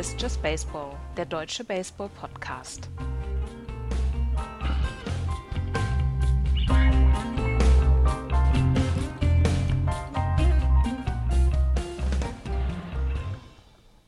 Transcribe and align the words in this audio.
Ist 0.00 0.18
Just 0.18 0.40
Baseball, 0.40 0.96
der 1.18 1.26
deutsche 1.26 1.62
Baseball-Podcast. 1.62 2.88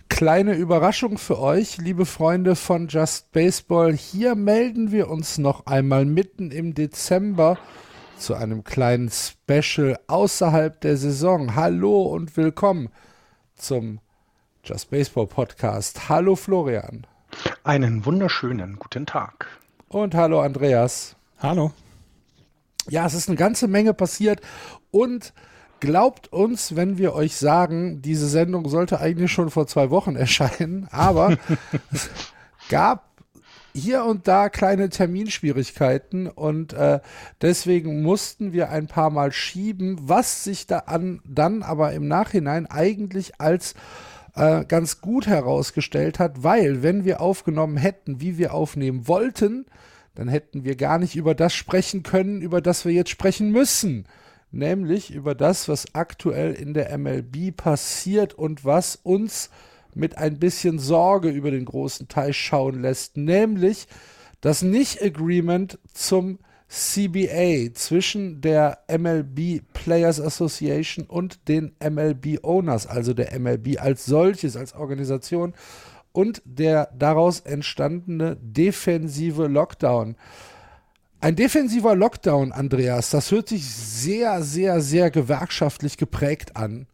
Kleine 0.08 0.54
Überraschung 0.54 1.18
für 1.18 1.38
euch, 1.38 1.76
liebe 1.76 2.06
Freunde 2.06 2.56
von 2.56 2.88
Just 2.88 3.30
Baseball. 3.32 3.92
Hier 3.92 4.34
melden 4.34 4.92
wir 4.92 5.10
uns 5.10 5.36
noch 5.36 5.66
einmal 5.66 6.06
mitten 6.06 6.52
im 6.52 6.72
Dezember 6.72 7.58
zu 8.16 8.32
einem 8.34 8.64
kleinen 8.64 9.10
Special 9.10 9.98
außerhalb 10.06 10.80
der 10.80 10.96
Saison. 10.96 11.54
Hallo 11.54 12.04
und 12.04 12.38
willkommen 12.38 12.88
zum 13.56 14.00
Just 14.64 14.90
Baseball 14.90 15.26
Podcast. 15.26 16.08
Hallo 16.08 16.36
Florian. 16.36 17.04
Einen 17.64 18.06
wunderschönen 18.06 18.76
guten 18.76 19.06
Tag. 19.06 19.48
Und 19.88 20.14
hallo 20.14 20.40
Andreas. 20.40 21.16
Hallo. 21.40 21.72
Ja, 22.88 23.04
es 23.04 23.14
ist 23.14 23.28
eine 23.28 23.36
ganze 23.36 23.66
Menge 23.66 23.92
passiert 23.92 24.40
und 24.92 25.32
glaubt 25.80 26.32
uns, 26.32 26.76
wenn 26.76 26.96
wir 26.96 27.12
euch 27.12 27.34
sagen, 27.34 28.02
diese 28.02 28.28
Sendung 28.28 28.68
sollte 28.68 29.00
eigentlich 29.00 29.32
schon 29.32 29.50
vor 29.50 29.66
zwei 29.66 29.90
Wochen 29.90 30.14
erscheinen, 30.16 30.86
aber 30.92 31.36
es 31.90 32.08
gab 32.68 33.08
hier 33.74 34.04
und 34.04 34.28
da 34.28 34.48
kleine 34.48 34.90
Terminschwierigkeiten 34.90 36.28
und 36.28 36.72
äh, 36.72 37.00
deswegen 37.40 38.02
mussten 38.02 38.52
wir 38.52 38.70
ein 38.70 38.86
paar 38.86 39.10
Mal 39.10 39.32
schieben, 39.32 39.98
was 40.02 40.44
sich 40.44 40.68
da 40.68 40.80
an, 40.80 41.20
dann 41.24 41.64
aber 41.64 41.94
im 41.94 42.06
Nachhinein 42.06 42.66
eigentlich 42.66 43.40
als 43.40 43.74
äh, 44.34 44.64
ganz 44.64 45.00
gut 45.00 45.26
herausgestellt 45.26 46.18
hat, 46.18 46.42
weil 46.42 46.82
wenn 46.82 47.04
wir 47.04 47.20
aufgenommen 47.20 47.76
hätten, 47.76 48.20
wie 48.20 48.38
wir 48.38 48.54
aufnehmen 48.54 49.06
wollten, 49.08 49.66
dann 50.14 50.28
hätten 50.28 50.64
wir 50.64 50.76
gar 50.76 50.98
nicht 50.98 51.16
über 51.16 51.34
das 51.34 51.54
sprechen 51.54 52.02
können, 52.02 52.42
über 52.42 52.60
das 52.60 52.84
wir 52.84 52.92
jetzt 52.92 53.10
sprechen 53.10 53.50
müssen. 53.50 54.06
Nämlich 54.50 55.10
über 55.10 55.34
das, 55.34 55.68
was 55.68 55.94
aktuell 55.94 56.52
in 56.52 56.74
der 56.74 56.96
MLB 56.98 57.56
passiert 57.56 58.34
und 58.34 58.64
was 58.64 58.96
uns 58.96 59.48
mit 59.94 60.18
ein 60.18 60.38
bisschen 60.38 60.78
Sorge 60.78 61.30
über 61.30 61.50
den 61.50 61.64
großen 61.64 62.08
Teich 62.08 62.36
schauen 62.36 62.80
lässt, 62.82 63.16
nämlich 63.16 63.86
das 64.40 64.62
Nicht-Agreement 64.62 65.78
zum 65.92 66.38
CBA 66.72 67.74
zwischen 67.74 68.40
der 68.40 68.78
MLB 68.88 69.60
Players 69.74 70.18
Association 70.18 71.04
und 71.04 71.46
den 71.46 71.74
MLB 71.78 72.42
Owners, 72.42 72.86
also 72.86 73.12
der 73.12 73.38
MLB 73.38 73.78
als 73.78 74.06
solches, 74.06 74.56
als 74.56 74.74
Organisation 74.74 75.52
und 76.12 76.40
der 76.46 76.88
daraus 76.96 77.40
entstandene 77.40 78.38
defensive 78.40 79.48
Lockdown. 79.48 80.16
Ein 81.20 81.36
defensiver 81.36 81.94
Lockdown, 81.94 82.52
Andreas, 82.52 83.10
das 83.10 83.30
hört 83.30 83.50
sich 83.50 83.68
sehr, 83.70 84.42
sehr, 84.42 84.80
sehr 84.80 85.10
gewerkschaftlich 85.10 85.98
geprägt 85.98 86.56
an. 86.56 86.86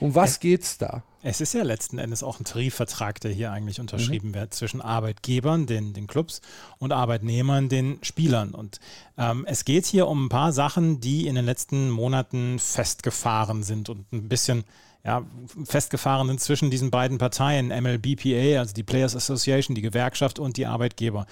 Um 0.00 0.14
was 0.14 0.40
geht's 0.40 0.78
da? 0.78 1.02
Es 1.22 1.40
ist 1.40 1.54
ja 1.54 1.62
letzten 1.62 1.98
Endes 1.98 2.22
auch 2.22 2.38
ein 2.38 2.44
Tarifvertrag, 2.44 3.18
der 3.20 3.32
hier 3.32 3.50
eigentlich 3.50 3.80
unterschrieben 3.80 4.28
mhm. 4.28 4.34
wird 4.34 4.54
zwischen 4.54 4.82
Arbeitgebern, 4.82 5.66
den, 5.66 5.94
den 5.94 6.06
Clubs, 6.06 6.42
und 6.78 6.92
Arbeitnehmern, 6.92 7.70
den 7.70 7.98
Spielern. 8.02 8.50
Und 8.50 8.78
ähm, 9.16 9.46
es 9.48 9.64
geht 9.64 9.86
hier 9.86 10.06
um 10.06 10.26
ein 10.26 10.28
paar 10.28 10.52
Sachen, 10.52 11.00
die 11.00 11.26
in 11.26 11.34
den 11.34 11.46
letzten 11.46 11.88
Monaten 11.88 12.58
festgefahren 12.58 13.62
sind 13.62 13.88
und 13.88 14.12
ein 14.12 14.28
bisschen 14.28 14.64
ja, 15.04 15.22
festgefahren 15.64 16.28
sind 16.28 16.40
zwischen 16.40 16.70
diesen 16.70 16.90
beiden 16.90 17.18
Parteien, 17.18 17.68
MLBPA, 17.68 18.58
also 18.58 18.72
die 18.72 18.82
Players 18.82 19.14
Association, 19.14 19.74
die 19.74 19.82
Gewerkschaft 19.82 20.38
und 20.38 20.56
die 20.56 20.66
Arbeitgeber. 20.66 21.26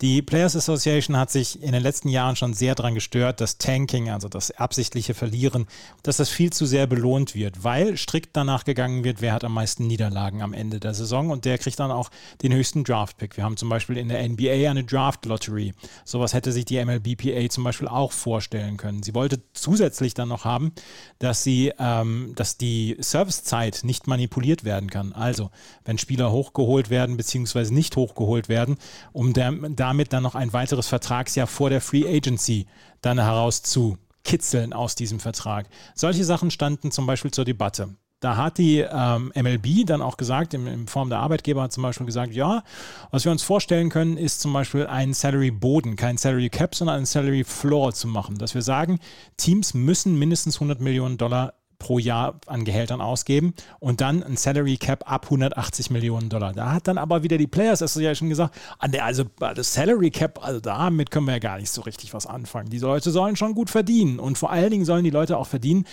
Die 0.00 0.22
Players 0.22 0.56
Association 0.56 1.16
hat 1.16 1.30
sich 1.30 1.62
in 1.62 1.72
den 1.72 1.82
letzten 1.82 2.08
Jahren 2.08 2.36
schon 2.36 2.54
sehr 2.54 2.74
daran 2.74 2.94
gestört, 2.94 3.40
dass 3.40 3.58
Tanking, 3.58 4.10
also 4.10 4.28
das 4.28 4.50
absichtliche 4.52 5.14
Verlieren, 5.14 5.66
dass 6.02 6.16
das 6.16 6.28
viel 6.28 6.52
zu 6.52 6.66
sehr 6.66 6.86
belohnt 6.86 7.34
wird, 7.34 7.62
weil 7.64 7.96
strikt 7.96 8.36
danach 8.36 8.64
gegangen 8.64 9.04
wird, 9.04 9.20
wer 9.20 9.32
hat 9.32 9.44
am 9.44 9.54
meisten 9.54 9.86
Niederlagen 9.86 10.42
am 10.42 10.52
Ende 10.52 10.80
der 10.80 10.94
Saison 10.94 11.30
und 11.30 11.44
der 11.44 11.58
kriegt 11.58 11.78
dann 11.78 11.90
auch 11.90 12.10
den 12.42 12.52
höchsten 12.52 12.84
Draft-Pick. 12.84 13.36
Wir 13.36 13.44
haben 13.44 13.56
zum 13.56 13.68
Beispiel 13.68 13.96
in 13.96 14.08
der 14.08 14.28
NBA 14.28 14.70
eine 14.70 14.84
Draft-Lottery. 14.84 15.74
Sowas 16.04 16.34
hätte 16.34 16.52
sich 16.52 16.64
die 16.64 16.82
MLBPA 16.84 17.48
zum 17.48 17.64
Beispiel 17.64 17.88
auch 17.88 18.12
vorstellen 18.12 18.76
können. 18.76 19.02
Sie 19.02 19.14
wollte 19.14 19.40
zusätzlich 19.52 20.14
dann 20.14 20.28
noch 20.28 20.44
haben, 20.44 20.72
dass 21.18 21.44
sie, 21.44 21.72
ähm, 21.78 22.32
dass 22.36 22.56
die 22.56 22.96
Servicezeit 22.98 23.80
nicht 23.84 24.06
manipuliert 24.06 24.64
werden 24.64 24.90
kann. 24.90 25.12
Also, 25.12 25.50
wenn 25.84 25.98
Spieler 25.98 26.32
hochgeholt 26.32 26.90
werden 26.90 27.16
bzw. 27.16 27.70
nicht 27.70 27.96
hochgeholt 27.96 28.48
werden, 28.48 28.76
um 29.12 29.32
der, 29.32 29.52
damit 29.82 30.12
dann 30.12 30.22
noch 30.22 30.36
ein 30.36 30.52
weiteres 30.52 30.86
Vertragsjahr 30.86 31.48
vor 31.48 31.68
der 31.68 31.80
Free 31.80 32.06
Agency 32.06 32.66
dann 33.00 33.18
heraus 33.18 33.64
zu 33.64 33.98
kitzeln 34.22 34.72
aus 34.72 34.94
diesem 34.94 35.18
Vertrag. 35.18 35.66
Solche 35.96 36.22
Sachen 36.22 36.52
standen 36.52 36.92
zum 36.92 37.04
Beispiel 37.04 37.32
zur 37.32 37.44
Debatte. 37.44 37.96
Da 38.20 38.36
hat 38.36 38.58
die 38.58 38.78
ähm, 38.78 39.32
MLB 39.34 39.84
dann 39.84 40.00
auch 40.00 40.16
gesagt, 40.16 40.54
in, 40.54 40.68
in, 40.68 40.86
Form 40.86 41.08
der 41.08 41.18
Arbeitgeber 41.18 41.62
hat 41.62 41.72
zum 41.72 41.82
Beispiel 41.82 42.06
gesagt, 42.06 42.32
ja, 42.32 42.62
was 43.10 43.24
wir 43.24 43.32
uns 43.32 43.42
vorstellen 43.42 43.90
können, 43.90 44.16
ist 44.16 44.40
zum 44.40 44.52
Beispiel 44.52 44.86
einen 44.86 45.14
Salary-Boden, 45.14 45.96
kein 45.96 46.16
Salary 46.16 46.48
Cap, 46.48 46.76
sondern 46.76 46.98
einen 46.98 47.06
Salary 47.06 47.42
Floor 47.42 47.92
zu 47.92 48.06
machen. 48.06 48.38
Dass 48.38 48.54
wir 48.54 48.62
sagen, 48.62 49.00
Teams 49.36 49.74
müssen 49.74 50.16
mindestens 50.16 50.54
100 50.58 50.80
Millionen 50.80 51.18
Dollar 51.18 51.54
pro 51.82 51.98
Jahr 51.98 52.36
an 52.46 52.64
Gehältern 52.64 53.00
ausgeben 53.00 53.54
und 53.80 54.00
dann 54.00 54.22
ein 54.22 54.36
Salary 54.36 54.76
Cap 54.76 55.10
ab 55.10 55.24
180 55.24 55.90
Millionen 55.90 56.28
Dollar. 56.28 56.52
Da 56.52 56.72
hat 56.72 56.86
dann 56.86 56.96
aber 56.96 57.24
wieder 57.24 57.38
die 57.38 57.48
Players 57.48 57.82
Association 57.82 58.28
gesagt, 58.28 58.54
an 58.78 58.92
der, 58.92 59.04
also 59.04 59.24
das 59.56 59.74
Salary 59.74 60.12
Cap, 60.12 60.38
also 60.44 60.60
damit 60.60 61.10
können 61.10 61.26
wir 61.26 61.32
ja 61.32 61.40
gar 61.40 61.58
nicht 61.58 61.70
so 61.70 61.82
richtig 61.82 62.14
was 62.14 62.26
anfangen. 62.26 62.70
Die 62.70 62.78
Leute 62.78 63.10
sollen 63.10 63.34
schon 63.34 63.54
gut 63.54 63.68
verdienen 63.68 64.20
und 64.20 64.38
vor 64.38 64.52
allen 64.52 64.70
Dingen 64.70 64.84
sollen 64.84 65.02
die 65.02 65.10
Leute 65.10 65.36
auch 65.36 65.48
verdienen, 65.48 65.84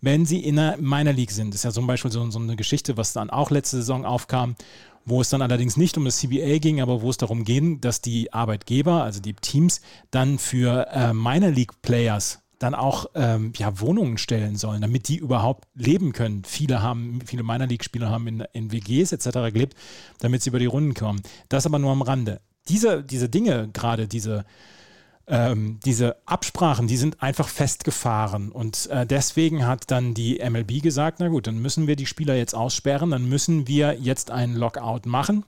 wenn 0.00 0.24
sie 0.24 0.38
in 0.38 0.58
einer 0.58 0.78
Minor 0.78 1.12
League 1.12 1.30
sind. 1.30 1.50
Das 1.50 1.56
ist 1.56 1.64
ja 1.64 1.72
zum 1.72 1.86
Beispiel 1.86 2.10
so, 2.10 2.30
so 2.30 2.38
eine 2.38 2.56
Geschichte, 2.56 2.96
was 2.96 3.12
dann 3.12 3.28
auch 3.28 3.50
letzte 3.50 3.76
Saison 3.76 4.06
aufkam 4.06 4.56
wo 5.06 5.20
es 5.20 5.28
dann 5.28 5.42
allerdings 5.42 5.76
nicht 5.76 5.98
um 5.98 6.06
das 6.06 6.16
CBA 6.16 6.56
ging, 6.60 6.80
aber 6.80 7.02
wo 7.02 7.10
es 7.10 7.18
darum 7.18 7.44
ging, 7.44 7.78
dass 7.82 8.00
die 8.00 8.32
Arbeitgeber, 8.32 9.02
also 9.02 9.20
die 9.20 9.34
Teams, 9.34 9.82
dann 10.10 10.38
für 10.38 10.86
äh, 10.92 11.12
Minor 11.12 11.50
League 11.50 11.82
Players 11.82 12.40
dann 12.58 12.74
auch 12.74 13.06
ähm, 13.14 13.52
ja, 13.56 13.80
Wohnungen 13.80 14.18
stellen 14.18 14.56
sollen, 14.56 14.80
damit 14.80 15.08
die 15.08 15.16
überhaupt 15.16 15.68
leben 15.74 16.12
können. 16.12 16.44
Viele 16.44 16.82
haben, 16.82 17.20
viele 17.26 17.42
meiner 17.42 17.66
League-Spieler 17.66 18.10
haben 18.10 18.26
in, 18.26 18.44
in 18.52 18.72
WGs 18.72 19.12
etc. 19.12 19.52
gelebt, 19.52 19.76
damit 20.20 20.42
sie 20.42 20.50
über 20.50 20.58
die 20.58 20.66
Runden 20.66 20.94
kommen. 20.94 21.22
Das 21.48 21.66
aber 21.66 21.78
nur 21.78 21.92
am 21.92 22.02
Rande. 22.02 22.40
Diese, 22.68 23.02
diese 23.02 23.28
Dinge, 23.28 23.68
gerade 23.72 24.08
diese, 24.08 24.44
ähm, 25.26 25.80
diese 25.84 26.16
Absprachen, 26.26 26.86
die 26.86 26.96
sind 26.96 27.22
einfach 27.22 27.48
festgefahren. 27.48 28.50
Und 28.50 28.86
äh, 28.86 29.06
deswegen 29.06 29.66
hat 29.66 29.90
dann 29.90 30.14
die 30.14 30.38
MLB 30.38 30.82
gesagt, 30.82 31.20
na 31.20 31.28
gut, 31.28 31.46
dann 31.46 31.58
müssen 31.58 31.86
wir 31.86 31.96
die 31.96 32.06
Spieler 32.06 32.34
jetzt 32.34 32.54
aussperren, 32.54 33.10
dann 33.10 33.28
müssen 33.28 33.66
wir 33.66 33.98
jetzt 34.00 34.30
einen 34.30 34.54
Lockout 34.54 35.06
machen 35.06 35.44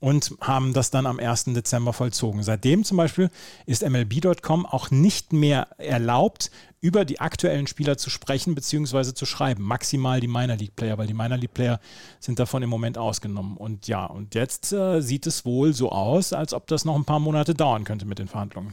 und 0.00 0.34
haben 0.40 0.72
das 0.72 0.90
dann 0.90 1.06
am 1.06 1.18
1. 1.18 1.44
Dezember 1.46 1.92
vollzogen. 1.92 2.42
Seitdem 2.42 2.84
zum 2.84 2.96
Beispiel 2.96 3.30
ist 3.64 3.88
MLB.com 3.88 4.66
auch 4.66 4.90
nicht 4.90 5.32
mehr 5.32 5.68
erlaubt, 5.78 6.50
über 6.80 7.04
die 7.04 7.20
aktuellen 7.20 7.66
Spieler 7.66 7.96
zu 7.96 8.10
sprechen 8.10 8.54
bzw. 8.54 9.14
zu 9.14 9.26
schreiben. 9.26 9.62
Maximal 9.64 10.20
die 10.20 10.28
Minor 10.28 10.56
League 10.56 10.76
Player, 10.76 10.98
weil 10.98 11.06
die 11.06 11.14
Minor 11.14 11.38
League 11.38 11.54
Player 11.54 11.80
sind 12.20 12.38
davon 12.38 12.62
im 12.62 12.70
Moment 12.70 12.98
ausgenommen. 12.98 13.56
Und 13.56 13.88
ja, 13.88 14.06
und 14.06 14.34
jetzt 14.34 14.72
äh, 14.72 15.00
sieht 15.00 15.26
es 15.26 15.44
wohl 15.44 15.72
so 15.72 15.90
aus, 15.90 16.32
als 16.32 16.52
ob 16.52 16.66
das 16.66 16.84
noch 16.84 16.94
ein 16.94 17.04
paar 17.04 17.20
Monate 17.20 17.54
dauern 17.54 17.84
könnte 17.84 18.06
mit 18.06 18.18
den 18.18 18.28
Verhandlungen. 18.28 18.72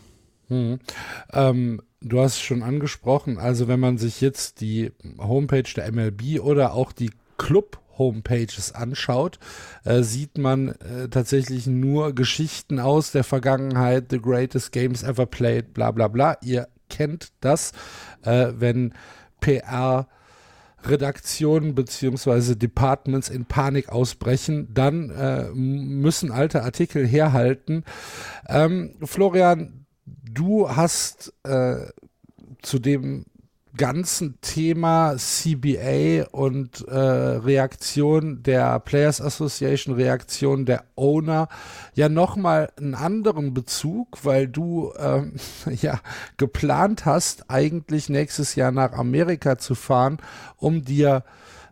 Hm. 0.50 0.80
Ähm, 1.32 1.82
du 2.02 2.20
hast 2.20 2.34
es 2.34 2.42
schon 2.42 2.64
angesprochen, 2.64 3.38
also 3.38 3.68
wenn 3.68 3.80
man 3.80 3.98
sich 3.98 4.22
jetzt 4.22 4.62
die 4.62 4.92
Homepage 5.18 5.64
der 5.76 5.92
MLB 5.92 6.42
oder 6.42 6.74
auch 6.74 6.92
die 6.92 7.12
Club 7.38 7.80
Homepages 7.98 8.74
anschaut, 8.74 9.40
äh, 9.84 10.02
sieht 10.02 10.38
man 10.38 10.70
äh, 10.70 11.10
tatsächlich 11.10 11.68
nur 11.68 12.14
Geschichten 12.14 12.80
aus 12.80 13.12
der 13.12 13.24
Vergangenheit, 13.24 14.06
The 14.10 14.22
Greatest 14.22 14.72
Games 14.72 15.04
Ever 15.04 15.26
Played, 15.26 15.74
bla 15.74 15.92
bla 15.92 16.08
bla. 16.08 16.38
Ihr 16.42 16.68
kennt 16.90 17.30
das, 17.42 17.72
äh, 18.24 18.54
wenn 18.56 18.94
PR 19.40 20.08
Redaktionen 20.86 21.76
beziehungsweise 21.76 22.58
Departments 22.58 23.30
in 23.30 23.46
Panik 23.46 23.90
ausbrechen, 23.90 24.68
dann 24.74 25.10
äh, 25.12 25.50
müssen 25.54 26.32
alte 26.32 26.64
Artikel 26.64 27.08
herhalten. 27.08 27.84
Ähm, 28.48 28.96
Florian, 29.02 29.86
du 30.06 30.70
hast 30.70 31.34
äh, 31.44 31.88
zu 32.62 32.80
dem 32.80 33.26
ganzen 33.76 34.40
Thema 34.42 35.16
CBA 35.18 36.28
und 36.32 36.88
äh, 36.88 36.96
Reaktion 36.96 38.44
der 38.44 38.80
Players 38.80 39.20
Association, 39.20 39.96
Reaktion 39.96 40.66
der 40.66 40.84
Owner 40.96 41.48
ja 41.96 42.08
nochmal 42.08 42.72
einen 42.78 42.94
anderen 42.94 43.54
Bezug, 43.54 44.24
weil 44.24 44.48
du 44.48 44.94
ähm, 44.98 45.34
ja 45.82 46.00
geplant 46.38 47.06
hast, 47.06 47.50
eigentlich 47.50 48.10
nächstes 48.10 48.56
Jahr 48.56 48.72
nach 48.72 48.94
Amerika 48.94 49.58
zu 49.58 49.76
fahren, 49.76 50.18
um 50.58 50.84
dir 50.84 51.24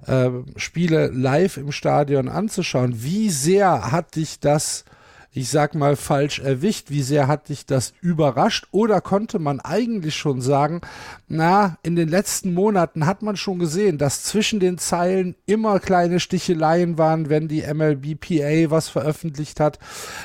äh, 0.08 0.30
Spiele 0.56 1.08
live 1.08 1.58
im 1.58 1.72
Stadion 1.72 2.30
anzuschauen. 2.30 3.04
Wie 3.04 3.30
sehr 3.30 3.92
hat 3.92 4.16
dich 4.16 4.40
das 4.40 4.86
ich 5.34 5.50
sag 5.50 5.76
mal, 5.76 5.96
falsch 5.96 6.40
erwischt? 6.40 6.90
Wie 6.90 7.02
sehr 7.02 7.28
hat 7.28 7.48
dich 7.48 7.66
das 7.66 7.94
überrascht? 8.02 8.68
Oder 8.72 9.00
konnte 9.00 9.40
man 9.40 9.62
eigentlich 9.62 10.16
schon 10.16 10.42
sagen, 10.42 10.82
na, 11.30 11.78
in 11.84 11.96
den 11.96 12.10
letzten 12.10 12.54
Monaten 12.54 13.06
hat 13.06 13.22
man 13.22 13.38
schon 13.38 13.58
gesehen, 13.58 13.98
dass 13.98 14.24
zwischen 14.24 14.60
den 14.60 14.78
Zeilen 14.78 15.36
immer 15.46 15.80
kleine 15.80 16.20
Sticheleien 16.20 16.98
waren, 16.98 17.30
wenn 17.30 17.48
die 17.48 17.62
MLBPA 17.62 18.72
was 18.72 18.90
veröffentlicht 18.90 19.62
hat, 19.62 19.80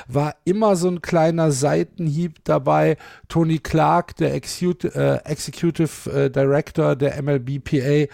war 0.08 0.34
immer 0.44 0.74
so 0.74 0.88
ein 0.88 1.02
kleiner 1.02 1.52
Seitenhieb 1.52 2.38
dabei. 2.42 2.96
Tony 3.28 3.58
Clark, 3.58 4.16
der 4.16 4.34
Executive, 4.34 5.22
äh, 5.24 5.30
Executive 5.30 6.10
äh, 6.10 6.30
Director 6.30 6.96
der 6.96 7.22
MLBPA, 7.22 8.12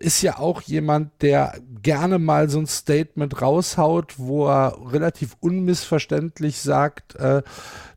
ist 0.00 0.22
ja 0.22 0.38
auch 0.38 0.62
jemand, 0.62 1.10
der 1.22 1.58
gerne 1.82 2.18
mal 2.18 2.48
so 2.48 2.58
ein 2.58 2.66
Statement 2.66 3.40
raushaut, 3.40 4.18
wo 4.18 4.48
er 4.48 4.76
relativ 4.92 5.36
unmissverständlich 5.40 6.60
sagt, 6.60 7.16
äh, 7.16 7.42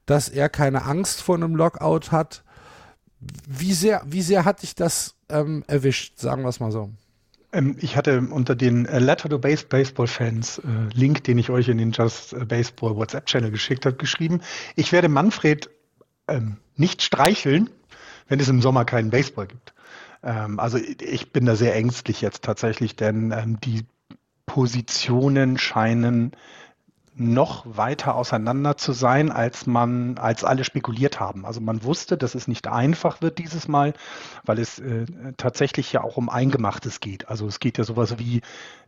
dass 0.06 0.30
er 0.30 0.50
keine 0.50 0.86
Angst 0.86 1.22
vor 1.22 1.36
einem 1.36 1.56
Lockout 1.56 2.12
hat. 2.12 2.44
Wie 3.48 3.74
sehr, 3.74 4.02
wie 4.06 4.22
sehr 4.22 4.46
hat 4.46 4.62
dich 4.62 4.76
das 4.76 5.16
ähm, 5.30 5.64
erwischt, 5.68 6.18
sagen 6.20 6.44
wir 6.44 6.50
es 6.50 6.60
mal 6.60 6.72
so? 6.72 6.90
Ähm, 7.52 7.76
ich 7.80 7.96
hatte 7.96 8.22
unter 8.22 8.56
den 8.56 8.86
äh, 8.86 9.00
Letter 9.00 9.30
to 9.30 9.40
Base 9.40 9.66
Baseball 9.66 10.08
Fans 10.08 10.60
äh, 10.60 10.94
Link, 10.94 11.24
den 11.24 11.38
ich 11.38 11.50
euch 11.50 11.68
in 11.68 11.78
den 11.78 11.92
Just 11.92 12.36
Baseball 12.48 12.96
WhatsApp 12.96 13.26
Channel 13.26 13.52
geschickt 13.52 13.86
habe, 13.86 13.98
geschrieben, 13.98 14.42
ich 14.76 14.92
werde 14.92 15.10
Manfred 15.10 15.70
ähm, 16.28 16.58
nicht 16.76 17.02
streicheln, 17.02 17.70
wenn 18.28 18.40
es 18.40 18.48
im 18.48 18.62
Sommer 18.62 18.86
keinen 18.86 19.10
Baseball 19.10 19.48
gibt. 19.48 19.74
Ähm, 20.24 20.60
also 20.60 20.78
ich 20.78 21.32
bin 21.32 21.46
da 21.46 21.56
sehr 21.56 21.76
ängstlich 21.76 22.22
jetzt 22.22 22.44
tatsächlich, 22.44 22.96
denn 22.96 23.32
ähm, 23.32 23.60
die 23.60 23.86
Positionen 24.46 25.58
scheinen 25.58 26.32
noch 27.20 27.66
weiter 27.66 28.16
auseinander 28.16 28.78
zu 28.78 28.94
sein, 28.94 29.30
als 29.30 29.68
man, 29.68 30.18
als 30.18 30.46
alle 30.46 30.64
spekuliert 30.64 31.20
haben. 31.20 31.46
Also 31.46 31.60
man 31.60 31.84
wusste, 31.84 32.18
dass 32.18 32.34
es 32.34 32.48
nicht 32.48 32.68
einfach 32.68 33.22
wird 33.22 33.40
dieses 33.40 33.68
Mal, 33.68 33.94
weil 34.46 34.58
es 34.58 34.80
äh, 34.80 35.06
tatsächlich 35.36 35.92
ja 35.92 36.02
auch 36.02 36.16
um 36.16 36.30
Eingemachtes 36.30 37.02
geht. 37.02 37.28
Also 37.28 37.46
es 37.46 37.60
geht 37.60 37.78
ja 37.78 37.84
sowas 37.84 38.20
wie 38.20 38.42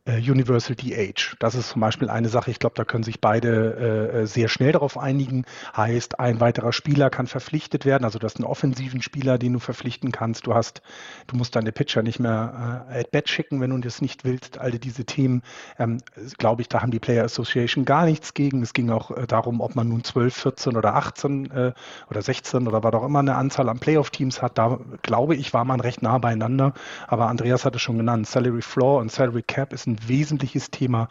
Universal 0.07 0.75
DH. 0.75 1.36
Das 1.39 1.53
ist 1.53 1.69
zum 1.69 1.81
Beispiel 1.81 2.09
eine 2.09 2.27
Sache, 2.27 2.50
ich 2.50 2.57
glaube, 2.57 2.74
da 2.75 2.83
können 2.83 3.03
sich 3.03 3.21
beide 3.21 4.12
äh, 4.24 4.25
sehr 4.25 4.48
schnell 4.48 4.71
darauf 4.71 4.98
einigen. 4.98 5.45
Heißt, 5.77 6.19
ein 6.19 6.39
weiterer 6.39 6.74
Spieler 6.74 7.12
kann 7.12 7.27
verpflichtet 7.27 7.86
werden. 7.86 8.03
Also 8.03 8.18
du 8.18 8.25
hast 8.25 8.38
einen 8.38 8.45
offensiven 8.45 9.03
Spieler, 9.03 9.38
den 9.38 9.53
du 9.53 9.59
verpflichten 9.59 10.12
kannst. 10.12 10.48
Du 10.48 10.56
hast, 10.56 10.81
du 11.27 11.36
musst 11.36 11.56
deine 11.56 11.71
Pitcher 11.71 12.01
nicht 12.01 12.19
mehr 12.19 12.88
äh, 12.89 13.01
at 13.01 13.12
bat 13.12 13.30
schicken, 13.30 13.62
wenn 13.62 13.69
du 13.69 13.77
das 13.77 14.01
nicht 14.01 14.25
willst. 14.25 14.57
All 14.57 14.71
diese 14.71 15.06
Themen, 15.06 15.44
ähm, 15.77 16.00
glaube 16.39 16.63
ich, 16.63 16.69
da 16.69 16.81
haben 16.81 16.92
die 16.92 17.00
Player 17.00 17.24
Association 17.24 17.86
gar 17.86 18.06
nichts 18.06 18.33
gegen. 18.33 18.63
Es 18.63 18.74
ging 18.74 18.89
auch 18.89 19.12
äh, 19.12 19.27
darum, 19.27 19.62
ob 19.62 19.75
man 19.75 19.88
nun 19.88 20.04
12, 20.04 20.36
14 20.36 20.77
oder 20.77 20.95
18 20.95 21.51
äh, 21.51 21.74
oder 22.09 22.21
16 22.24 22.68
oder 22.68 22.83
was 22.83 22.94
auch 22.94 23.06
immer 23.06 23.19
eine 23.19 23.36
Anzahl 23.36 23.69
an 23.69 23.77
Playoff-Teams 23.77 24.42
hat. 24.42 24.57
Da 24.57 24.80
glaube 25.04 25.36
ich, 25.36 25.54
war 25.54 25.63
man 25.63 25.80
recht 25.80 26.01
nah 26.01 26.18
beieinander. 26.18 26.74
Aber 27.07 27.27
Andreas 27.27 27.65
hatte 27.65 27.77
schon 27.77 27.97
genannt, 27.97 28.25
Salary 28.25 28.63
Floor 28.63 29.00
und 29.00 29.12
Salary 29.12 29.44
Cap 29.44 29.74
ist 29.74 29.90
ein 29.91 30.07
wesentliches 30.07 30.71
Thema. 30.71 31.07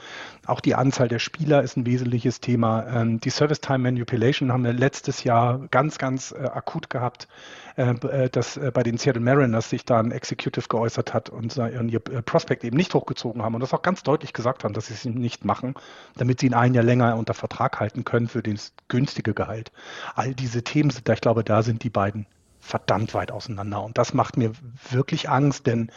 Auch 0.46 0.60
die 0.60 0.74
Anzahl 0.74 1.08
der 1.08 1.18
Spieler 1.18 1.62
ist 1.62 1.76
ein 1.76 1.86
wesentliches 1.86 2.40
Thema. 2.40 2.86
Ähm, 2.86 3.20
die 3.20 3.30
Service 3.30 3.60
Time 3.60 3.78
Manipulation 3.78 4.52
haben 4.52 4.64
wir 4.64 4.72
letztes 4.72 5.24
Jahr 5.24 5.60
ganz, 5.70 5.98
ganz 5.98 6.32
äh, 6.32 6.44
akut 6.44 6.90
gehabt, 6.90 7.28
äh, 7.76 7.90
äh, 7.90 8.30
dass 8.30 8.58
bei 8.74 8.82
den 8.82 8.98
Seattle 8.98 9.22
Mariners 9.22 9.70
sich 9.70 9.84
da 9.84 10.00
ein 10.00 10.10
Executive 10.10 10.68
geäußert 10.68 11.14
hat 11.14 11.30
und 11.30 11.56
ihr 11.56 12.00
Prospect 12.00 12.64
eben 12.64 12.76
nicht 12.76 12.94
hochgezogen 12.94 13.42
haben 13.42 13.54
und 13.54 13.60
das 13.60 13.74
auch 13.74 13.82
ganz 13.82 14.02
deutlich 14.02 14.32
gesagt 14.32 14.64
haben, 14.64 14.74
dass 14.74 14.86
sie 14.86 14.94
es 14.94 15.04
nicht 15.04 15.44
machen, 15.44 15.74
damit 16.16 16.40
sie 16.40 16.46
ihn 16.46 16.54
ein 16.54 16.74
Jahr 16.74 16.84
länger 16.84 17.16
unter 17.16 17.34
Vertrag 17.34 17.80
halten 17.80 18.04
können 18.04 18.28
für 18.28 18.42
das 18.42 18.72
günstige 18.88 19.34
Gehalt. 19.34 19.72
All 20.14 20.34
diese 20.34 20.62
Themen 20.62 20.90
sind 20.90 21.08
da, 21.08 21.12
ich 21.12 21.20
glaube, 21.20 21.44
da 21.44 21.62
sind 21.62 21.82
die 21.82 21.90
beiden 21.90 22.26
verdammt 22.60 23.14
weit 23.14 23.32
auseinander. 23.32 23.82
Und 23.82 23.98
das 23.98 24.14
macht 24.14 24.36
mir 24.36 24.52
wirklich 24.90 25.28
Angst, 25.28 25.66
denn 25.66 25.90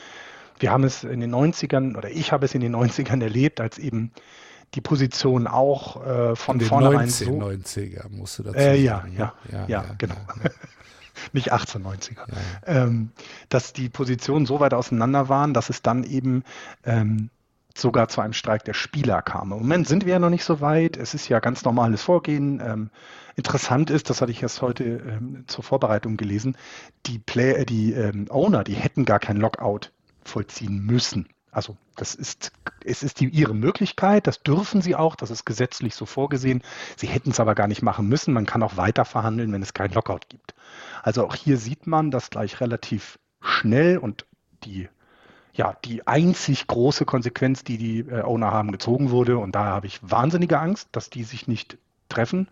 wir 0.60 0.72
haben 0.72 0.84
es 0.84 1.04
in 1.04 1.20
den 1.20 1.34
90ern 1.34 1.98
oder 1.98 2.10
ich 2.10 2.32
habe 2.32 2.46
es 2.46 2.54
in 2.56 2.62
den 2.62 2.76
90ern 2.76 3.22
erlebt, 3.22 3.60
als 3.62 3.78
eben 3.78 4.12
die 4.76 4.82
Position 4.82 5.48
auch 5.48 6.06
äh, 6.06 6.36
von 6.36 6.60
in 6.60 6.66
vornherein 6.66 7.10
1990er 7.10 8.10
musst 8.10 8.40
du 8.40 8.44
dazu 8.44 8.58
äh, 8.58 8.76
ja, 8.76 8.98
sagen. 8.98 9.14
Ja, 9.18 9.34
ja, 9.52 9.60
ja, 9.60 9.68
ja, 9.68 9.86
genau. 9.98 10.16
Ja. 10.44 10.50
Nicht 11.32 11.54
1890er. 11.54 12.26
Ähm, 12.66 13.12
dass 13.50 13.72
die 13.72 13.88
Positionen 13.88 14.46
so 14.48 14.60
weit 14.60 14.74
auseinander 14.74 15.30
waren, 15.30 15.54
dass 15.54 15.70
es 15.70 15.84
dann 15.84 16.04
eben 16.04 16.44
ähm, 16.86 17.30
sogar 17.76 18.08
zu 18.08 18.22
einem 18.22 18.34
Streik 18.34 18.64
der 18.66 18.74
Spieler 18.74 19.22
kam. 19.22 19.52
Im 19.52 19.60
Moment 19.60 19.88
sind 19.88 20.06
wir 20.06 20.14
ja 20.14 20.20
noch 20.20 20.30
nicht 20.30 20.44
so 20.44 20.60
weit. 20.60 20.98
Es 20.98 21.14
ist 21.14 21.30
ja 21.30 21.40
ganz 21.40 21.64
normales 21.66 22.02
Vorgehen. 22.02 22.62
Ähm, 22.66 22.90
interessant 23.36 23.90
ist, 23.90 24.10
das 24.10 24.22
hatte 24.22 24.32
ich 24.32 24.42
erst 24.42 24.62
heute 24.62 24.84
ähm, 24.84 25.46
zur 25.48 25.64
Vorbereitung 25.64 26.18
gelesen, 26.18 26.58
die, 27.06 27.20
Play 27.20 27.54
äh, 27.54 27.66
die 27.66 27.94
ähm, 27.94 28.28
Owner, 28.30 28.64
die 28.64 28.74
hätten 28.74 29.06
gar 29.06 29.20
kein 29.20 29.38
Lockout 29.38 29.92
vollziehen 30.30 30.80
müssen. 30.86 31.28
Also 31.54 31.78
das 31.96 32.16
ist, 32.16 32.52
es 32.84 33.04
ist 33.04 33.20
die, 33.20 33.28
ihre 33.28 33.54
Möglichkeit, 33.54 34.26
das 34.26 34.42
dürfen 34.42 34.82
sie 34.82 34.96
auch, 34.96 35.16
das 35.16 35.30
ist 35.30 35.46
gesetzlich 35.46 35.94
so 35.94 36.06
vorgesehen. 36.06 36.64
Sie 36.98 37.08
hätten 37.08 37.30
es 37.30 37.40
aber 37.40 37.54
gar 37.54 37.68
nicht 37.68 37.84
machen 37.84 38.08
müssen. 38.10 38.34
Man 38.34 38.48
kann 38.48 38.64
auch 38.64 38.76
weiter 38.76 39.06
verhandeln, 39.06 39.52
wenn 39.54 39.62
es 39.62 39.76
keinen 39.76 39.94
Lockout 39.94 40.30
gibt. 40.30 40.56
Also 41.04 41.26
auch 41.26 41.36
hier 41.36 41.58
sieht 41.58 41.86
man, 41.86 42.10
dass 42.10 42.32
gleich 42.32 42.60
relativ 42.60 43.20
schnell 43.40 44.00
und 44.00 44.26
die, 44.64 44.90
ja, 45.54 45.78
die 45.86 46.08
einzig 46.08 46.66
große 46.66 47.06
Konsequenz, 47.06 47.64
die 47.64 47.78
die 47.78 48.00
äh, 48.00 48.22
Owner 48.22 48.52
haben, 48.52 48.72
gezogen 48.72 49.12
wurde. 49.12 49.38
Und 49.38 49.54
da 49.54 49.66
habe 49.66 49.86
ich 49.86 50.00
wahnsinnige 50.02 50.60
Angst, 50.60 50.90
dass 50.92 51.12
die 51.12 51.24
sich 51.24 51.48
nicht 51.48 51.78
treffen. 52.10 52.48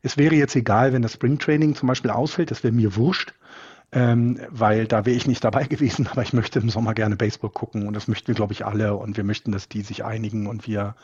Es 0.00 0.16
wäre 0.16 0.34
jetzt 0.34 0.56
egal, 0.56 0.94
wenn 0.94 1.02
das 1.02 1.14
Springtraining 1.14 1.74
zum 1.74 1.88
Beispiel 1.88 2.10
ausfällt, 2.10 2.50
das 2.50 2.62
wäre 2.64 2.72
mir 2.72 2.96
wurscht 2.96 3.34
ähm, 3.94 4.40
weil 4.50 4.86
da 4.86 5.06
wäre 5.06 5.16
ich 5.16 5.26
nicht 5.26 5.44
dabei 5.44 5.64
gewesen, 5.68 6.08
aber 6.08 6.22
ich 6.22 6.32
möchte 6.32 6.58
im 6.58 6.68
Sommer 6.68 6.94
gerne 6.94 7.16
Baseball 7.16 7.50
gucken 7.50 7.86
und 7.86 7.94
das 7.94 8.08
möchten 8.08 8.34
glaube 8.34 8.52
ich, 8.52 8.66
alle 8.66 8.96
und 8.96 9.16
wir 9.16 9.24
möchten, 9.24 9.52
dass 9.52 9.68
die 9.68 9.82
sich 9.82 10.04
einigen 10.04 10.46
und 10.46 10.66
wir 10.66 10.96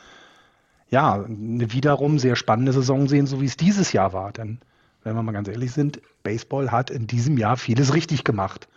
ja 0.91 1.15
eine 1.15 1.73
wiederum 1.73 2.19
sehr 2.19 2.35
spannende 2.35 2.73
Saison 2.73 3.09
sehen, 3.09 3.27
so 3.27 3.41
wie 3.41 3.47
es 3.47 3.57
dieses 3.57 3.93
Jahr 3.93 4.13
war. 4.13 4.33
Denn 4.33 4.59
wenn 5.05 5.15
wir 5.15 5.23
mal 5.23 5.33
ganz 5.33 5.49
ehrlich 5.49 5.73
sind, 5.73 6.01
Baseball 6.25 6.73
hat 6.73 6.91
in 6.91 7.07
diesem 7.07 7.39
Jahr 7.39 7.57
vieles 7.57 7.95
richtig 7.95 8.25
gemacht. 8.25 8.69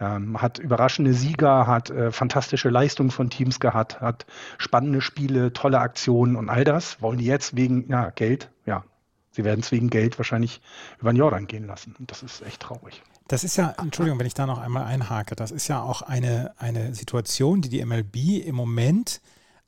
Ähm, 0.00 0.40
hat 0.40 0.58
überraschende 0.58 1.12
Sieger, 1.12 1.66
hat 1.66 1.90
äh, 1.90 2.10
fantastische 2.10 2.70
Leistungen 2.70 3.10
von 3.10 3.28
Teams 3.28 3.60
gehabt, 3.60 4.00
hat 4.00 4.24
spannende 4.56 5.02
Spiele, 5.02 5.52
tolle 5.52 5.80
Aktionen 5.80 6.36
und 6.36 6.48
all 6.48 6.64
das 6.64 7.02
wollen 7.02 7.18
die 7.18 7.26
jetzt 7.26 7.54
wegen 7.54 7.86
ja, 7.90 8.08
Geld, 8.08 8.50
ja, 8.64 8.82
sie 9.30 9.44
werden 9.44 9.60
es 9.60 9.70
wegen 9.70 9.90
Geld 9.90 10.18
wahrscheinlich 10.18 10.60
über 10.98 11.12
den 11.12 11.16
Jordan 11.16 11.46
gehen 11.46 11.66
lassen. 11.66 11.94
Und 11.98 12.10
das 12.10 12.22
ist 12.22 12.42
echt 12.42 12.60
traurig. 12.62 13.02
Das 13.28 13.44
ist 13.44 13.56
ja, 13.56 13.74
Entschuldigung, 13.78 14.18
wenn 14.18 14.26
ich 14.26 14.34
da 14.34 14.46
noch 14.46 14.58
einmal 14.58 14.84
einhake, 14.84 15.36
das 15.36 15.50
ist 15.50 15.68
ja 15.68 15.82
auch 15.82 16.02
eine, 16.02 16.52
eine 16.58 16.94
Situation, 16.94 17.62
die 17.62 17.68
die 17.68 17.84
MLB 17.84 18.44
im 18.44 18.56
Moment 18.56 19.20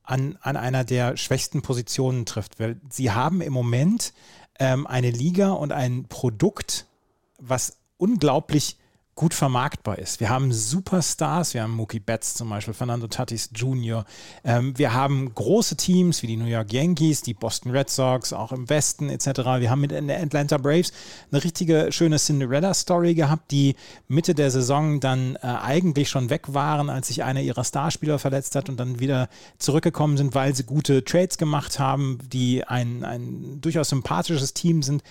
an, 0.03 0.37
an 0.41 0.57
einer 0.57 0.85
der 0.85 1.17
schwächsten 1.17 1.63
Positionen 1.63 2.27
trifft. 2.27 2.59
Weil 2.59 2.81
sie 2.91 3.13
haben 3.13 3.41
im 3.41 3.53
Moment 3.53 4.13
ähm, 4.59 4.87
eine 4.87 5.11
Liga 5.11 5.53
und 5.53 5.73
ein 5.73 6.07
Produkt, 6.09 6.87
was 7.39 7.77
unglaublich 7.99 8.79
gut 9.15 9.35
vermarktbar 9.35 9.99
ist. 9.99 10.21
Wir 10.21 10.31
haben 10.31 10.53
Superstars, 10.53 11.53
wir 11.53 11.63
haben 11.63 11.75
Mookie 11.75 12.01
Betts 12.01 12.33
zum 12.35 12.49
Beispiel, 12.49 12.73
Fernando 12.73 13.07
Tatis 13.09 13.51
Jr., 13.55 14.07
ähm, 14.43 14.77
wir 14.79 14.95
haben 14.95 15.35
große 15.35 15.77
Teams 15.77 16.23
wie 16.23 16.29
die 16.29 16.37
New 16.37 16.47
York 16.47 16.73
Yankees, 16.73 17.21
die 17.21 17.35
Boston 17.35 17.73
Red 17.73 17.91
Sox, 17.91 18.33
auch 18.33 18.53
im 18.53 18.71
Westen 18.71 19.11
etc. 19.11 19.27
Wir 19.59 19.71
haben 19.71 19.83
mit 19.83 19.91
den 19.91 20.11
Atlanta 20.11 20.57
Braves 20.57 20.93
eine 21.31 21.45
richtige 21.45 21.93
schöne 21.93 22.17
Cinderella-Story 22.17 23.15
gehabt, 23.15 23.51
die 23.51 23.77
Mitte 24.09 24.35
der 24.35 24.51
Saison 24.51 24.99
dann 24.99 25.37
äh, 25.37 25.47
eigentlich 25.47 26.09
schon 26.09 26.31
weg 26.31 26.55
waren, 26.55 26.89
als 26.89 27.09
sich 27.09 27.23
einer 27.23 27.43
ihrer 27.43 27.65
Starspieler 27.65 28.19
verletzt 28.19 28.57
hat 28.57 28.71
und 28.71 28.81
dann 28.81 28.99
wieder 28.99 29.29
zurückgekommen 29.59 30.17
sind, 30.17 30.35
weil 30.35 30.55
sie 30.55 30.65
gute 30.65 31.05
Trades 31.05 31.37
gemacht 31.37 31.79
haben, 31.79 32.19
die 32.33 32.65
ein, 32.65 33.05
ein 33.05 33.61
durchaus 33.61 33.91
sympathisches 33.91 34.55
Team 34.55 34.83
sind 34.83 35.03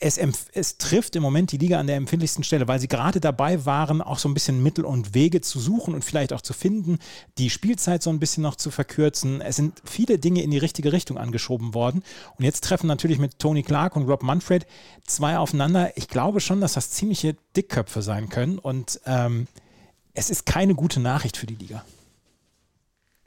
es, 0.00 0.18
es, 0.52 0.78
trifft 0.78 1.16
im 1.16 1.22
Moment 1.22 1.52
die 1.52 1.58
Liga 1.58 1.78
an 1.78 1.86
der 1.86 1.96
empfindlichsten 1.96 2.44
Stelle, 2.44 2.68
weil 2.68 2.80
sie 2.80 2.88
gerade 2.88 3.20
dabei 3.20 3.64
waren, 3.64 4.00
auch 4.00 4.18
so 4.18 4.28
ein 4.28 4.34
bisschen 4.34 4.62
Mittel 4.62 4.84
und 4.84 5.14
Wege 5.14 5.40
zu 5.40 5.60
suchen 5.60 5.94
und 5.94 6.04
vielleicht 6.04 6.32
auch 6.32 6.40
zu 6.40 6.52
finden, 6.52 6.98
die 7.38 7.50
Spielzeit 7.50 8.02
so 8.02 8.10
ein 8.10 8.18
bisschen 8.18 8.42
noch 8.42 8.56
zu 8.56 8.70
verkürzen. 8.70 9.40
Es 9.40 9.56
sind 9.56 9.80
viele 9.84 10.18
Dinge 10.18 10.42
in 10.42 10.50
die 10.50 10.58
richtige 10.58 10.92
Richtung 10.92 11.18
angeschoben 11.18 11.74
worden. 11.74 12.02
Und 12.38 12.44
jetzt 12.44 12.64
treffen 12.64 12.86
natürlich 12.86 13.18
mit 13.18 13.38
Tony 13.38 13.62
Clark 13.62 13.96
und 13.96 14.08
Rob 14.08 14.22
Manfred 14.22 14.66
zwei 15.06 15.38
aufeinander. 15.38 15.96
Ich 15.96 16.08
glaube 16.08 16.40
schon, 16.40 16.60
dass 16.60 16.74
das 16.74 16.90
ziemliche 16.90 17.36
Dickköpfe 17.56 18.02
sein 18.02 18.28
können. 18.28 18.58
Und 18.58 19.00
ähm, 19.06 19.46
es 20.14 20.30
ist 20.30 20.46
keine 20.46 20.74
gute 20.74 21.00
Nachricht 21.00 21.36
für 21.36 21.46
die 21.46 21.54
Liga. 21.54 21.84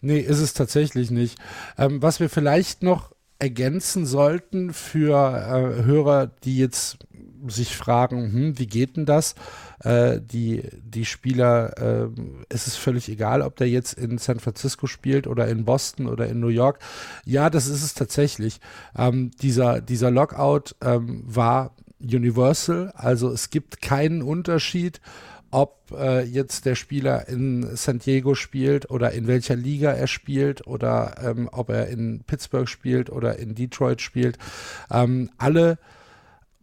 Nee, 0.01 0.19
ist 0.19 0.39
es 0.39 0.53
tatsächlich 0.53 1.09
nicht. 1.09 1.37
Ähm, 1.77 2.01
was 2.01 2.19
wir 2.19 2.29
vielleicht 2.29 2.83
noch 2.83 3.14
ergänzen 3.39 4.05
sollten 4.05 4.73
für 4.73 5.15
äh, 5.15 5.83
Hörer, 5.83 6.27
die 6.43 6.57
jetzt 6.57 6.97
sich 7.47 7.75
fragen, 7.75 8.31
hm, 8.31 8.59
wie 8.59 8.67
geht 8.67 8.97
denn 8.97 9.05
das? 9.05 9.35
Äh, 9.83 10.19
die, 10.21 10.63
die 10.81 11.05
Spieler, 11.05 11.77
äh, 11.77 12.07
es 12.49 12.67
ist 12.67 12.77
völlig 12.77 13.09
egal, 13.09 13.41
ob 13.41 13.55
der 13.57 13.69
jetzt 13.69 13.93
in 13.93 14.17
San 14.17 14.39
Francisco 14.39 14.87
spielt 14.87 15.27
oder 15.27 15.47
in 15.47 15.65
Boston 15.65 16.07
oder 16.07 16.27
in 16.27 16.39
New 16.39 16.47
York. 16.47 16.79
Ja, 17.25 17.49
das 17.49 17.67
ist 17.67 17.83
es 17.83 17.93
tatsächlich. 17.93 18.59
Ähm, 18.97 19.31
dieser, 19.41 19.81
dieser 19.81 20.11
Lockout 20.11 20.75
ähm, 20.81 21.23
war 21.25 21.75
universal, 22.01 22.91
also 22.95 23.31
es 23.31 23.49
gibt 23.49 23.81
keinen 23.81 24.21
Unterschied 24.21 25.01
ob 25.55 25.93
äh, 25.97 26.23
jetzt 26.23 26.65
der 26.65 26.75
Spieler 26.75 27.29
in 27.29 27.77
San 27.77 27.99
Diego 27.99 28.35
spielt 28.35 28.89
oder 28.91 29.11
in 29.11 29.25
welcher 29.25 29.55
Liga 29.55 29.93
er 29.93 30.07
spielt 30.07 30.67
oder 30.67 31.15
ähm, 31.23 31.47
ob 31.49 31.69
er 31.69 31.87
in 31.87 32.25
Pittsburgh 32.27 32.67
spielt 32.67 33.09
oder 33.09 33.39
in 33.39 33.55
Detroit 33.55 34.01
spielt. 34.01 34.37
Ähm, 34.91 35.29
alle 35.37 35.79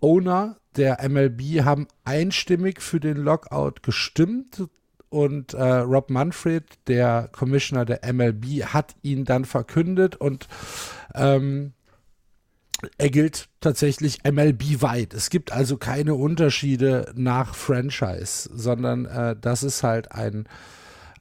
Owner 0.00 0.56
der 0.76 1.08
MLB 1.08 1.64
haben 1.64 1.88
einstimmig 2.04 2.82
für 2.82 3.00
den 3.00 3.16
Lockout 3.16 3.82
gestimmt 3.82 4.64
und 5.08 5.54
äh, 5.54 5.62
Rob 5.62 6.10
Manfred, 6.10 6.64
der 6.86 7.30
Commissioner 7.32 7.86
der 7.86 8.12
MLB, 8.12 8.66
hat 8.66 8.94
ihn 9.00 9.24
dann 9.24 9.46
verkündet 9.46 10.16
und 10.16 10.48
ähm, 11.14 11.72
er 12.98 13.10
gilt 13.10 13.48
tatsächlich 13.60 14.24
MLB-weit. 14.24 15.14
Es 15.14 15.30
gibt 15.30 15.52
also 15.52 15.76
keine 15.76 16.14
Unterschiede 16.14 17.12
nach 17.14 17.54
Franchise, 17.54 18.50
sondern 18.52 19.06
äh, 19.06 19.36
das 19.40 19.62
ist 19.62 19.82
halt 19.82 20.10
ein, 20.12 20.46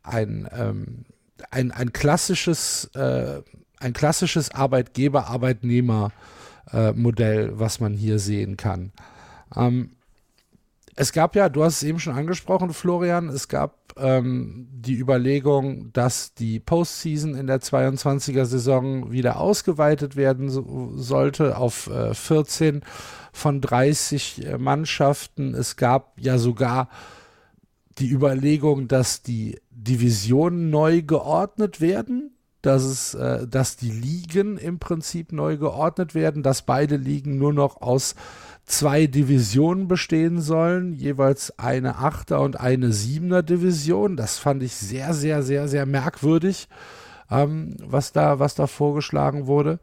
ein, 0.04 0.50
ähm, 0.52 1.06
ein, 1.52 1.72
ein 1.72 1.94
klassisches, 1.94 2.90
äh, 2.96 3.42
ein 3.80 3.94
klassisches 3.94 4.52
Arbeitgeber-Arbeitnehmer-Modell, 4.52 7.50
äh, 7.50 7.60
was 7.60 7.80
man 7.80 7.94
hier 7.94 8.20
sehen 8.20 8.58
kann. 8.58 8.92
Ähm, 9.56 9.92
es 10.96 11.14
gab 11.14 11.36
ja, 11.36 11.50
du 11.50 11.64
hast 11.64 11.78
es 11.78 11.84
eben 11.84 12.00
schon 12.00 12.16
angesprochen, 12.16 12.74
Florian, 12.74 13.30
es 13.30 13.48
gab 13.48 13.81
ähm, 13.98 14.68
die 14.72 14.98
Überlegung, 14.98 15.92
dass 15.94 16.34
die 16.34 16.60
Postseason 16.60 17.36
in 17.36 17.48
der 17.48 17.62
22er 17.62 18.46
Saison 18.46 19.12
wieder 19.12 19.40
ausgeweitet 19.40 20.16
werden 20.16 20.50
so, 20.50 20.92
sollte 20.96 21.58
auf 21.58 21.88
äh, 21.88 22.14
14 22.14 22.82
von 23.32 23.62
30 23.62 24.46
äh, 24.46 24.58
Mannschaften. 24.58 25.54
Es 25.54 25.76
gab 25.76 26.20
ja 26.20 26.38
sogar 26.38 26.90
die 27.98 28.10
Überlegung, 28.10 28.88
dass 28.88 29.22
die 29.22 29.60
Divisionen 29.70 30.70
neu 30.70 31.02
geordnet 31.02 31.82
werden, 31.82 32.36
dass 32.62 32.84
es, 32.84 33.14
äh, 33.14 33.48
dass 33.48 33.78
die 33.78 33.92
Ligen 33.92 34.58
im 34.58 34.80
Prinzip 34.80 35.32
neu 35.32 35.58
geordnet 35.58 36.14
werden, 36.14 36.44
dass 36.44 36.62
beide 36.62 36.96
Ligen 36.96 37.38
nur 37.38 37.54
noch 37.54 37.82
aus 37.82 38.16
zwei 38.66 39.08
Divisionen 39.08 39.88
bestehen 39.88 40.42
sollen, 40.42 40.94
jeweils 40.94 41.58
eine 41.60 41.98
Achter 41.98 42.42
und 42.42 42.60
eine 42.60 42.94
Siebener 42.94 43.44
Division. 43.44 44.16
Das 44.16 44.38
fand 44.38 44.64
ich 44.64 44.76
sehr, 44.76 45.14
sehr, 45.14 45.44
sehr, 45.44 45.68
sehr 45.68 45.86
merkwürdig, 45.86 46.68
ähm, 47.30 47.76
was, 47.80 48.12
da, 48.12 48.40
was 48.40 48.56
da 48.56 48.68
vorgeschlagen 48.68 49.48
wurde. 49.48 49.80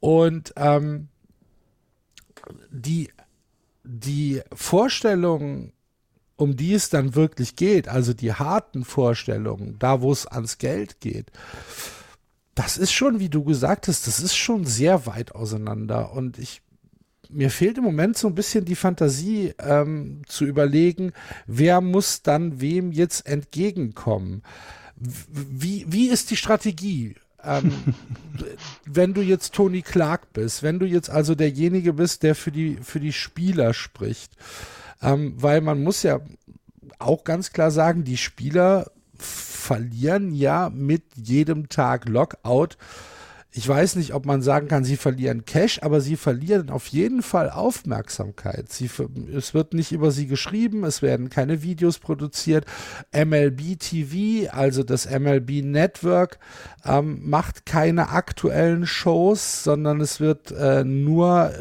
Und 0.00 0.52
ähm, 0.56 1.08
die, 2.70 3.10
die 3.84 4.42
Vorstellung, 4.52 5.72
um 6.36 6.56
die 6.56 6.74
es 6.74 6.90
dann 6.90 7.14
wirklich 7.14 7.56
geht, 7.56 7.88
also 7.88 8.12
die 8.12 8.32
harten 8.32 8.84
Vorstellungen, 8.84 9.78
da 9.78 10.00
wo 10.00 10.12
es 10.12 10.26
ans 10.26 10.58
Geld 10.58 11.00
geht, 11.00 11.30
das 12.54 12.76
ist 12.76 12.92
schon, 12.92 13.18
wie 13.20 13.30
du 13.30 13.44
gesagt 13.44 13.88
hast, 13.88 14.06
das 14.06 14.20
ist 14.20 14.36
schon 14.36 14.66
sehr 14.66 15.06
weit 15.06 15.34
auseinander. 15.34 16.12
Und 16.12 16.38
ich 16.38 16.62
mir 17.32 17.50
fehlt 17.50 17.78
im 17.78 17.84
Moment 17.84 18.16
so 18.16 18.28
ein 18.28 18.34
bisschen 18.34 18.64
die 18.64 18.74
Fantasie 18.76 19.54
ähm, 19.58 20.22
zu 20.26 20.44
überlegen, 20.44 21.12
wer 21.46 21.80
muss 21.80 22.22
dann 22.22 22.60
wem 22.60 22.92
jetzt 22.92 23.26
entgegenkommen. 23.26 24.42
Wie, 24.96 25.84
wie 25.88 26.08
ist 26.08 26.30
die 26.30 26.36
Strategie? 26.36 27.16
ähm, 27.44 27.94
wenn 28.84 29.14
du 29.14 29.20
jetzt 29.20 29.54
Tony 29.54 29.82
Clark 29.82 30.32
bist, 30.32 30.62
wenn 30.62 30.78
du 30.78 30.86
jetzt 30.86 31.10
also 31.10 31.34
derjenige 31.34 31.92
bist, 31.92 32.22
der 32.22 32.34
für 32.34 32.52
die, 32.52 32.78
für 32.82 33.00
die 33.00 33.12
Spieler 33.12 33.74
spricht, 33.74 34.32
ähm, 35.00 35.34
weil 35.36 35.60
man 35.60 35.82
muss 35.82 36.02
ja 36.02 36.20
auch 36.98 37.24
ganz 37.24 37.52
klar 37.52 37.70
sagen, 37.70 38.04
die 38.04 38.16
Spieler 38.16 38.90
verlieren 39.16 40.32
ja 40.34 40.70
mit 40.70 41.04
jedem 41.16 41.68
Tag 41.68 42.08
Lockout 42.08 42.76
ich 43.54 43.68
weiß 43.68 43.96
nicht, 43.96 44.14
ob 44.14 44.24
man 44.24 44.40
sagen 44.40 44.66
kann, 44.66 44.82
sie 44.82 44.96
verlieren 44.96 45.44
Cash, 45.44 45.80
aber 45.82 46.00
sie 46.00 46.16
verlieren 46.16 46.70
auf 46.70 46.86
jeden 46.86 47.20
Fall 47.20 47.50
Aufmerksamkeit. 47.50 48.72
Sie, 48.72 48.88
es 49.36 49.52
wird 49.52 49.74
nicht 49.74 49.92
über 49.92 50.10
sie 50.10 50.26
geschrieben, 50.26 50.84
es 50.84 51.02
werden 51.02 51.28
keine 51.28 51.62
Videos 51.62 51.98
produziert. 51.98 52.64
MLB 53.12 53.78
TV, 53.78 54.50
also 54.50 54.82
das 54.82 55.04
MLB 55.06 55.62
Network, 55.64 56.38
ähm, 56.86 57.28
macht 57.28 57.66
keine 57.66 58.08
aktuellen 58.08 58.86
Shows, 58.86 59.64
sondern 59.64 60.00
es 60.00 60.18
wird 60.18 60.50
äh, 60.52 60.82
nur 60.82 61.52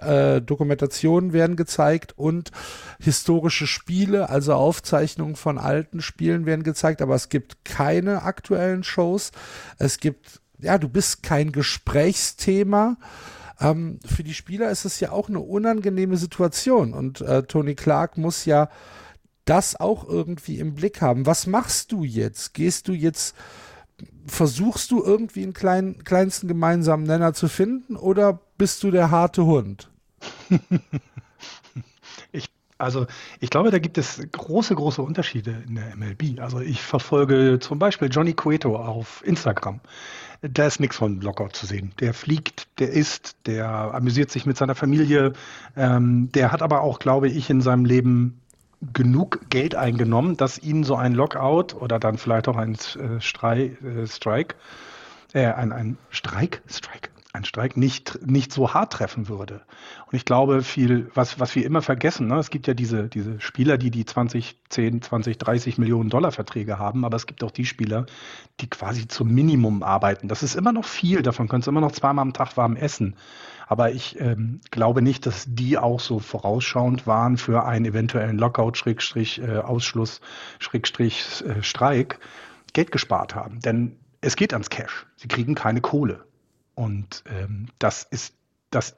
äh, 0.00 0.40
Dokumentationen 0.40 1.32
werden 1.32 1.56
gezeigt 1.56 2.16
und 2.16 2.52
historische 3.00 3.66
Spiele, 3.66 4.30
also 4.30 4.54
Aufzeichnungen 4.54 5.34
von 5.34 5.58
alten 5.58 6.00
Spielen 6.00 6.46
werden 6.46 6.62
gezeigt, 6.62 7.02
aber 7.02 7.16
es 7.16 7.28
gibt 7.28 7.64
keine 7.64 8.22
aktuellen 8.22 8.84
Shows. 8.84 9.32
Es 9.78 9.98
gibt 9.98 10.41
ja, 10.62 10.78
du 10.78 10.88
bist 10.88 11.22
kein 11.22 11.52
Gesprächsthema. 11.52 12.96
Ähm, 13.60 14.00
für 14.04 14.24
die 14.24 14.34
Spieler 14.34 14.70
ist 14.70 14.84
es 14.84 15.00
ja 15.00 15.12
auch 15.12 15.28
eine 15.28 15.40
unangenehme 15.40 16.16
Situation 16.16 16.94
und 16.94 17.20
äh, 17.20 17.42
Tony 17.44 17.74
Clark 17.74 18.16
muss 18.16 18.44
ja 18.44 18.68
das 19.44 19.78
auch 19.78 20.08
irgendwie 20.08 20.58
im 20.58 20.74
Blick 20.74 21.00
haben. 21.00 21.26
Was 21.26 21.46
machst 21.46 21.92
du 21.92 22.04
jetzt? 22.04 22.54
Gehst 22.54 22.88
du 22.88 22.92
jetzt, 22.92 23.36
versuchst 24.26 24.90
du 24.90 25.02
irgendwie 25.02 25.42
einen 25.42 25.52
kleinen, 25.52 26.04
kleinsten 26.04 26.48
gemeinsamen 26.48 27.04
Nenner 27.04 27.34
zu 27.34 27.48
finden 27.48 27.96
oder 27.96 28.40
bist 28.58 28.82
du 28.82 28.90
der 28.90 29.10
harte 29.10 29.44
Hund? 29.44 29.90
ich, 32.32 32.46
also 32.78 33.06
ich 33.40 33.50
glaube, 33.50 33.70
da 33.70 33.78
gibt 33.78 33.98
es 33.98 34.20
große, 34.30 34.74
große 34.74 35.02
Unterschiede 35.02 35.62
in 35.66 35.74
der 35.74 35.96
MLB. 35.96 36.40
Also 36.40 36.60
ich 36.60 36.80
verfolge 36.82 37.58
zum 37.60 37.78
Beispiel 37.78 38.08
Johnny 38.10 38.34
Cueto 38.34 38.76
auf 38.76 39.22
Instagram 39.26 39.80
da 40.42 40.66
ist 40.66 40.80
nichts 40.80 40.96
von 40.96 41.20
Lockout 41.20 41.50
zu 41.52 41.66
sehen. 41.66 41.92
Der 42.00 42.14
fliegt, 42.14 42.66
der 42.80 42.90
isst, 42.90 43.36
der 43.46 43.66
amüsiert 43.66 44.30
sich 44.30 44.44
mit 44.44 44.56
seiner 44.56 44.74
Familie. 44.74 45.32
Ähm, 45.76 46.30
der 46.32 46.50
hat 46.50 46.62
aber 46.62 46.82
auch, 46.82 46.98
glaube 46.98 47.28
ich, 47.28 47.48
in 47.48 47.60
seinem 47.60 47.84
Leben 47.84 48.40
genug 48.92 49.40
Geld 49.48 49.76
eingenommen, 49.76 50.36
dass 50.36 50.58
ihn 50.58 50.82
so 50.82 50.96
ein 50.96 51.14
Lockout 51.14 51.74
oder 51.74 52.00
dann 52.00 52.18
vielleicht 52.18 52.48
auch 52.48 52.56
ein 52.56 52.74
äh, 52.74 53.20
Strei, 53.20 53.76
äh, 53.84 54.06
Strike, 54.06 54.56
äh, 55.32 55.46
ein, 55.46 55.70
ein 55.70 55.98
Streik, 56.10 56.62
Strike, 56.68 57.10
ein 57.34 57.44
Streik 57.46 57.78
nicht, 57.78 58.18
nicht 58.26 58.52
so 58.52 58.74
hart 58.74 58.92
treffen 58.92 59.26
würde. 59.26 59.62
Und 60.06 60.14
ich 60.14 60.26
glaube, 60.26 60.62
viel, 60.62 61.10
was, 61.14 61.40
was 61.40 61.54
wir 61.54 61.64
immer 61.64 61.80
vergessen, 61.80 62.26
ne, 62.26 62.36
es 62.36 62.50
gibt 62.50 62.66
ja 62.66 62.74
diese, 62.74 63.08
diese 63.08 63.40
Spieler, 63.40 63.78
die 63.78 63.90
die 63.90 64.04
20, 64.04 64.60
10, 64.68 65.00
20, 65.00 65.38
30 65.38 65.78
Millionen 65.78 66.10
Dollar 66.10 66.30
Verträge 66.30 66.78
haben, 66.78 67.06
aber 67.06 67.16
es 67.16 67.26
gibt 67.26 67.42
auch 67.42 67.50
die 67.50 67.64
Spieler, 67.64 68.04
die 68.60 68.68
quasi 68.68 69.08
zum 69.08 69.28
Minimum 69.28 69.82
arbeiten. 69.82 70.28
Das 70.28 70.42
ist 70.42 70.54
immer 70.54 70.72
noch 70.72 70.84
viel, 70.84 71.22
davon 71.22 71.48
können 71.48 71.62
sie 71.62 71.70
immer 71.70 71.80
noch 71.80 71.92
zweimal 71.92 72.22
am 72.22 72.34
Tag 72.34 72.58
warm 72.58 72.76
essen. 72.76 73.16
Aber 73.66 73.92
ich 73.92 74.20
ähm, 74.20 74.60
glaube 74.70 75.00
nicht, 75.00 75.24
dass 75.24 75.46
die 75.48 75.78
auch 75.78 76.00
so 76.00 76.18
vorausschauend 76.18 77.06
waren 77.06 77.38
für 77.38 77.64
einen 77.64 77.86
eventuellen 77.86 78.36
Lockout, 78.36 78.76
Schrägstrich, 78.76 79.40
äh, 79.40 79.56
Ausschluss, 79.56 80.20
Schrägstrich, 80.58 81.42
äh, 81.46 81.62
Streik, 81.62 82.18
Geld 82.74 82.92
gespart 82.92 83.34
haben. 83.34 83.60
Denn 83.60 83.96
es 84.20 84.36
geht 84.36 84.52
ans 84.52 84.68
Cash. 84.68 85.06
Sie 85.16 85.28
kriegen 85.28 85.54
keine 85.54 85.80
Kohle. 85.80 86.26
Und 86.74 87.24
ähm, 87.26 87.68
das 87.78 88.04
ist 88.04 88.34
das, 88.72 88.94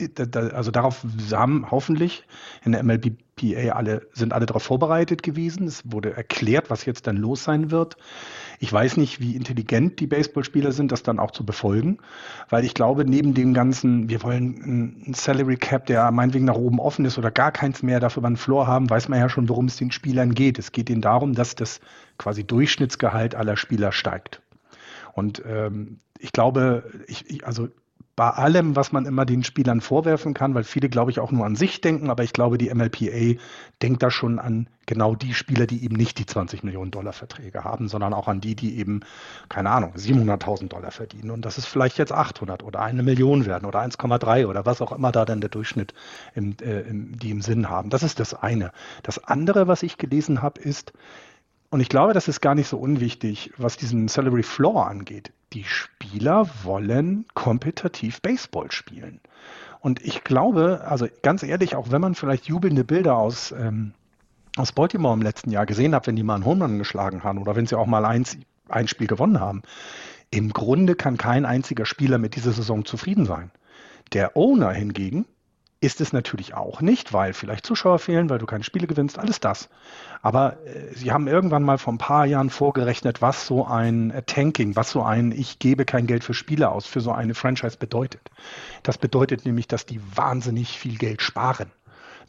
also 0.54 0.70
darauf 0.70 1.04
haben 1.32 1.70
hoffentlich 1.70 2.24
in 2.64 2.72
der 2.72 2.82
MLBPA 2.82 3.72
alle, 3.72 4.06
sind 4.12 4.32
alle 4.32 4.46
darauf 4.46 4.62
vorbereitet 4.62 5.22
gewesen. 5.22 5.66
Es 5.66 5.82
wurde 5.90 6.16
erklärt, 6.16 6.70
was 6.70 6.84
jetzt 6.84 7.06
dann 7.06 7.16
los 7.16 7.44
sein 7.44 7.70
wird. 7.70 7.96
Ich 8.60 8.72
weiß 8.72 8.96
nicht, 8.96 9.20
wie 9.20 9.34
intelligent 9.34 9.98
die 9.98 10.06
Baseballspieler 10.06 10.70
sind, 10.70 10.92
das 10.92 11.02
dann 11.02 11.18
auch 11.18 11.32
zu 11.32 11.44
befolgen, 11.44 11.98
weil 12.48 12.64
ich 12.64 12.74
glaube, 12.74 13.04
neben 13.04 13.34
dem 13.34 13.52
ganzen, 13.52 14.08
wir 14.08 14.22
wollen 14.22 15.02
ein 15.08 15.14
Salary 15.14 15.56
Cap, 15.56 15.86
der 15.86 16.10
meinetwegen 16.12 16.44
nach 16.44 16.54
oben 16.54 16.78
offen 16.78 17.04
ist 17.04 17.18
oder 17.18 17.32
gar 17.32 17.50
keins 17.50 17.82
mehr, 17.82 17.98
dafür 17.98 18.22
wir 18.22 18.28
einen 18.28 18.36
Floor 18.36 18.68
haben, 18.68 18.88
weiß 18.88 19.08
man 19.08 19.18
ja 19.18 19.28
schon, 19.28 19.48
worum 19.48 19.66
es 19.66 19.76
den 19.76 19.90
Spielern 19.90 20.34
geht. 20.34 20.58
Es 20.58 20.70
geht 20.70 20.88
ihnen 20.88 21.02
darum, 21.02 21.34
dass 21.34 21.56
das 21.56 21.80
quasi 22.16 22.44
Durchschnittsgehalt 22.44 23.34
aller 23.34 23.56
Spieler 23.56 23.90
steigt. 23.90 24.40
Und 25.14 25.42
ähm, 25.46 25.98
ich 26.18 26.32
glaube, 26.32 26.84
ich, 27.06 27.28
ich, 27.30 27.46
also 27.46 27.68
bei 28.16 28.30
allem, 28.30 28.76
was 28.76 28.92
man 28.92 29.06
immer 29.06 29.24
den 29.24 29.42
Spielern 29.42 29.80
vorwerfen 29.80 30.34
kann, 30.34 30.54
weil 30.54 30.62
viele, 30.62 30.88
glaube 30.88 31.10
ich, 31.10 31.18
auch 31.18 31.32
nur 31.32 31.44
an 31.44 31.56
sich 31.56 31.80
denken, 31.80 32.10
aber 32.10 32.22
ich 32.22 32.32
glaube, 32.32 32.58
die 32.58 32.72
MLPA 32.72 33.40
denkt 33.82 34.02
da 34.04 34.10
schon 34.10 34.38
an 34.38 34.68
genau 34.86 35.16
die 35.16 35.34
Spieler, 35.34 35.66
die 35.66 35.82
eben 35.84 35.96
nicht 35.96 36.18
die 36.18 36.26
20 36.26 36.62
Millionen 36.62 36.92
Dollar 36.92 37.12
Verträge 37.12 37.64
haben, 37.64 37.88
sondern 37.88 38.14
auch 38.14 38.28
an 38.28 38.40
die, 38.40 38.54
die 38.54 38.78
eben, 38.78 39.00
keine 39.48 39.70
Ahnung, 39.70 39.94
700.000 39.96 40.68
Dollar 40.68 40.92
verdienen 40.92 41.32
und 41.32 41.44
das 41.44 41.58
ist 41.58 41.66
vielleicht 41.66 41.98
jetzt 41.98 42.12
800 42.12 42.62
oder 42.62 42.82
eine 42.82 43.02
Million 43.02 43.46
werden 43.46 43.66
oder 43.66 43.80
1,3 43.80 44.46
oder 44.46 44.64
was 44.64 44.80
auch 44.80 44.92
immer 44.92 45.10
da 45.10 45.24
dann 45.24 45.40
der 45.40 45.50
Durchschnitt, 45.50 45.92
im, 46.34 46.54
äh, 46.62 46.82
im, 46.82 47.18
die 47.18 47.30
im 47.30 47.40
Sinn 47.40 47.68
haben. 47.68 47.90
Das 47.90 48.04
ist 48.04 48.20
das 48.20 48.34
eine. 48.34 48.70
Das 49.02 49.24
andere, 49.24 49.66
was 49.66 49.82
ich 49.82 49.98
gelesen 49.98 50.40
habe, 50.40 50.60
ist, 50.60 50.92
und 51.74 51.80
ich 51.80 51.88
glaube, 51.88 52.12
das 52.12 52.28
ist 52.28 52.40
gar 52.40 52.54
nicht 52.54 52.68
so 52.68 52.78
unwichtig, 52.78 53.52
was 53.56 53.76
diesen 53.76 54.06
Salary 54.06 54.44
Floor 54.44 54.86
angeht. 54.86 55.32
Die 55.54 55.64
Spieler 55.64 56.48
wollen 56.62 57.24
kompetitiv 57.34 58.22
Baseball 58.22 58.70
spielen. 58.70 59.18
Und 59.80 60.00
ich 60.00 60.22
glaube, 60.22 60.84
also 60.86 61.08
ganz 61.22 61.42
ehrlich, 61.42 61.74
auch 61.74 61.90
wenn 61.90 62.00
man 62.00 62.14
vielleicht 62.14 62.46
jubelnde 62.46 62.84
Bilder 62.84 63.16
aus, 63.16 63.50
ähm, 63.50 63.92
aus 64.56 64.70
Baltimore 64.70 65.14
im 65.14 65.22
letzten 65.22 65.50
Jahr 65.50 65.66
gesehen 65.66 65.96
hat, 65.96 66.06
wenn 66.06 66.14
die 66.14 66.22
mal 66.22 66.36
einen 66.36 66.44
Home 66.44 66.78
geschlagen 66.78 67.24
haben 67.24 67.40
oder 67.40 67.56
wenn 67.56 67.66
sie 67.66 67.76
auch 67.76 67.86
mal 67.86 68.04
eins, 68.04 68.36
ein 68.68 68.86
Spiel 68.86 69.08
gewonnen 69.08 69.40
haben, 69.40 69.62
im 70.30 70.52
Grunde 70.52 70.94
kann 70.94 71.16
kein 71.16 71.44
einziger 71.44 71.86
Spieler 71.86 72.18
mit 72.18 72.36
dieser 72.36 72.52
Saison 72.52 72.84
zufrieden 72.84 73.26
sein. 73.26 73.50
Der 74.12 74.36
Owner 74.36 74.70
hingegen 74.70 75.26
ist 75.84 76.00
es 76.00 76.12
natürlich 76.12 76.54
auch 76.54 76.80
nicht, 76.80 77.12
weil 77.12 77.34
vielleicht 77.34 77.66
Zuschauer 77.66 77.98
fehlen, 77.98 78.30
weil 78.30 78.38
du 78.38 78.46
keine 78.46 78.64
Spiele 78.64 78.86
gewinnst, 78.86 79.18
alles 79.18 79.38
das. 79.38 79.68
Aber 80.22 80.56
äh, 80.64 80.94
sie 80.94 81.12
haben 81.12 81.28
irgendwann 81.28 81.62
mal 81.62 81.76
vor 81.76 81.92
ein 81.92 81.98
paar 81.98 82.24
Jahren 82.24 82.48
vorgerechnet, 82.48 83.20
was 83.20 83.46
so 83.46 83.66
ein 83.66 84.10
äh, 84.10 84.22
Tanking, 84.22 84.76
was 84.76 84.90
so 84.90 85.02
ein 85.02 85.30
Ich 85.32 85.58
gebe 85.58 85.84
kein 85.84 86.06
Geld 86.06 86.24
für 86.24 86.32
Spiele 86.32 86.70
aus, 86.70 86.86
für 86.86 87.00
so 87.00 87.12
eine 87.12 87.34
Franchise 87.34 87.76
bedeutet. 87.76 88.30
Das 88.82 88.96
bedeutet 88.96 89.44
nämlich, 89.44 89.68
dass 89.68 89.84
die 89.84 90.00
wahnsinnig 90.14 90.78
viel 90.78 90.96
Geld 90.96 91.20
sparen, 91.20 91.70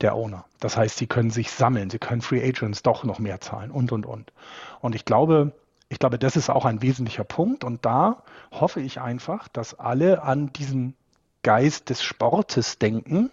der 0.01 0.15
Owner. 0.15 0.43
Das 0.59 0.75
heißt, 0.75 0.97
sie 0.97 1.07
können 1.07 1.31
sich 1.31 1.51
sammeln, 1.51 1.89
sie 1.89 1.99
können 1.99 2.21
Free 2.21 2.45
Agents 2.45 2.83
doch 2.83 3.05
noch 3.05 3.19
mehr 3.19 3.39
zahlen 3.39 3.71
und, 3.71 3.93
und, 3.93 4.05
und. 4.05 4.33
Und 4.81 4.95
ich 4.95 5.05
glaube, 5.05 5.53
ich 5.87 5.99
glaube, 5.99 6.19
das 6.19 6.35
ist 6.35 6.49
auch 6.49 6.65
ein 6.65 6.81
wesentlicher 6.81 7.23
Punkt. 7.23 7.63
Und 7.63 7.85
da 7.85 8.23
hoffe 8.51 8.81
ich 8.81 8.99
einfach, 8.99 9.47
dass 9.47 9.79
alle 9.79 10.23
an 10.23 10.51
diesen 10.51 10.95
Geist 11.43 11.89
des 11.89 12.03
Sportes 12.03 12.79
denken 12.79 13.31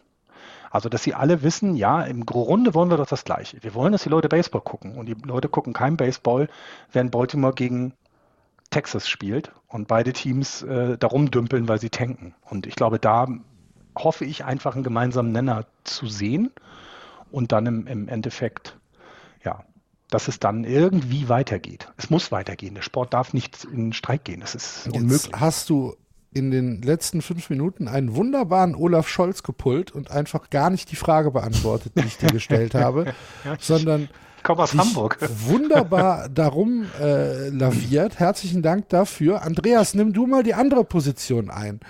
also, 0.73 0.89
dass 0.89 1.03
sie 1.03 1.13
alle 1.13 1.43
wissen, 1.43 1.77
ja, 1.77 2.03
im 2.03 2.25
Grunde 2.25 2.73
wollen 2.73 2.89
wir 2.89 2.97
doch 2.97 3.07
das 3.07 3.25
Gleiche. 3.25 3.63
Wir 3.63 3.75
wollen, 3.75 3.93
dass 3.93 4.05
die 4.05 4.09
Leute 4.09 4.31
Baseball 4.31 4.63
gucken. 4.63 4.97
Und 4.97 5.05
die 5.05 5.17
Leute 5.23 5.51
gucken 5.51 5.75
kein 5.75 5.99
Baseball, 5.99 6.49
wenn 6.91 7.11
Baltimore 7.11 7.53
gegen 7.53 7.93
Texas 8.71 9.07
spielt 9.07 9.53
und 9.69 9.87
beide 9.87 10.15
Teams 10.15 10.63
äh, 10.63 10.97
darum 10.97 11.31
dümpeln, 11.31 11.69
weil 11.69 11.79
sie 11.79 11.91
tanken. 11.91 12.35
Und 12.49 12.67
ich 12.67 12.75
glaube, 12.75 12.99
da 12.99 13.29
hoffe 13.99 14.25
ich 14.25 14.47
einfach 14.47 14.75
einen 14.75 14.83
gemeinsamen 14.83 15.31
Nenner 15.31 15.67
zu 15.85 16.07
sehen 16.07 16.51
und 17.31 17.53
dann 17.53 17.67
im, 17.67 17.87
im 17.87 18.09
Endeffekt, 18.09 18.79
ja, 19.45 19.65
dass 20.09 20.27
es 20.27 20.41
dann 20.41 20.65
irgendwie 20.65 21.29
weitergeht. 21.29 21.93
Es 21.99 22.09
muss 22.09 22.33
weitergehen. 22.33 22.75
Der 22.75 22.83
Sport 22.83 23.13
darf 23.13 23.35
nicht 23.35 23.65
in 23.65 23.77
den 23.77 23.93
Streik 23.93 24.25
gehen. 24.25 24.41
Das 24.41 24.55
ist 24.55 24.87
Jetzt 24.87 24.97
unmöglich. 24.97 25.33
Hast 25.39 25.69
du 25.69 25.97
in 26.35 26.51
den 26.51 26.83
letzten 26.83 27.23
fünf 27.23 27.51
Minuten 27.51 27.89
einen 27.89 28.15
wunderbaren 28.15 28.75
Olaf 28.75 29.09
Scholz 29.09 29.43
gepult 29.43 29.91
und 29.91 30.11
einfach 30.11 30.51
gar 30.51 30.71
nicht 30.71 30.91
die 30.91 30.97
Frage 30.97 31.31
beantwortet, 31.31 31.93
die 31.97 32.07
ich 32.07 32.17
dir 32.17 32.31
gestellt 32.31 32.75
habe, 32.75 33.15
ja, 33.45 33.57
sondern 33.61 34.09
komm 34.43 34.59
aus 34.59 34.75
Hamburg. 34.75 35.19
wunderbar 35.47 36.29
darum 36.29 36.87
äh, 37.01 37.49
laviert. 37.49 38.19
Herzlichen 38.19 38.63
Dank 38.63 38.89
dafür. 38.89 39.43
Andreas, 39.43 39.95
nimm 39.95 40.13
du 40.13 40.27
mal 40.27 40.43
die 40.43 40.55
andere 40.55 40.85
Position 40.85 41.51
ein. 41.51 41.81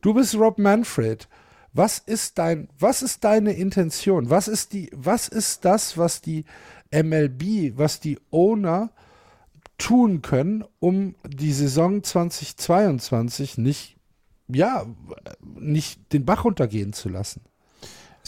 Du 0.00 0.14
bist 0.14 0.36
Rob 0.36 0.58
Manfred. 0.58 1.28
Was 1.72 1.98
ist 1.98 2.38
dein, 2.38 2.68
was 2.78 3.02
ist 3.02 3.24
deine 3.24 3.52
Intention? 3.52 4.30
Was 4.30 4.48
ist 4.48 4.72
die, 4.72 4.90
was 4.94 5.28
ist 5.28 5.64
das, 5.64 5.98
was 5.98 6.20
die 6.20 6.44
MLB, 6.92 7.76
was 7.76 8.00
die 8.00 8.18
Owner 8.30 8.90
tun 9.78 10.22
können, 10.22 10.64
um 10.80 11.14
die 11.26 11.52
Saison 11.52 12.02
2022 12.02 13.58
nicht, 13.58 13.96
ja, 14.48 14.86
nicht 15.42 16.12
den 16.12 16.24
Bach 16.24 16.44
runtergehen 16.44 16.92
zu 16.92 17.08
lassen? 17.08 17.42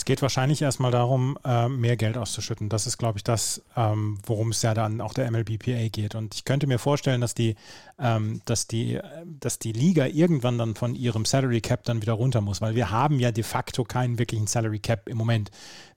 Es 0.01 0.07
geht 0.07 0.23
wahrscheinlich 0.23 0.63
erstmal 0.63 0.93
darum, 0.93 1.39
äh, 1.45 1.69
mehr 1.69 1.95
Geld 1.99 2.17
auszuschütten. 2.17 2.71
Das 2.71 2.87
ist, 2.87 2.97
glaube 2.97 3.19
ich, 3.19 3.25
das, 3.25 3.63
ähm, 3.77 4.19
worum 4.25 4.51
es 4.51 4.63
ja 4.63 4.73
dann 4.73 5.03
auch 5.03 5.13
der 5.13 5.31
MLBPA 5.31 5.89
geht. 5.89 6.15
Und 6.15 6.35
ich 6.35 6.47
könnte 6.47 6.67
mir 6.67 6.79
vorstellen, 6.79 7.21
dass 7.21 7.35
die, 7.35 7.55
ähm, 7.99 8.41
dass 8.47 8.67
die, 8.67 8.99
dass 9.27 9.59
die 9.59 9.73
Liga 9.73 10.07
irgendwann 10.07 10.57
dann 10.57 10.75
von 10.75 10.95
ihrem 10.95 11.27
Salary 11.27 11.61
Cap 11.61 11.85
dann 11.85 12.01
wieder 12.01 12.15
runter 12.15 12.41
muss, 12.41 12.63
weil 12.63 12.75
wir 12.75 12.91
haben 12.91 13.21
ja 13.21 13.31
de 13.31 13.45
facto 13.45 13.85
keinen 13.85 14.19
wirklichen 14.19 14.47
Salary 14.47 14.79
Cap 14.79 15.07
im 15.07 15.19
Moment. 15.19 15.51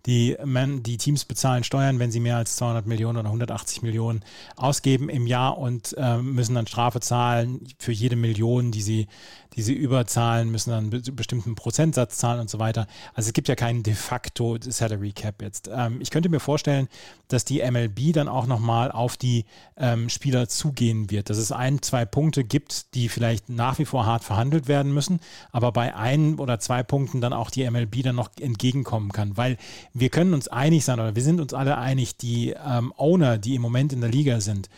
Die, 0.06 0.36
die 0.46 0.98
Teams 0.98 1.24
bezahlen 1.24 1.64
Steuern, 1.64 1.98
wenn 1.98 2.12
sie 2.12 2.20
mehr 2.20 2.36
als 2.36 2.58
200 2.58 2.86
Millionen 2.86 3.20
oder 3.20 3.28
180 3.28 3.84
Millionen 3.84 4.22
ausgeben 4.58 5.08
im 5.08 5.28
Jahr 5.28 5.58
und 5.58 5.96
äh, 5.98 6.18
müssen 6.18 6.56
dann 6.56 6.68
Strafe 6.68 7.00
zahlen 7.00 7.62
für 7.80 7.94
jede 7.94 8.18
Million, 8.18 8.72
die 8.72 8.82
sie, 8.82 9.08
die 9.56 9.62
sie 9.62 9.74
überzahlen, 9.74 10.52
müssen 10.52 10.72
dann 10.72 10.92
einen 10.92 11.16
bestimmten 11.16 11.56
Prozentsatz 11.56 12.18
zahlen 12.18 12.42
und 12.42 12.50
so 12.50 12.60
weiter. 12.60 12.88
Also 13.14 13.30
es 13.30 13.34
gibt 13.34 13.48
ja 13.48 13.56
keinen 13.56 13.84
de 13.84 13.94
facto 13.94 14.58
Salary 14.60 15.14
Cap 15.14 15.42
jetzt. 15.42 15.70
Ähm, 15.74 16.02
ich 16.02 16.12
könnte 16.12 16.28
mir 16.28 16.42
vorstellen, 16.42 16.90
dass 17.30 17.46
die 17.46 17.64
MLB 17.64 18.14
dann 18.14 18.28
auch 18.28 18.46
nochmal 18.46 18.92
auf 18.92 19.16
die 19.16 19.46
ähm, 19.78 20.10
Spieler 20.10 20.50
zugehen 20.50 21.10
wird, 21.12 21.30
dass 21.30 21.38
es 21.38 21.52
ein, 21.52 21.82
zwei 21.82 22.06
Punkte 22.06 22.44
gibt, 22.44 22.94
die 22.94 23.10
vielleicht 23.10 23.50
nach 23.50 23.80
wie 23.80 23.86
vor 23.86 24.06
hart 24.06 24.24
verhandelt 24.24 24.68
werden 24.68 24.94
müssen, 24.94 25.20
aber 25.52 25.72
bei 25.72 25.96
ein 25.96 26.40
oder 26.40 26.60
zwei 26.60 26.84
Punkten 26.84 27.22
dann 27.22 27.34
auch 27.34 27.50
die 27.50 27.70
MLB 27.70 28.04
dann 28.04 28.16
noch 28.16 28.30
entgegenkommen 28.40 29.12
kann, 29.12 29.38
weil 29.38 29.58
wir 29.94 30.10
können 30.10 30.34
uns 30.34 30.48
einig 30.48 30.84
sein, 30.84 31.00
oder 31.00 31.16
wir 31.16 31.24
sind 31.24 31.40
uns 31.40 31.54
alle 31.54 31.78
einig, 31.78 32.18
die 32.18 32.50
ähm, 32.52 32.94
Owner, 32.98 33.38
die 33.38 33.56
im 33.56 33.62
Moment 33.62 33.94
in 33.94 34.02
der 34.02 34.10
Liga 34.10 34.42
sind, 34.42 34.70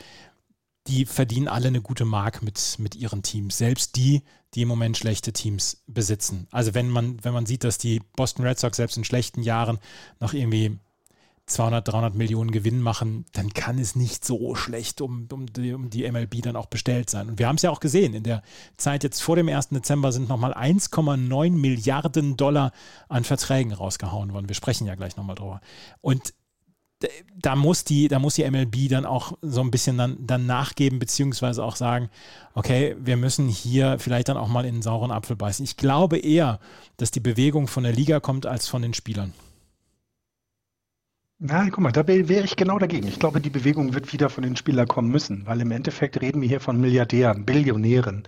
die 0.87 1.05
verdienen 1.05 1.47
alle 1.47 1.69
eine 1.69 1.81
gute 1.81 2.05
Mark 2.05 2.43
mit, 2.43 2.75
mit 2.79 2.95
ihren 2.95 3.23
Teams. 3.23 3.57
Selbst 3.57 3.95
die, 3.95 4.21
die 4.53 4.61
im 4.61 4.67
Moment 4.67 4.97
schlechte 4.97 5.33
Teams 5.33 5.83
besitzen. 5.87 6.47
Also 6.51 6.73
wenn 6.73 6.89
man, 6.89 7.23
wenn 7.23 7.33
man 7.33 7.45
sieht, 7.45 7.63
dass 7.63 7.77
die 7.77 8.01
Boston 8.15 8.45
Red 8.45 8.59
Sox 8.59 8.77
selbst 8.77 8.97
in 8.97 9.03
schlechten 9.03 9.41
Jahren 9.41 9.79
noch 10.19 10.33
irgendwie 10.33 10.77
200, 11.47 11.87
300 11.87 12.15
Millionen 12.15 12.49
Gewinn 12.49 12.81
machen, 12.81 13.25
dann 13.33 13.53
kann 13.53 13.77
es 13.77 13.95
nicht 13.95 14.25
so 14.25 14.55
schlecht 14.55 14.99
um, 15.01 15.27
um, 15.31 15.45
die, 15.45 15.73
um 15.73 15.91
die 15.91 16.09
MLB 16.09 16.41
dann 16.41 16.55
auch 16.55 16.65
bestellt 16.65 17.09
sein. 17.09 17.29
Und 17.29 17.39
wir 17.39 17.47
haben 17.47 17.57
es 17.57 17.61
ja 17.61 17.69
auch 17.69 17.79
gesehen, 17.79 18.15
in 18.15 18.23
der 18.23 18.41
Zeit 18.77 19.03
jetzt 19.03 19.21
vor 19.21 19.35
dem 19.35 19.47
1. 19.47 19.69
Dezember 19.69 20.11
sind 20.11 20.27
nochmal 20.27 20.53
1,9 20.53 21.51
Milliarden 21.51 22.35
Dollar 22.35 22.71
an 23.09 23.23
Verträgen 23.23 23.73
rausgehauen 23.73 24.33
worden. 24.33 24.49
Wir 24.49 24.55
sprechen 24.55 24.87
ja 24.87 24.95
gleich 24.95 25.17
nochmal 25.17 25.35
drüber. 25.35 25.61
Und 26.01 26.33
da 27.37 27.55
muss 27.55 27.83
die, 27.83 28.07
da 28.07 28.19
muss 28.19 28.35
die 28.35 28.49
MLB 28.49 28.89
dann 28.89 29.05
auch 29.05 29.37
so 29.41 29.61
ein 29.61 29.69
bisschen 29.69 29.97
dann, 29.97 30.17
dann 30.25 30.45
nachgeben, 30.45 30.97
beziehungsweise 30.97 31.63
auch 31.63 31.75
sagen, 31.75 32.09
okay, 32.53 32.95
wir 32.99 33.17
müssen 33.17 33.47
hier 33.47 33.99
vielleicht 33.99 34.29
dann 34.29 34.37
auch 34.37 34.47
mal 34.47 34.65
in 34.65 34.75
einen 34.75 34.81
sauren 34.81 35.11
Apfel 35.11 35.35
beißen. 35.35 35.63
Ich 35.63 35.77
glaube 35.77 36.17
eher, 36.17 36.59
dass 36.97 37.11
die 37.11 37.19
Bewegung 37.19 37.67
von 37.67 37.83
der 37.83 37.93
Liga 37.93 38.19
kommt 38.19 38.45
als 38.45 38.67
von 38.67 38.81
den 38.81 38.93
Spielern. 38.93 39.33
Na, 41.37 41.65
guck 41.69 41.79
mal, 41.79 41.91
da 41.91 42.07
wäre 42.07 42.45
ich 42.45 42.55
genau 42.55 42.79
dagegen. 42.79 43.07
Ich 43.07 43.19
glaube, 43.19 43.41
die 43.41 43.49
Bewegung 43.49 43.93
wird 43.93 44.13
wieder 44.13 44.29
von 44.29 44.43
den 44.43 44.55
Spielern 44.55 44.87
kommen 44.87 45.09
müssen, 45.11 45.45
weil 45.45 45.59
im 45.59 45.71
Endeffekt 45.71 46.21
reden 46.21 46.41
wir 46.41 46.47
hier 46.47 46.61
von 46.61 46.79
Milliardären, 46.79 47.45
Billionären, 47.45 48.23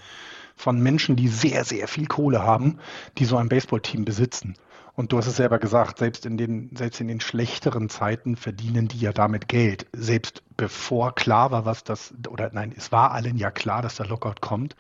von 0.58 0.82
Menschen, 0.82 1.15
die 1.15 1.30
sehr, 1.30 1.63
sehr 1.63 1.88
viel 1.88 2.08
Kohle 2.08 2.43
haben, 2.43 2.80
die 3.17 3.24
so 3.24 3.38
ein 3.38 3.48
Baseballteam 3.48 4.04
besitzen. 4.04 4.56
Und 4.93 5.13
du 5.13 5.20
hast 5.20 5.28
es 5.28 5.38
selber 5.38 5.60
gesagt, 5.60 6.00
selbst 6.00 6.26
in 6.26 6.38
den, 6.38 6.76
selbst 6.76 7.00
in 7.00 7.08
den 7.08 7.22
schlechteren 7.22 7.88
Zeiten 7.88 8.36
verdienen 8.36 8.88
die 8.88 9.00
ja 9.00 9.13
damit 9.13 9.48
Geld. 9.48 9.86
Selbst 9.93 10.41
bevor 10.58 11.13
klar 11.13 11.52
war, 11.52 11.65
was 11.65 11.84
das, 11.84 12.13
oder 12.28 12.50
nein, 12.52 12.74
es 12.76 12.91
war 12.91 13.12
allen 13.12 13.38
ja 13.38 13.52
klar, 13.52 13.84
dass 13.84 13.98
der 13.98 14.08
Lockout 14.08 14.41
kommt. 14.41 14.76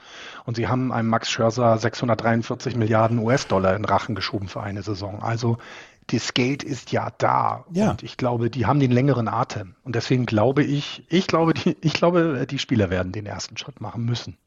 Und 0.45 0.55
sie 0.57 0.67
haben 0.67 0.91
einem 0.91 1.07
Max 1.07 1.29
Scherzer 1.29 1.77
643 1.77 2.75
Milliarden 2.75 3.19
US-Dollar 3.19 3.75
in 3.75 3.85
Rachen 3.85 4.15
geschoben 4.15 4.47
für 4.47 4.61
eine 4.61 4.81
Saison. 4.81 5.21
Also 5.21 5.59
das 6.07 6.33
Geld 6.33 6.63
ist 6.63 6.91
ja 6.91 7.11
da. 7.17 7.65
Ja. 7.71 7.91
Und 7.91 8.03
ich 8.03 8.17
glaube, 8.17 8.49
die 8.49 8.65
haben 8.65 8.79
den 8.79 8.91
längeren 8.91 9.27
Atem. 9.27 9.75
Und 9.83 9.95
deswegen 9.95 10.25
glaube 10.25 10.63
ich, 10.63 11.05
ich 11.09 11.27
glaube, 11.27 11.53
die, 11.53 11.75
ich 11.81 11.93
glaube, 11.93 12.47
die 12.49 12.59
Spieler 12.59 12.89
werden 12.89 13.11
den 13.11 13.25
ersten 13.25 13.57
Schritt 13.57 13.81
machen 13.81 14.05
müssen. 14.05 14.37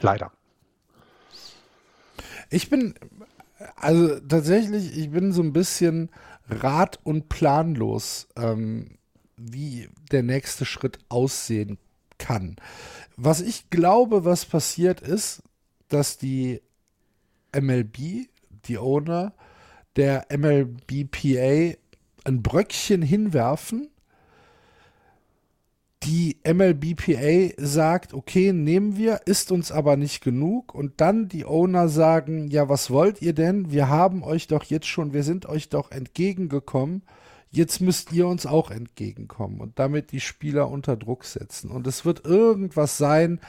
Leider. 0.00 0.32
Ich 2.50 2.70
bin, 2.70 2.94
also 3.76 4.18
tatsächlich, 4.20 4.96
ich 4.96 5.10
bin 5.10 5.32
so 5.32 5.42
ein 5.42 5.52
bisschen 5.52 6.10
rat- 6.48 7.00
und 7.02 7.28
planlos, 7.28 8.28
ähm, 8.36 8.98
wie 9.36 9.90
der 10.10 10.22
nächste 10.22 10.64
Schritt 10.64 10.98
aussehen 11.08 11.78
kann. 12.18 12.56
Was 13.16 13.40
ich 13.40 13.68
glaube, 13.68 14.24
was 14.24 14.46
passiert 14.46 15.00
ist, 15.00 15.42
dass 15.88 16.16
die 16.16 16.62
MLB, 17.54 18.28
die 18.66 18.78
Owner, 18.78 19.34
der 19.96 20.26
MLBPA 20.30 21.76
ein 22.24 22.42
Bröckchen 22.42 23.02
hinwerfen, 23.02 23.88
die 26.06 26.36
MLBPA 26.46 27.54
sagt, 27.56 28.14
okay, 28.14 28.52
nehmen 28.52 28.96
wir, 28.96 29.22
ist 29.24 29.50
uns 29.50 29.72
aber 29.72 29.96
nicht 29.96 30.22
genug. 30.22 30.74
Und 30.74 31.00
dann 31.00 31.28
die 31.28 31.44
Owner 31.44 31.88
sagen, 31.88 32.48
ja, 32.48 32.68
was 32.68 32.90
wollt 32.90 33.22
ihr 33.22 33.32
denn? 33.32 33.72
Wir 33.72 33.88
haben 33.88 34.22
euch 34.22 34.46
doch 34.46 34.62
jetzt 34.64 34.86
schon, 34.86 35.12
wir 35.12 35.24
sind 35.24 35.46
euch 35.46 35.68
doch 35.68 35.90
entgegengekommen. 35.90 37.02
Jetzt 37.50 37.80
müsst 37.80 38.12
ihr 38.12 38.26
uns 38.26 38.44
auch 38.44 38.70
entgegenkommen 38.70 39.60
und 39.60 39.78
damit 39.78 40.12
die 40.12 40.20
Spieler 40.20 40.68
unter 40.68 40.96
Druck 40.96 41.24
setzen. 41.24 41.70
Und 41.70 41.86
es 41.86 42.04
wird 42.04 42.24
irgendwas 42.24 42.98
sein, 42.98 43.40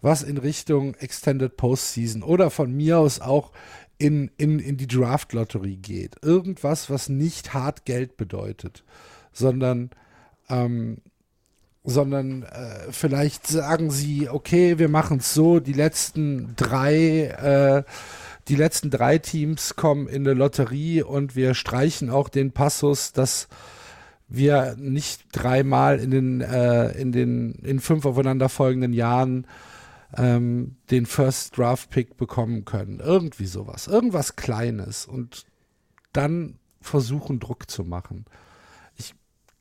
was 0.00 0.22
in 0.22 0.38
Richtung 0.38 0.94
Extended 0.94 1.56
Postseason 1.56 2.22
oder 2.22 2.50
von 2.50 2.72
mir 2.72 2.98
aus 2.98 3.20
auch 3.20 3.52
in, 3.98 4.30
in, 4.36 4.58
in 4.58 4.76
die 4.76 4.86
Draft-Lotterie 4.86 5.76
geht. 5.76 6.16
Irgendwas, 6.22 6.90
was 6.90 7.08
nicht 7.08 7.54
hart 7.54 7.84
Geld 7.84 8.16
bedeutet, 8.16 8.84
sondern 9.32 9.90
ähm, 10.48 10.98
sondern 11.86 12.42
äh, 12.42 12.90
vielleicht 12.90 13.46
sagen 13.46 13.90
sie, 13.90 14.28
okay, 14.28 14.78
wir 14.78 14.88
machen 14.88 15.18
es 15.18 15.32
so, 15.32 15.60
die 15.60 15.72
letzten 15.72 16.54
drei, 16.56 17.26
äh, 17.26 17.84
die 18.48 18.56
letzten 18.56 18.90
drei 18.90 19.18
Teams 19.18 19.76
kommen 19.76 20.08
in 20.08 20.26
eine 20.26 20.34
Lotterie 20.34 21.02
und 21.02 21.36
wir 21.36 21.54
streichen 21.54 22.10
auch 22.10 22.28
den 22.28 22.50
Passus, 22.50 23.12
dass 23.12 23.48
wir 24.28 24.74
nicht 24.76 25.26
dreimal 25.32 26.00
in 26.00 26.10
den, 26.10 26.40
äh, 26.40 26.90
in 27.00 27.12
den, 27.12 27.54
in 27.62 27.78
fünf 27.78 28.04
aufeinanderfolgenden 28.04 28.92
Jahren 28.92 29.46
ähm, 30.16 30.76
den 30.90 31.06
First 31.06 31.56
Draft 31.56 31.90
Pick 31.90 32.16
bekommen 32.16 32.64
können. 32.64 33.00
Irgendwie 33.00 33.46
sowas. 33.46 33.86
Irgendwas 33.86 34.36
Kleines 34.36 35.06
und 35.06 35.44
dann 36.12 36.58
versuchen, 36.80 37.40
Druck 37.40 37.70
zu 37.70 37.84
machen 37.84 38.26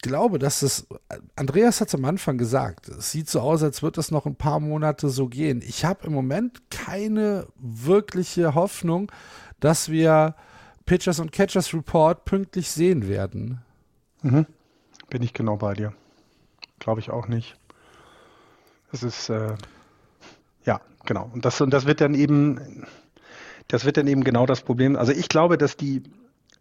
glaube, 0.06 0.38
dass 0.38 0.62
es, 0.62 0.88
Andreas 1.36 1.82
hat 1.82 1.88
es 1.88 1.96
am 1.96 2.06
Anfang 2.06 2.38
gesagt, 2.38 2.89
es 2.89 3.12
sieht 3.12 3.28
so 3.28 3.39
aus, 3.39 3.63
als 3.63 3.82
wird 3.82 3.98
es 3.98 4.12
noch 4.12 4.28
ein 4.28 4.36
paar 4.36 4.60
Monate 4.60 5.10
so 5.10 5.28
gehen. 5.28 5.63
Ich 5.65 5.84
habe 5.84 6.06
im 6.06 6.13
Moment 6.13 6.70
keine 6.70 7.48
wirkliche 7.56 8.54
Hoffnung, 8.54 9.12
dass 9.60 9.89
wir 9.89 10.36
Pitchers 10.86 11.20
und 11.20 11.32
Catchers 11.32 11.74
Report 11.74 12.24
pünktlich 12.24 12.70
sehen 12.70 13.08
werden. 13.08 13.62
Mhm. 14.22 14.46
Bin 15.10 15.24
ich 15.24 15.34
genau 15.34 15.58
bei 15.58 15.74
dir. 15.74 15.91
Glaube 16.78 17.00
ich 17.00 17.10
auch 17.10 17.28
nicht. 17.28 17.56
Es 18.91 19.02
ist, 19.02 19.30
äh, 19.30 19.56
genau. 21.06 21.30
Und 21.34 21.46
das, 21.46 21.60
und 21.62 21.72
das 21.72 21.86
wird 21.86 22.02
dann 22.02 22.13
eben, 22.13 22.86
das 23.68 23.86
wird 23.86 23.98
dann 23.98 24.08
eben 24.08 24.24
genau 24.24 24.46
das 24.46 24.62
Problem. 24.62 24.96
Also 24.96 25.12
ich 25.12 25.30
glaube, 25.30 25.58
dass 25.58 25.78
die, 25.78 26.04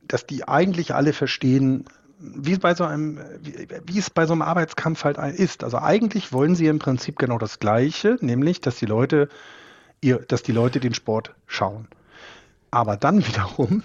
dass 0.06 0.26
die 0.26 0.46
eigentlich 0.46 0.94
alle 0.94 1.12
verstehen, 1.12 1.84
wie 2.18 2.52
es 2.52 2.58
bei 2.58 2.74
so 2.74 2.84
einem, 2.84 3.20
wie, 3.40 3.68
wie, 3.86 3.98
es 3.98 4.10
bei 4.10 4.26
so 4.26 4.32
einem 4.32 4.42
Arbeitskampf 4.42 5.04
halt 5.04 5.18
ist. 5.18 5.64
Also 5.64 5.78
eigentlich 5.78 6.32
wollen 6.32 6.54
sie 6.54 6.66
im 6.66 6.78
Prinzip 6.78 7.18
genau 7.18 7.38
das 7.38 7.58
Gleiche, 7.58 8.16
nämlich, 8.20 8.60
dass 8.60 8.76
die 8.76 8.86
Leute 8.86 9.28
ihr, 10.00 10.18
dass 10.18 10.42
die 10.42 10.52
Leute 10.52 10.80
den 10.80 10.94
Sport 10.94 11.34
schauen. 11.46 11.88
Aber 12.70 12.96
dann 12.96 13.18
wiederum 13.26 13.82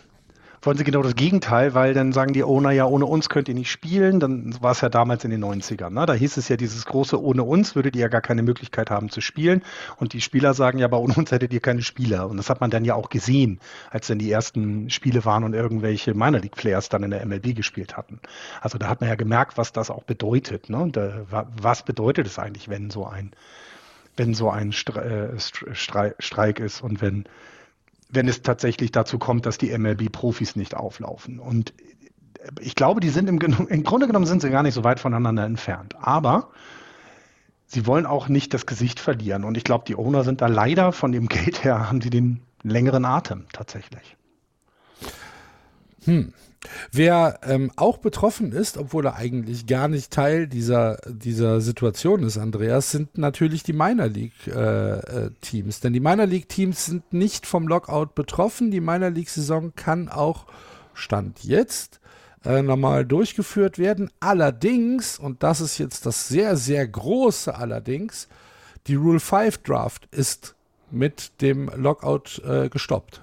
wollen 0.62 0.78
sie 0.78 0.84
genau 0.84 1.02
das 1.02 1.16
Gegenteil, 1.16 1.74
weil 1.74 1.94
dann 1.94 2.12
sagen 2.12 2.34
die 2.34 2.44
Owner 2.44 2.72
ja, 2.72 2.86
ohne 2.86 3.06
uns 3.06 3.30
könnt 3.30 3.48
ihr 3.48 3.56
nicht 3.56 3.72
spielen. 3.72 4.20
Dann 4.20 4.56
war 4.62 4.72
es 4.72 4.82
ja 4.82 4.90
damals 4.90 5.24
in 5.24 5.32
den 5.32 5.44
90ern. 5.44 5.92
Ne? 5.92 6.06
Da 6.06 6.14
hieß 6.14 6.38
es 6.38 6.50
ja, 6.50 6.58
dieses 6.58 6.86
große 6.86 7.22
ohne 7.22 7.44
uns 7.44 7.76
würdet 7.76 7.96
ihr 7.96 8.02
ja 8.02 8.08
gar 8.08 8.22
keine 8.22 8.44
Möglichkeit 8.44 8.90
haben 8.90 9.10
zu 9.10 9.22
spielen. 9.22 9.64
Und 9.98 10.14
die 10.14 10.22
Spieler 10.22 10.54
sagen 10.54 10.80
ja, 10.80 10.86
aber 10.86 11.00
ohne 11.00 11.14
uns 11.16 11.32
hättet 11.32 11.54
ihr 11.54 11.62
keine 11.62 11.82
Spieler. 11.82 12.30
Und 12.30 12.38
das 12.38 12.50
hat 12.50 12.62
man 12.62 12.70
dann 12.70 12.86
ja 12.86 12.96
auch 12.96 13.10
gesehen, 13.10 13.60
als 13.90 14.08
dann 14.08 14.20
die 14.20 14.32
ersten 14.32 14.90
Spiele 14.90 15.24
waren 15.26 15.44
und 15.44 15.54
irgendwelche 15.54 16.14
Minor 16.14 16.42
League 16.42 16.56
Players 16.56 16.90
dann 16.90 17.04
in 17.04 17.12
der 17.12 17.26
MLB 17.26 17.56
gespielt 17.56 17.96
hatten. 17.96 18.20
Also 18.62 18.78
da 18.78 18.90
hat 18.90 19.02
man 19.02 19.10
ja 19.10 19.16
gemerkt, 19.16 19.58
was 19.58 19.72
das 19.72 19.90
auch 19.90 20.04
bedeutet. 20.04 20.70
Ne? 20.70 20.78
Und 20.78 20.98
äh, 20.98 21.12
was 21.30 21.84
bedeutet 21.84 22.28
es 22.28 22.40
eigentlich, 22.40 22.70
wenn 22.70 22.90
so 22.90 23.06
ein 23.06 23.32
wenn 24.20 24.34
so 24.34 24.50
ein 24.50 24.72
äh, 24.72 25.40
Streik 25.40 26.60
ist 26.60 26.82
und 26.82 27.02
wenn 27.02 27.24
wenn 28.10 28.28
es 28.28 28.42
tatsächlich 28.42 28.92
dazu 28.92 29.20
kommt, 29.20 29.46
dass 29.46 29.58
die 29.58 29.76
MLB-Profis 29.78 30.56
nicht 30.56 30.76
auflaufen. 30.76 31.40
Und 31.40 31.74
ich 32.60 32.76
glaube, 32.76 33.00
die 33.00 33.10
sind 33.10 33.30
im, 33.30 33.40
im 33.40 33.84
Grunde 33.84 34.08
genommen 34.08 34.26
sind 34.26 34.42
sie 34.42 34.50
gar 34.50 34.64
nicht 34.64 34.74
so 34.74 34.84
weit 34.84 35.00
voneinander 35.00 35.46
entfernt. 35.46 35.96
Aber 36.02 36.50
sie 37.68 37.86
wollen 37.86 38.06
auch 38.06 38.28
nicht 38.28 38.54
das 38.54 38.66
Gesicht 38.66 39.00
verlieren. 39.00 39.44
Und 39.44 39.58
ich 39.58 39.64
glaube, 39.64 39.86
die 39.88 39.96
Owner 39.96 40.24
sind 40.24 40.42
da 40.42 40.48
leider 40.48 40.92
von 40.92 41.12
dem 41.12 41.28
Geld 41.30 41.64
her, 41.64 41.88
haben 41.88 42.02
sie 42.02 42.10
den 42.10 42.42
längeren 42.64 43.06
Atem 43.06 43.46
tatsächlich. 43.54 44.18
Hm. 46.06 46.34
Wer 46.92 47.40
ähm, 47.44 47.72
auch 47.78 48.00
betroffen 48.00 48.52
ist, 48.52 48.78
obwohl 48.78 49.06
er 49.06 49.16
eigentlich 49.16 49.66
gar 49.66 49.88
nicht 49.88 50.12
Teil 50.12 50.48
dieser, 50.48 50.98
dieser 51.08 51.62
Situation 51.62 52.24
ist, 52.24 52.38
Andreas, 52.38 52.92
sind 52.92 53.18
natürlich 53.18 53.64
die 53.64 53.74
Minor 53.74 54.08
League 54.08 54.48
äh, 54.48 55.00
äh. 55.00 55.32
Denn 55.84 55.94
die 55.94 56.00
Minor 56.00 56.26
League 56.26 56.50
Teams 56.50 56.86
sind 56.86 57.14
nicht 57.14 57.46
vom 57.46 57.68
Lockout 57.68 58.14
betroffen. 58.14 58.72
Die 58.72 58.82
Minor 58.82 59.10
League 59.10 59.30
Saison 59.30 59.74
kann 59.76 60.10
auch 60.10 60.46
Stand 60.94 61.44
jetzt 61.44 62.00
äh, 62.44 62.62
normal 62.62 63.06
durchgeführt 63.06 63.78
werden. 63.78 64.12
Allerdings, 64.20 65.18
und 65.18 65.44
das 65.44 65.62
ist 65.62 65.78
jetzt 65.78 66.06
das 66.06 66.28
sehr, 66.28 66.58
sehr 66.58 66.88
große 66.88 67.56
Allerdings, 67.56 68.28
die 68.88 68.96
Rule 68.96 69.20
5 69.20 69.60
Draft 69.60 70.08
ist 70.12 70.56
mit 70.92 71.42
dem 71.42 71.70
Lockout 71.76 72.42
äh, 72.46 72.70
gestoppt. 72.70 73.22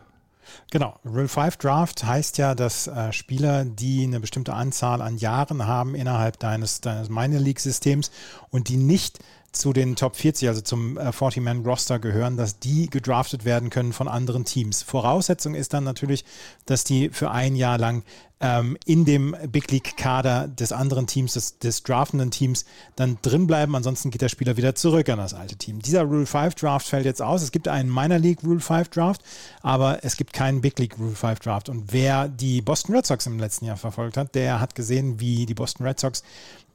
Genau, 0.71 0.99
Rule 1.05 1.29
5 1.29 1.57
Draft 1.57 2.05
heißt 2.05 2.39
ja, 2.39 2.55
dass 2.55 2.87
äh, 2.87 3.13
Spieler, 3.13 3.65
die 3.65 4.05
eine 4.05 4.21
bestimmte 4.21 4.55
Anzahl 4.55 5.01
an 5.03 5.17
Jahren 5.17 5.67
haben 5.67 5.95
innerhalb 5.95 6.39
deines, 6.39 6.81
deines 6.81 7.09
Minor 7.09 7.41
League 7.41 7.61
Systems 7.61 8.11
und 8.51 8.69
die 8.69 8.77
nicht 8.77 9.19
zu 9.57 9.73
den 9.73 9.97
Top 9.97 10.17
40, 10.17 10.49
also 10.49 10.61
zum 10.61 10.99
äh, 10.99 11.09
40-Man-Roster 11.09 11.99
gehören, 11.99 12.37
dass 12.37 12.59
die 12.59 12.89
gedraftet 12.89 13.45
werden 13.45 13.71
können 13.71 13.93
von 13.93 14.09
anderen 14.09 14.45
Teams. 14.45 14.83
Voraussetzung 14.83 15.55
ist 15.55 15.73
dann 15.73 15.85
natürlich, 15.85 16.25
dass 16.67 16.85
die 16.85 17.11
für 17.11 17.31
ein 17.31 17.57
Jahr 17.57 17.79
lang 17.79 18.03
ähm, 18.41 18.77
in 18.85 19.05
dem 19.05 19.35
Big 19.51 19.71
League-Kader 19.71 20.49
des 20.49 20.73
anderen 20.73 21.07
Teams, 21.07 21.35
des, 21.35 21.59
des 21.59 21.83
draftenden 21.83 22.31
Teams, 22.31 22.65
dann 22.95 23.19
drin 23.23 23.47
bleiben. 23.47 23.75
Ansonsten 23.75 24.11
geht 24.11 24.21
der 24.21 24.29
Spieler 24.29 24.57
wieder 24.57 24.75
zurück 24.75 25.09
an 25.09 25.19
das 25.19 25.35
alte 25.35 25.57
Team. 25.57 25.81
Dieser 25.81 26.03
Rule 26.03 26.27
5 26.27 26.55
Draft 26.55 26.87
fällt 26.87 27.07
jetzt 27.07 27.23
aus. 27.23 27.43
Es 27.43 27.51
gibt 27.51 27.69
einen 27.69 27.93
Minor 27.93 28.19
League 28.19 28.45
Rule 28.45 28.61
5 28.61 28.89
Draft, 28.89 29.23
aber 29.63 30.05
es 30.05 30.17
gibt 30.17 30.33
keinen 30.33 30.61
Big 30.61 30.79
League 30.79 30.99
Rule 30.99 31.15
5 31.15 31.39
Draft. 31.41 31.69
Und 31.69 31.93
wer 31.93 32.29
die 32.29 32.61
Boston 32.61 32.95
Red 32.95 33.07
Sox 33.07 33.27
im 33.27 33.39
letzten 33.39 33.65
Jahr 33.65 33.77
verfolgt 33.77 34.17
hat, 34.17 34.35
der 34.35 34.61
hat 34.61 34.75
gesehen, 34.75 35.19
wie 35.19 35.47
die 35.47 35.55
Boston 35.55 35.87
Red 35.87 35.99
Sox 35.99 36.23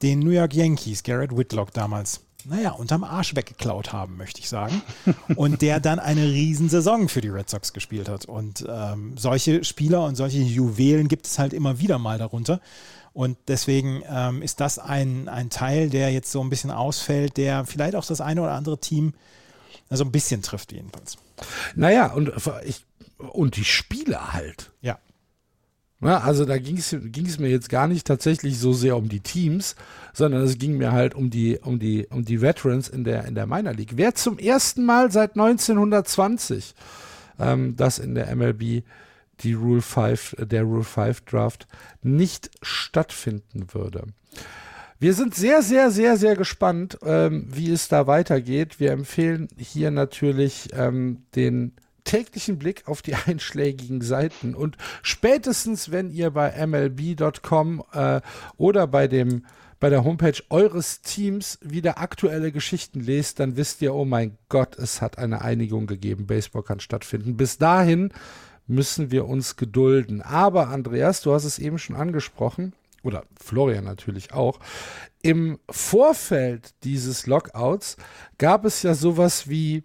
den 0.01 0.19
New 0.19 0.31
York 0.31 0.53
Yankees, 0.53 1.03
Garrett 1.03 1.37
Whitlock 1.37 1.71
damals 1.73 2.21
naja, 2.45 2.71
unterm 2.71 3.03
Arsch 3.03 3.35
weggeklaut 3.35 3.93
haben, 3.93 4.17
möchte 4.17 4.39
ich 4.39 4.49
sagen. 4.49 4.81
Und 5.35 5.61
der 5.61 5.79
dann 5.79 5.99
eine 5.99 6.23
Riesensaison 6.23 7.09
für 7.09 7.21
die 7.21 7.29
Red 7.29 7.49
Sox 7.49 7.73
gespielt 7.73 8.09
hat. 8.09 8.25
Und 8.25 8.65
ähm, 8.67 9.17
solche 9.17 9.63
Spieler 9.63 10.03
und 10.05 10.15
solche 10.15 10.39
Juwelen 10.39 11.07
gibt 11.07 11.27
es 11.27 11.39
halt 11.39 11.53
immer 11.53 11.79
wieder 11.79 11.99
mal 11.99 12.17
darunter. 12.17 12.59
Und 13.13 13.37
deswegen 13.47 14.03
ähm, 14.09 14.41
ist 14.41 14.59
das 14.59 14.79
ein, 14.79 15.27
ein 15.27 15.49
Teil, 15.49 15.89
der 15.89 16.11
jetzt 16.11 16.31
so 16.31 16.41
ein 16.41 16.49
bisschen 16.49 16.71
ausfällt, 16.71 17.37
der 17.37 17.65
vielleicht 17.65 17.95
auch 17.95 18.05
das 18.05 18.21
eine 18.21 18.41
oder 18.41 18.53
andere 18.53 18.79
Team 18.79 19.13
so 19.89 20.03
ein 20.05 20.11
bisschen 20.11 20.41
trifft, 20.41 20.71
jedenfalls. 20.71 21.17
Naja, 21.75 22.13
und, 22.13 22.31
ich, 22.63 22.85
und 23.17 23.57
die 23.57 23.65
Spieler 23.65 24.33
halt. 24.33 24.71
Ja. 24.81 24.99
Na, 26.03 26.21
also 26.21 26.45
da 26.45 26.57
ging 26.57 26.77
es 26.77 27.39
mir 27.39 27.49
jetzt 27.49 27.69
gar 27.69 27.87
nicht 27.87 28.07
tatsächlich 28.07 28.57
so 28.57 28.73
sehr 28.73 28.97
um 28.97 29.07
die 29.07 29.19
Teams, 29.19 29.75
sondern 30.13 30.41
es 30.41 30.57
ging 30.57 30.77
mir 30.77 30.91
halt 30.91 31.13
um 31.13 31.29
die, 31.29 31.59
um 31.59 31.77
die, 31.77 32.07
um 32.09 32.25
die 32.25 32.41
Veterans 32.41 32.89
in 32.89 33.03
der, 33.03 33.25
in 33.25 33.35
der 33.35 33.45
Minor 33.45 33.73
League. 33.73 33.93
Wer 33.95 34.15
zum 34.15 34.39
ersten 34.39 34.83
Mal 34.83 35.11
seit 35.11 35.31
1920 35.31 36.73
ähm, 37.39 37.75
das 37.75 37.99
in 37.99 38.15
der 38.15 38.35
MLB 38.35 38.83
die 39.41 39.53
Rule 39.53 39.81
5, 39.81 40.35
der 40.39 40.63
Rule 40.63 40.83
5 40.83 41.21
Draft 41.21 41.67
nicht 42.01 42.51
stattfinden 42.61 43.67
würde. 43.73 44.03
Wir 44.99 45.13
sind 45.15 45.33
sehr, 45.33 45.63
sehr, 45.63 45.89
sehr, 45.89 46.15
sehr 46.17 46.35
gespannt, 46.35 46.99
ähm, 47.03 47.47
wie 47.49 47.71
es 47.71 47.87
da 47.87 48.05
weitergeht. 48.05 48.79
Wir 48.79 48.91
empfehlen 48.91 49.47
hier 49.57 49.89
natürlich 49.89 50.69
ähm, 50.73 51.23
den 51.35 51.73
täglichen 52.11 52.57
Blick 52.59 52.87
auf 52.87 53.01
die 53.01 53.15
einschlägigen 53.25 54.01
Seiten 54.01 54.53
und 54.53 54.77
spätestens, 55.01 55.91
wenn 55.91 56.11
ihr 56.11 56.31
bei 56.31 56.65
MLB.com 56.65 57.83
äh, 57.93 58.21
oder 58.57 58.87
bei 58.87 59.07
dem 59.07 59.45
bei 59.79 59.89
der 59.89 60.03
Homepage 60.03 60.39
eures 60.51 61.01
Teams 61.01 61.57
wieder 61.63 61.97
aktuelle 61.97 62.51
Geschichten 62.51 62.99
lest, 62.99 63.39
dann 63.39 63.57
wisst 63.57 63.81
ihr, 63.81 63.95
oh 63.95 64.05
mein 64.05 64.37
Gott, 64.47 64.77
es 64.77 65.01
hat 65.01 65.17
eine 65.17 65.41
Einigung 65.41 65.87
gegeben, 65.87 66.27
Baseball 66.27 66.61
kann 66.61 66.79
stattfinden. 66.79 67.35
Bis 67.35 67.57
dahin 67.57 68.13
müssen 68.67 69.09
wir 69.09 69.25
uns 69.25 69.55
gedulden. 69.55 70.21
Aber 70.21 70.67
Andreas, 70.67 71.21
du 71.21 71.33
hast 71.33 71.45
es 71.45 71.57
eben 71.57 71.79
schon 71.79 71.95
angesprochen, 71.95 72.73
oder 73.01 73.23
Florian 73.41 73.85
natürlich 73.85 74.33
auch, 74.33 74.59
im 75.23 75.57
Vorfeld 75.67 76.75
dieses 76.83 77.25
Lockouts 77.25 77.97
gab 78.37 78.65
es 78.65 78.83
ja 78.83 78.93
sowas 78.93 79.49
wie 79.49 79.83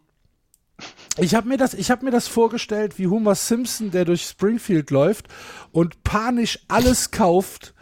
ich 1.18 1.34
habe 1.34 1.48
mir 1.48 1.56
das, 1.56 1.74
ich 1.74 1.90
habe 1.90 2.04
mir 2.04 2.10
das 2.10 2.28
vorgestellt 2.28 2.98
wie 2.98 3.06
Homer 3.08 3.34
Simpson, 3.34 3.90
der 3.90 4.04
durch 4.04 4.24
Springfield 4.24 4.90
läuft 4.90 5.28
und 5.72 6.02
panisch 6.04 6.58
alles 6.68 7.10
kauft, 7.10 7.74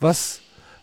was 0.00 0.40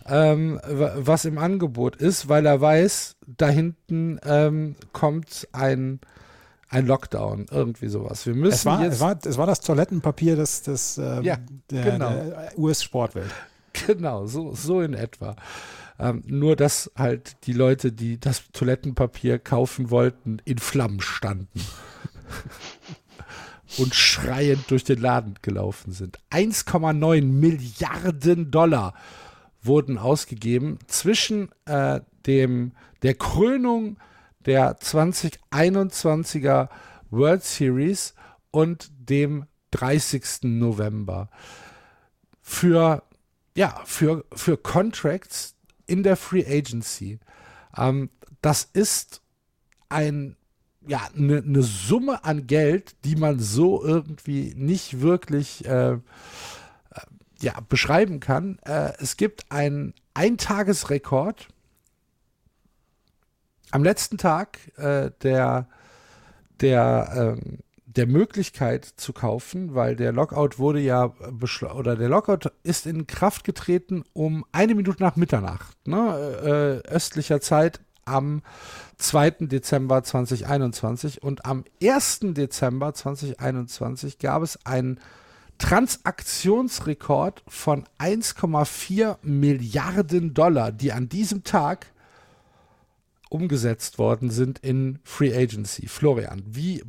ähm, 0.08 0.60
was 0.64 1.26
im 1.26 1.38
Angebot 1.38 1.96
ist, 1.96 2.30
weil 2.30 2.46
er 2.46 2.62
weiß, 2.62 3.16
da 3.26 3.50
hinten 3.50 4.20
ähm, 4.24 4.76
kommt 4.94 5.48
ein, 5.52 6.00
ein 6.70 6.86
Lockdown, 6.86 7.48
irgendwie 7.50 7.88
sowas. 7.88 8.26
Wir 8.26 8.36
müssen 8.36 8.54
es, 8.54 8.66
war, 8.66 8.84
es, 8.84 9.00
war, 9.00 9.18
es 9.26 9.38
war 9.38 9.48
das 9.48 9.62
Toilettenpapier 9.62 10.36
des, 10.36 10.62
des 10.62 10.98
ähm, 11.00 11.24
Ja, 11.24 11.38
der, 11.72 11.84
genau. 11.84 12.10
der 12.10 12.52
US-Sportwelt. 12.58 13.32
Genau, 13.88 14.26
so, 14.26 14.54
so 14.56 14.80
in 14.80 14.94
etwa. 14.94 15.36
Ähm, 16.00 16.24
nur, 16.28 16.56
dass 16.56 16.90
halt 16.96 17.36
die 17.46 17.52
Leute, 17.52 17.92
die 17.92 18.18
das 18.18 18.44
Toilettenpapier 18.54 19.38
kaufen 19.38 19.90
wollten, 19.90 20.38
in 20.46 20.60
Flammen 20.60 21.02
standen. 21.02 21.60
und 23.78 23.94
schreiend 23.94 24.70
durch 24.72 24.84
den 24.84 25.02
Laden 25.02 25.36
gelaufen 25.42 25.92
sind. 25.92 26.20
1,9 26.32 27.24
Milliarden 27.24 28.52
Dollar 28.52 28.94
wurden 29.62 29.98
ausgegeben 29.98 30.80
zwischen 30.88 31.50
äh, 31.66 32.02
dem, 32.26 32.74
der 33.02 33.16
Krönung 33.16 33.98
der 34.46 34.78
2021er 34.78 36.70
World 37.10 37.44
Series 37.44 38.14
und 38.52 38.92
dem 38.98 39.46
30. 39.72 40.44
November 40.44 41.30
für 42.42 43.04
ja, 43.58 43.82
für, 43.86 44.26
für 44.34 44.58
Contracts 44.58 45.56
in 45.88 46.04
der 46.04 46.18
Free 46.18 46.46
Agency. 46.46 47.20
Ähm, 47.76 48.10
das 48.42 48.70
ist 48.74 49.22
ein, 49.90 50.36
ja, 50.88 51.02
eine 51.16 51.42
ne 51.42 51.62
Summe 51.62 52.24
an 52.24 52.48
Geld, 52.48 52.96
die 53.04 53.16
man 53.16 53.40
so 53.40 53.84
irgendwie 53.84 54.54
nicht 54.56 55.02
wirklich 55.02 55.66
äh, 55.66 55.94
äh, 55.94 56.00
ja, 57.42 57.54
beschreiben 57.68 58.20
kann. 58.20 58.60
Äh, 58.66 58.94
es 59.00 59.18
gibt 59.18 59.52
einen 59.52 59.94
Eintagesrekord 60.14 61.48
am 63.72 63.84
letzten 63.84 64.18
Tag 64.18 64.60
äh, 64.78 65.12
der, 65.22 65.68
der 66.62 67.38
ähm, 67.38 67.60
der 67.96 68.08
Möglichkeit 68.08 68.86
zu 68.86 69.14
kaufen, 69.14 69.74
weil 69.74 69.96
der 69.96 70.12
Lockout 70.12 70.58
wurde 70.60 70.80
ja 70.80 71.14
oder 71.74 71.96
der 71.96 72.10
Lockout 72.10 72.52
ist 72.64 72.86
in 72.86 73.08
Kraft 73.08 73.44
getreten 73.44 74.04
um 74.14 74.46
eine 74.52 74.76
Minute 74.76 75.02
nach 75.02 75.16
Mitternacht, 75.16 75.76
ne, 75.88 76.82
äh, 76.86 76.88
östlicher 76.90 77.40
Zeit 77.40 77.80
am 78.06 78.42
2. 78.98 79.32
Dezember 79.42 80.04
2021 80.04 81.22
und 81.22 81.46
am 81.46 81.66
1. 81.82 82.20
Dezember 82.34 82.94
2021 82.94 84.20
gab 84.20 84.44
es 84.44 84.66
einen 84.66 85.00
Transaktionsrekord 85.58 87.44
von 87.48 87.86
1,4 88.00 89.18
Milliarden 89.22 90.34
Dollar, 90.34 90.72
die 90.72 90.92
an 90.92 91.10
diesem 91.10 91.44
Tag 91.44 91.88
umgesetzt 93.30 93.98
worden 93.98 94.30
sind 94.30 94.60
in 94.60 95.00
Free 95.04 95.36
Agency. 95.36 95.88
Florian, 95.88 96.44
wie, 96.46 96.84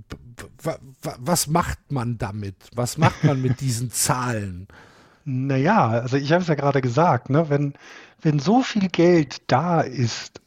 was 1.01 1.47
macht 1.47 1.91
man 1.91 2.19
damit? 2.19 2.57
Was 2.75 2.99
macht 2.99 3.25
man 3.25 3.41
mit 3.41 3.61
diesen 3.63 3.91
Zahlen? 3.91 4.69
Naja, 5.25 5.89
also 5.89 6.17
ich 6.17 6.33
habe 6.33 6.43
es 6.43 6.49
ja 6.49 6.55
gerade 6.55 6.81
gesagt, 6.81 7.31
ne, 7.31 7.49
wenn, 7.49 7.75
wenn 8.21 8.39
so 8.39 8.63
viel 8.63 8.89
Geld 8.89 9.43
da 9.49 9.81
ist, 9.81 10.41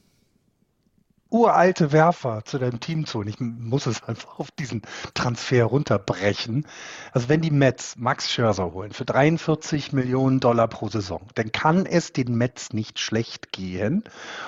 uralte 1.30 1.92
Werfer 1.92 2.44
zu 2.46 2.58
deinem 2.58 2.80
Team 2.80 3.06
zu, 3.06 3.20
und 3.20 3.28
ich 3.28 3.40
muss 3.40 3.86
es 3.86 4.04
einfach 4.04 4.40
auf 4.40 4.52
diesen 4.52 4.82
Transfer 5.14 5.66
runterbrechen. 5.66 6.66
Also 7.12 7.30
wenn 7.30 7.42
die 7.42 7.52
Mets 7.52 7.96
Max 7.98 8.32
Scherzer 8.32 8.74
holen 8.74 8.92
für 8.92 9.06
43 9.06 9.94
Millionen 9.94 10.40
Dollar 10.40 10.68
pro 10.68 10.90
Saison, 10.90 11.22
dann 11.36 11.52
kann 11.52 11.86
es 11.86 12.14
den 12.14 12.36
Mets 12.36 12.74
nicht 12.74 13.00
schlecht 13.00 13.52
gehen. 13.52 14.04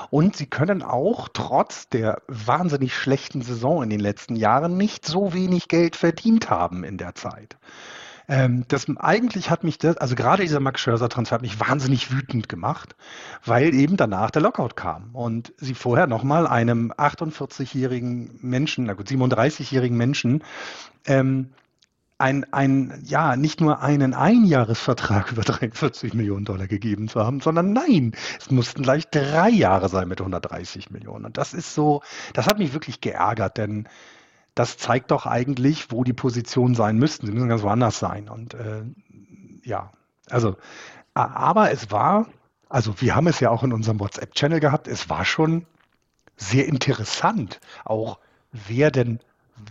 Und 0.10 0.36
sie 0.36 0.48
können 0.48 0.82
auch 0.82 1.30
trotz 1.30 1.88
der 1.90 2.22
wahnsinnig 2.28 2.96
schlechten 2.96 3.42
Saison 3.42 3.84
in 3.84 3.90
den 3.90 4.00
letzten 4.00 4.36
Jahren 4.36 4.78
nicht 4.78 5.06
so 5.06 5.34
wenig 5.34 5.68
Geld 5.68 5.96
verdient 5.96 6.50
haben 6.50 6.84
in 6.84 6.98
der 6.98 7.16
Zeit. 7.16 7.58
Ähm, 8.32 8.64
das 8.70 8.86
eigentlich 8.96 9.50
hat 9.50 9.66
mich 9.66 9.78
das, 9.78 9.98
also 9.98 10.16
gerade 10.16 10.44
dieser 10.44 10.62
Max 10.62 10.80
Scherzer-Transfer 10.80 11.36
hat 11.36 11.42
mich 11.42 11.60
wahnsinnig 11.60 12.12
wütend 12.12 12.48
gemacht, 12.48 12.96
weil 13.44 13.74
eben 13.74 13.98
danach 13.98 14.32
der 14.32 14.42
Lockout 14.42 14.78
kam 14.78 15.14
und 15.14 15.54
sie 15.58 15.74
vorher 15.74 16.08
nochmal 16.08 16.48
einem 16.48 16.94
48-jährigen 16.94 18.40
Menschen, 18.42 18.86
na 18.86 18.94
gut, 18.94 19.08
37-jährigen 19.08 19.98
Menschen, 19.98 20.46
ähm, 21.06 21.50
ein, 22.20 22.46
ein, 22.54 23.02
ja, 23.04 23.36
nicht 23.36 23.60
nur 23.60 23.82
einen 23.82 24.14
Einjahresvertrag 24.14 25.34
über 25.34 25.42
43 25.42 26.14
Millionen 26.14 26.46
Dollar 26.46 26.68
gegeben 26.68 27.10
zu 27.10 27.20
haben, 27.20 27.42
sondern 27.42 27.74
nein, 27.74 28.14
es 28.40 28.50
mussten 28.50 28.84
gleich 28.84 29.10
drei 29.10 29.50
Jahre 29.50 29.90
sein 29.90 30.08
mit 30.08 30.22
130 30.22 30.90
Millionen. 30.90 31.26
Und 31.26 31.38
das 31.38 31.54
ist 31.54 31.76
so, 31.76 32.02
das 32.34 32.48
hat 32.48 32.60
mich 32.60 32.72
wirklich 32.72 33.02
geärgert, 33.02 33.58
denn 33.58 33.90
das 34.56 34.78
zeigt 34.78 35.12
doch 35.12 35.26
eigentlich, 35.26 35.92
wo 35.92 36.04
die 36.04 36.14
Positionen 36.14 36.76
sein 36.76 36.98
müssten. 36.98 37.26
Sie 37.26 37.32
müssen 37.32 37.50
ganz 37.50 37.64
woanders 37.64 38.00
sein. 38.00 38.30
Und 38.30 38.54
äh, 38.54 38.84
ja, 39.64 39.92
also, 40.30 40.58
aber 41.14 41.72
es 41.72 41.92
war, 41.92 42.28
also 42.70 43.00
wir 43.02 43.16
haben 43.16 43.28
es 43.28 43.40
ja 43.40 43.50
auch 43.50 43.64
in 43.64 43.74
unserem 43.74 44.00
WhatsApp-Channel 44.00 44.60
gehabt, 44.60 44.88
es 44.88 45.10
war 45.10 45.26
schon 45.26 45.66
sehr 46.36 46.68
interessant, 46.68 47.60
auch 47.86 48.20
wer 48.52 48.92
denn 48.92 49.20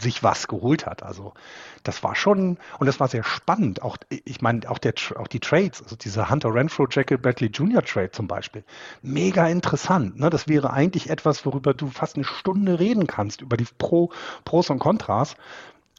sich 0.00 0.22
was 0.22 0.48
geholt 0.48 0.86
hat. 0.86 1.02
Also 1.02 1.34
das 1.82 2.02
war 2.02 2.14
schon, 2.14 2.58
und 2.78 2.86
das 2.86 3.00
war 3.00 3.08
sehr 3.08 3.24
spannend. 3.24 3.82
Auch, 3.82 3.96
ich 4.08 4.40
meine, 4.40 4.68
auch, 4.70 4.78
der, 4.78 4.94
auch 5.16 5.26
die 5.26 5.40
Trades, 5.40 5.82
also 5.82 5.96
dieser 5.96 6.30
Hunter 6.30 6.54
Renfro, 6.54 6.86
Jackie 6.90 7.16
Bradley 7.16 7.48
Jr. 7.48 7.82
Trade 7.82 8.10
zum 8.10 8.26
Beispiel, 8.26 8.64
mega 9.02 9.46
interessant. 9.48 10.18
Ne? 10.18 10.30
Das 10.30 10.48
wäre 10.48 10.72
eigentlich 10.72 11.10
etwas, 11.10 11.44
worüber 11.46 11.74
du 11.74 11.88
fast 11.88 12.16
eine 12.16 12.24
Stunde 12.24 12.78
reden 12.78 13.06
kannst, 13.06 13.40
über 13.40 13.56
die 13.56 13.66
Pro, 13.78 14.12
Pros 14.44 14.70
und 14.70 14.78
Kontras. 14.78 15.36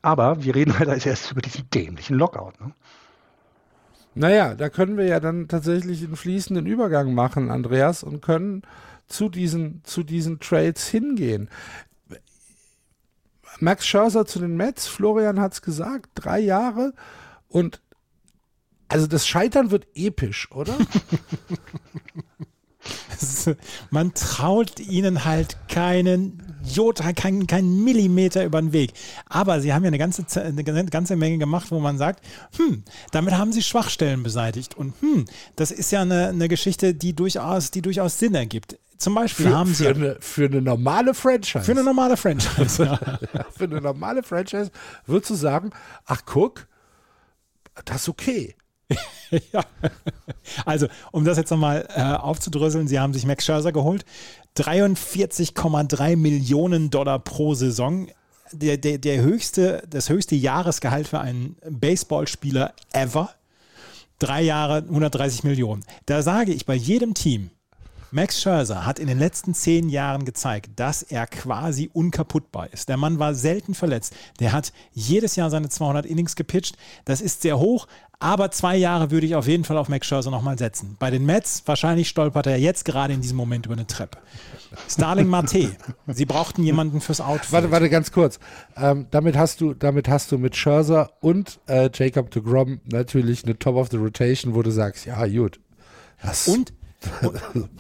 Aber 0.02 0.44
wir 0.44 0.56
reden 0.56 0.78
halt 0.78 1.06
erst 1.06 1.32
über 1.32 1.42
diesen 1.42 1.70
dämlichen 1.70 2.18
Lockout. 2.18 2.60
Ne? 2.60 2.74
Naja, 4.14 4.56
da 4.56 4.70
können 4.70 4.98
wir 4.98 5.06
ja 5.06 5.20
dann 5.20 5.48
tatsächlich 5.48 6.04
einen 6.04 6.16
fließenden 6.16 6.66
Übergang 6.66 7.14
machen, 7.14 7.50
Andreas, 7.50 8.04
und 8.04 8.22
können 8.22 8.64
zu 9.08 9.30
diesen, 9.30 9.82
zu 9.84 10.04
diesen 10.04 10.40
Trades 10.40 10.88
hingehen. 10.88 11.50
Max 13.62 13.86
Scherzer 13.86 14.26
zu 14.26 14.40
den 14.40 14.56
Mets, 14.58 14.88
Florian 14.88 15.40
hat 15.40 15.54
es 15.54 15.62
gesagt, 15.62 16.10
drei 16.16 16.40
Jahre 16.40 16.94
und 17.48 17.82
also 18.88 19.08
das 19.08 19.26
Scheitern 19.26 19.72
wird 19.72 19.88
episch, 19.96 20.52
oder? 20.52 20.76
Man 23.90 24.14
traut 24.14 24.80
ihnen 24.80 25.24
halt 25.24 25.58
keinen 25.70 26.42
Jota, 26.64 27.14
keinen, 27.14 27.48
keinen 27.48 27.84
Millimeter 27.84 28.44
über 28.44 28.62
den 28.62 28.74
Weg. 28.74 28.94
Aber 29.28 29.62
sie 29.62 29.74
haben 29.74 29.84
ja 29.84 29.88
eine 29.88 29.98
ganze, 29.98 30.26
eine 30.42 30.64
ganze 30.64 31.16
Menge 31.16 31.38
gemacht, 31.38 31.72
wo 31.72 31.80
man 31.80 31.98
sagt, 31.98 32.26
hm, 32.58 32.84
damit 33.12 33.34
haben 33.36 33.54
sie 33.54 33.64
Schwachstellen 33.64 34.24
beseitigt. 34.24 34.76
Und 34.76 34.94
hm, 35.02 35.26
das 35.56 35.72
ist 35.72 35.92
ja 35.92 36.02
eine, 36.02 36.30
eine 36.30 36.48
Geschichte, 36.48 36.94
die 36.94 37.14
durchaus, 37.14 37.72
die 37.72 37.82
durchaus 37.82 38.20
Sinn 38.20 38.36
ergibt. 38.36 38.78
Zum 39.02 39.16
Beispiel 39.16 39.48
für, 39.48 39.58
haben 39.58 39.74
sie. 39.74 39.86
Für 39.86 39.90
eine, 39.90 40.18
für 40.20 40.46
eine 40.46 40.62
normale 40.62 41.16
Franchise. 41.16 41.64
Für 41.66 41.72
eine 41.72 41.84
normale 41.84 42.16
Franchise. 42.18 42.86
ja. 42.86 42.98
für 43.58 43.64
eine 43.64 43.82
normale 43.82 44.22
Franchise 44.22 44.70
würdest 45.08 45.32
du 45.32 45.36
sagen, 45.36 45.72
ach 46.06 46.22
guck, 46.24 46.68
das 47.84 48.04
ist 48.04 48.10
okay. 48.10 48.56
ja. 49.52 49.66
Also, 50.66 50.86
um 51.12 51.26
das 51.26 51.38
jetzt 51.38 51.50
nochmal 51.50 51.88
äh, 51.96 52.02
aufzudröseln, 52.02 52.88
sie 52.88 53.00
haben 53.00 53.12
sich 53.12 53.26
Max 53.26 53.44
Scherzer 53.44 53.72
geholt. 53.72 54.06
43,3 54.56 56.16
Millionen 56.16 56.92
Dollar 56.92 57.18
pro 57.18 57.56
Saison. 57.56 58.08
Der, 58.52 58.78
der, 58.78 59.00
der 59.00 59.24
höchste, 59.24 59.82
das 59.90 60.10
höchste 60.10 60.36
Jahresgehalt 60.36 61.08
für 61.08 61.22
einen 61.22 61.56
Baseballspieler 61.68 62.76
ever. 62.94 63.34
Drei 64.20 64.44
Jahre, 64.44 64.84
130 64.84 65.44
Millionen. 65.44 65.84
Da 66.06 66.22
sage 66.22 66.54
ich 66.54 66.68
bei 66.68 66.76
jedem 66.76 67.16
Team, 67.16 67.50
Max 68.14 68.42
Scherzer 68.42 68.86
hat 68.86 69.00
in 69.00 69.08
den 69.08 69.20
letzten 69.20 69.54
zehn 69.54 69.88
Jahren 69.88 70.26
gezeigt, 70.26 70.72
dass 70.76 71.02
er 71.02 71.28
quasi 71.28 71.90
unkaputtbar 71.94 72.72
ist. 72.74 72.90
Der 72.90 72.98
Mann 72.98 73.20
war 73.20 73.34
selten 73.34 73.74
verletzt. 73.74 74.14
Der 74.42 74.52
hat 74.52 74.74
jedes 74.92 75.38
Jahr 75.38 75.50
seine 75.50 75.70
200 75.70 76.06
Innings 76.06 76.36
gepitcht. 76.36 76.78
Das 77.06 77.22
ist 77.22 77.42
sehr 77.42 77.58
hoch, 77.58 77.88
aber 78.20 78.52
zwei 78.52 78.76
Jahre 78.76 79.12
würde 79.12 79.26
ich 79.26 79.36
auf 79.36 79.48
jeden 79.48 79.64
Fall 79.64 79.78
auf 79.78 79.88
Max 79.88 80.06
Scherzer 80.08 80.30
nochmal 80.30 80.58
setzen. 80.58 80.98
Bei 81.00 81.10
den 81.10 81.26
Mets, 81.26 81.64
wahrscheinlich 81.66 82.10
stolpert 82.10 82.48
er 82.48 82.58
jetzt 82.58 82.84
gerade 82.84 83.14
in 83.14 83.22
diesem 83.22 83.38
Moment 83.38 83.66
über 83.66 83.76
eine 83.76 83.88
Treppe. 83.88 84.18
Starling 84.90 85.28
Marte, 85.28 85.72
sie 86.08 86.26
brauchten 86.26 86.64
jemanden 86.64 87.00
fürs 87.00 87.22
Outfit. 87.22 87.54
Warte, 87.54 87.72
warte, 87.72 87.90
ganz 87.90 88.12
kurz. 88.12 88.40
Ähm, 88.76 89.08
damit, 89.12 89.38
hast 89.38 89.62
du, 89.62 89.74
damit 89.74 90.10
hast 90.10 90.34
du 90.34 90.38
mit 90.38 90.58
Scherzer 90.58 91.12
und 91.22 91.62
äh, 91.68 91.90
Jacob 91.94 92.30
de 92.32 92.44
Grom 92.44 92.82
natürlich 92.92 93.46
eine 93.46 93.58
Top 93.58 93.76
of 93.76 93.88
the 93.90 93.98
Rotation, 93.98 94.54
wo 94.54 94.62
du 94.62 94.72
sagst, 94.72 95.06
ja, 95.06 95.26
gut. 95.28 95.62
Das 96.22 96.48
und 96.48 96.74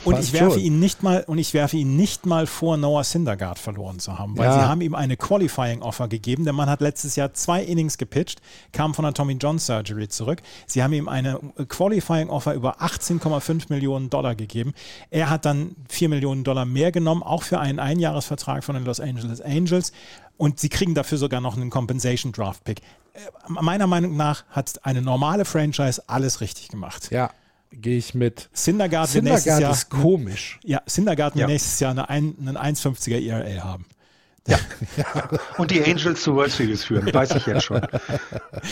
und 0.03 0.19
ich 0.19 0.33
werfe 0.33 0.53
schon. 0.53 0.61
ihn 0.61 0.79
nicht 0.79 1.03
mal 1.03 1.23
und 1.27 1.37
ich 1.37 1.53
werfe 1.53 1.77
ihn 1.77 1.95
nicht 1.95 2.25
mal 2.25 2.47
vor, 2.47 2.77
Noah 2.77 3.03
Syndergaard 3.03 3.59
verloren 3.59 3.99
zu 3.99 4.17
haben, 4.17 4.37
weil 4.37 4.45
ja. 4.45 4.53
sie 4.53 4.65
haben 4.65 4.81
ihm 4.81 4.95
eine 4.95 5.15
Qualifying 5.15 5.81
Offer 5.81 6.07
gegeben. 6.07 6.43
Der 6.43 6.53
Mann 6.53 6.69
hat 6.69 6.81
letztes 6.81 7.15
Jahr 7.15 7.33
zwei 7.33 7.63
Innings 7.63 7.97
gepitcht, 7.97 8.41
kam 8.71 8.93
von 8.93 9.03
der 9.03 9.13
Tommy 9.13 9.33
John 9.33 9.59
Surgery 9.59 10.07
zurück. 10.07 10.41
Sie 10.65 10.81
haben 10.81 10.93
ihm 10.93 11.07
eine 11.07 11.39
Qualifying 11.67 12.29
Offer 12.29 12.55
über 12.55 12.81
18,5 12.81 13.65
Millionen 13.69 14.09
Dollar 14.09 14.33
gegeben. 14.33 14.73
Er 15.11 15.29
hat 15.29 15.45
dann 15.45 15.75
4 15.89 16.09
Millionen 16.09 16.43
Dollar 16.43 16.65
mehr 16.65 16.91
genommen, 16.91 17.21
auch 17.21 17.43
für 17.43 17.59
einen 17.59 17.79
Einjahresvertrag 17.79 18.63
von 18.63 18.75
den 18.75 18.85
Los 18.85 18.99
Angeles 18.99 19.39
Angels. 19.41 19.91
Und 20.37 20.59
sie 20.59 20.69
kriegen 20.69 20.95
dafür 20.95 21.19
sogar 21.19 21.41
noch 21.41 21.55
einen 21.55 21.69
Compensation 21.69 22.31
Draft 22.31 22.63
Pick. 22.63 22.81
Äh, 23.13 23.19
meiner 23.47 23.85
Meinung 23.85 24.15
nach 24.17 24.45
hat 24.49 24.83
eine 24.83 25.03
normale 25.03 25.45
Franchise 25.45 26.01
alles 26.07 26.41
richtig 26.41 26.69
gemacht. 26.69 27.11
Ja, 27.11 27.29
gehe 27.71 27.97
ich 27.97 28.13
mit. 28.13 28.49
Syndergaard, 28.53 29.09
Syndergaard 29.09 29.71
ist 29.71 29.89
komisch. 29.89 30.59
Ja, 30.63 30.81
Syndergaard 30.85 31.35
ja. 31.35 31.47
nächstes 31.47 31.79
Jahr 31.79 31.91
eine, 31.91 32.09
einen 32.09 32.57
1,50er 32.57 33.19
ERA 33.19 33.63
haben. 33.63 33.85
Ja. 34.47 34.57
Und 35.57 35.69
die 35.69 35.83
Angels 35.83 36.23
zu 36.23 36.35
World 36.35 36.51
Series 36.51 36.83
führen, 36.83 37.13
weiß 37.13 37.35
ich 37.35 37.45
jetzt 37.45 37.63
schon. 37.63 37.81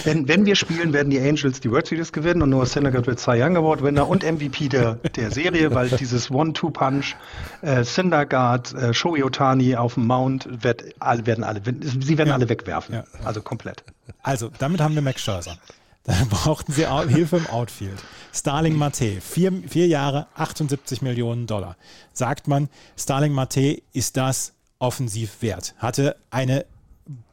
Wenn, 0.04 0.28
wenn 0.28 0.46
wir 0.48 0.56
spielen, 0.56 0.94
werden 0.94 1.12
die 1.12 1.20
Angels 1.20 1.60
die 1.60 1.70
World 1.70 1.86
Series 1.86 2.12
gewinnen 2.12 2.42
und 2.42 2.50
Noah 2.50 2.66
Syndergaard 2.66 3.06
wird 3.06 3.20
Cy 3.20 3.42
Young 3.42 3.56
Award 3.56 3.84
Winner 3.84 4.08
und 4.08 4.24
MVP 4.24 4.70
der, 4.70 4.96
der 4.96 5.30
Serie, 5.30 5.74
weil 5.76 5.90
dieses 5.90 6.32
One-Two-Punch, 6.32 7.16
äh, 7.62 7.84
Syndergaard, 7.84 8.74
äh, 8.74 8.94
Shohei 8.96 9.24
Otani 9.24 9.76
auf 9.76 9.94
dem 9.94 10.08
Mount 10.08 10.64
wird, 10.64 10.84
alle, 11.00 11.28
werden 11.28 11.44
alle, 11.44 11.62
sie 11.64 12.18
werden 12.18 12.30
ja. 12.30 12.34
alle 12.34 12.50
wegwerfen. 12.50 12.96
Ja. 12.96 13.04
Also 13.24 13.44
komplett. 13.44 13.84
Also, 14.24 14.50
damit 14.58 14.82
haben 14.82 14.96
wir 14.96 15.04
Max 15.04 15.22
Scherzer. 15.22 15.58
Dann 16.04 16.30
brauchten 16.30 16.72
sie 16.72 16.88
Hilfe 17.10 17.38
im 17.38 17.48
Outfield. 17.48 18.02
Starling 18.34 18.76
Mate, 18.76 19.22
vier, 19.22 19.52
vier 19.68 19.88
Jahre, 19.88 20.28
78 20.36 21.02
Millionen 21.02 21.48
Dollar. 21.48 21.76
Sagt 22.14 22.48
man, 22.48 22.70
Starling 22.98 23.34
Mate 23.34 23.82
ist 23.94 24.18
das 24.18 24.54
offensiv 24.80 25.42
wert. 25.42 25.76
Hatte 25.78 26.16
eine 26.30 26.66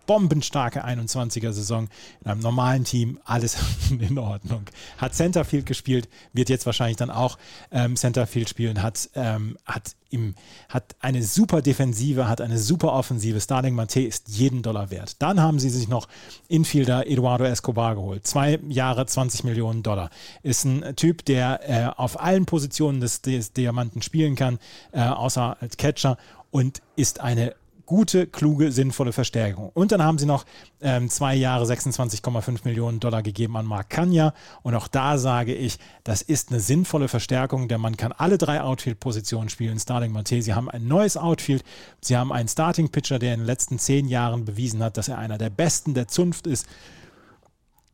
bombenstarke 0.07 0.85
21er-Saison 0.85 1.89
in 2.25 2.31
einem 2.31 2.41
normalen 2.41 2.85
Team, 2.85 3.19
alles 3.25 3.57
in 3.91 4.19
Ordnung. 4.19 4.65
Hat 4.99 5.15
Centerfield 5.15 5.67
gespielt, 5.67 6.09
wird 6.33 6.49
jetzt 6.49 6.67
wahrscheinlich 6.67 6.97
dann 6.97 7.11
auch 7.11 7.39
ähm, 7.71 7.97
Centerfield 7.97 8.49
spielen, 8.49 8.83
hat, 8.83 9.11
ähm, 9.15 9.59
hat, 9.65 9.97
im, 10.11 10.35
hat 10.69 10.97
eine 11.01 11.23
super 11.23 11.63
Defensive, 11.63 12.29
hat 12.29 12.41
eine 12.41 12.59
super 12.59 12.93
Offensive. 12.93 13.41
Starling 13.41 13.75
Mate 13.75 14.01
ist 14.01 14.29
jeden 14.29 14.63
Dollar 14.63 14.91
wert. 14.91 15.17
Dann 15.21 15.41
haben 15.41 15.59
sie 15.59 15.71
sich 15.71 15.89
noch 15.89 16.09
Infielder 16.49 17.07
Eduardo 17.07 17.45
Escobar 17.45 17.95
geholt. 17.95 18.27
Zwei 18.27 18.59
Jahre, 18.69 19.07
20 19.07 19.45
Millionen 19.45 19.83
Dollar. 19.83 20.11
Ist 20.43 20.65
ein 20.65 20.97
Typ, 20.97 21.25
der 21.25 21.61
äh, 21.69 21.91
auf 21.97 22.21
allen 22.21 22.47
Positionen 22.47 23.01
des, 23.01 23.23
des 23.23 23.53
Diamanten 23.53 24.03
spielen 24.03 24.35
kann, 24.37 24.59
äh, 24.93 25.01
außer 25.01 25.57
als 25.61 25.77
Catcher 25.77 26.17
und 26.51 26.81
ist 26.97 27.21
eine 27.21 27.55
gute, 27.87 28.27
kluge, 28.27 28.73
sinnvolle 28.73 29.13
Verstärkung. 29.13 29.71
Und 29.73 29.93
dann 29.93 30.03
haben 30.03 30.19
sie 30.19 30.27
noch 30.27 30.45
ähm, 30.81 31.09
zwei 31.09 31.35
Jahre 31.35 31.65
26,5 31.65 32.61
Millionen 32.65 33.01
Dollar 33.01 33.23
gegeben 33.23 33.57
an 33.57 33.65
Mark 33.65 33.91
Kanya. 33.91 34.35
Und 34.63 34.75
auch 34.75 34.89
da 34.89 35.17
sage 35.19 35.55
ich, 35.55 35.79
das 36.05 36.23
ist 36.23 36.51
eine 36.51 36.61
sinnvolle 36.61 37.09
Verstärkung, 37.09 37.69
denn 37.69 37.81
man 37.81 37.97
kann 37.97 38.13
alle 38.13 38.39
drei 38.39 38.61
Outfield-Positionen 38.61 39.49
spielen. 39.49 39.79
Starling 39.79 40.13
Mate, 40.13 40.43
sie 40.43 40.55
haben 40.55 40.69
ein 40.69 40.87
neues 40.87 41.17
Outfield. 41.17 41.65
Sie 42.01 42.17
haben 42.17 42.33
einen 42.33 42.49
Starting-Pitcher, 42.49 43.19
der 43.19 43.35
in 43.35 43.41
den 43.41 43.47
letzten 43.47 43.79
zehn 43.79 44.09
Jahren 44.09 44.45
bewiesen 44.45 44.83
hat, 44.83 44.97
dass 44.97 45.09
er 45.09 45.19
einer 45.19 45.39
der 45.39 45.51
besten 45.51 45.95
der 45.95 46.09
Zunft 46.09 46.47
ist. 46.47 46.67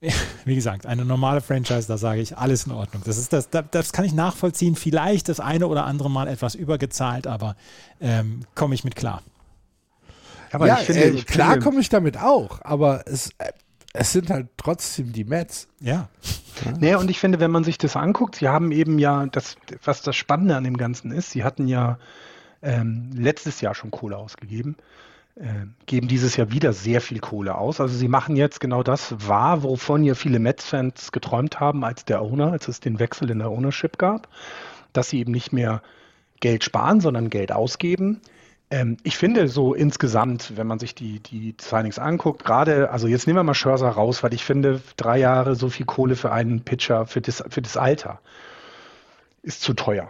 Wie 0.45 0.55
gesagt, 0.55 0.87
eine 0.87 1.05
normale 1.05 1.41
Franchise, 1.41 1.87
da 1.87 1.97
sage 1.97 2.21
ich, 2.21 2.37
alles 2.37 2.67
in 2.67 2.73
Ordnung. 2.73 3.03
Das, 3.05 3.19
ist 3.19 3.33
das, 3.33 3.49
das 3.51 3.93
kann 3.93 4.05
ich 4.05 4.13
nachvollziehen. 4.13 4.75
Vielleicht 4.75 5.29
das 5.29 5.39
eine 5.39 5.69
oder 5.69 5.85
andere 5.85 6.11
Mal 6.11 6.27
etwas 6.27 6.55
übergezahlt, 6.55 7.27
aber 7.27 7.57
ähm, 8.01 8.41
komme 8.55 8.75
ich 8.75 8.85
mit 8.85 8.97
klar. 8.97 9.23
Aber 10.53 10.67
ja, 10.67 10.77
finde, 10.77 11.19
äh, 11.19 11.23
klar 11.23 11.59
komme 11.59 11.81
ich 11.81 11.89
damit 11.89 12.19
auch, 12.19 12.61
aber 12.63 13.05
es, 13.07 13.31
äh, 13.39 13.53
es 13.95 14.13
sind 14.13 14.31
halt 14.31 14.49
trotzdem 14.57 15.13
die 15.13 15.25
Mets. 15.25 15.69
Ja. 15.81 16.09
ja. 16.65 16.73
Nee, 16.79 16.95
und 16.95 17.11
ich 17.11 17.19
finde, 17.19 17.41
wenn 17.41 17.51
man 17.51 17.65
sich 17.65 17.79
das 17.79 17.97
anguckt, 17.97 18.37
sie 18.37 18.49
haben 18.49 18.73
eben 18.73 18.99
ja, 18.99 19.27
das, 19.27 19.57
was 19.85 20.03
das 20.03 20.17
Spannende 20.17 20.57
an 20.57 20.65
dem 20.65 20.77
Ganzen 20.77 21.11
ist, 21.11 21.31
sie 21.31 21.45
hatten 21.45 21.69
ja 21.69 21.99
ähm, 22.63 23.11
letztes 23.15 23.61
Jahr 23.61 23.75
schon 23.75 23.91
Kohle 23.91 24.17
ausgegeben, 24.17 24.77
äh, 25.37 25.67
geben 25.87 26.09
dieses 26.09 26.37
Jahr 26.37 26.51
wieder 26.51 26.73
sehr 26.73 27.01
viel 27.01 27.19
Kohle 27.19 27.57
aus. 27.57 27.81
Also 27.81 27.95
sie 27.95 28.09
machen 28.09 28.37
jetzt 28.37 28.61
genau 28.61 28.83
das 28.83 29.15
wahr, 29.27 29.63
wovon 29.63 30.05
ja 30.05 30.15
viele 30.15 30.39
Mets-Fans 30.39 31.13
geträumt 31.13 31.61
haben, 31.61 31.85
als 31.85 32.05
der 32.05 32.23
Owner, 32.23 32.53
als 32.53 32.69
es 32.69 32.81
den 32.81 32.99
Wechsel 32.99 33.31
in 33.31 33.41
der 33.41 33.51
Ownership 33.51 33.99
gab, 33.99 34.29
dass 34.93 35.11
sie 35.11 35.21
eben 35.21 35.33
nicht 35.33 35.53
mehr 35.53 35.83
Geld 36.41 36.65
sparen, 36.65 37.01
sondern 37.01 37.31
Geld 37.31 37.53
ausgeben. 37.53 38.21
Ähm, 38.73 38.97
ich 39.03 39.19
finde 39.19 39.49
so 39.49 39.75
insgesamt, 39.75 40.57
wenn 40.57 40.67
man 40.67 40.79
sich 40.79 40.95
die, 40.95 41.21
die 41.21 41.55
Signings 41.61 41.99
anguckt, 41.99 42.43
gerade, 42.43 42.91
also 42.91 43.07
jetzt 43.07 43.27
nehmen 43.27 43.39
wir 43.39 43.43
mal 43.43 43.55
Scherzer 43.55 43.91
raus, 43.91 44.23
weil 44.23 44.33
ich 44.33 44.45
finde, 44.45 44.81
drei 44.97 45.19
Jahre 45.19 45.55
so 45.57 45.69
viel 45.69 45.85
Kohle 45.85 46.17
für 46.17 46.33
einen 46.33 46.63
Pitcher, 46.63 47.05
für 47.05 47.21
das, 47.21 47.45
für 47.51 47.61
das 47.61 47.77
Alter, 47.77 48.21
ist 49.43 49.61
zu 49.61 49.75
teuer. 49.75 50.09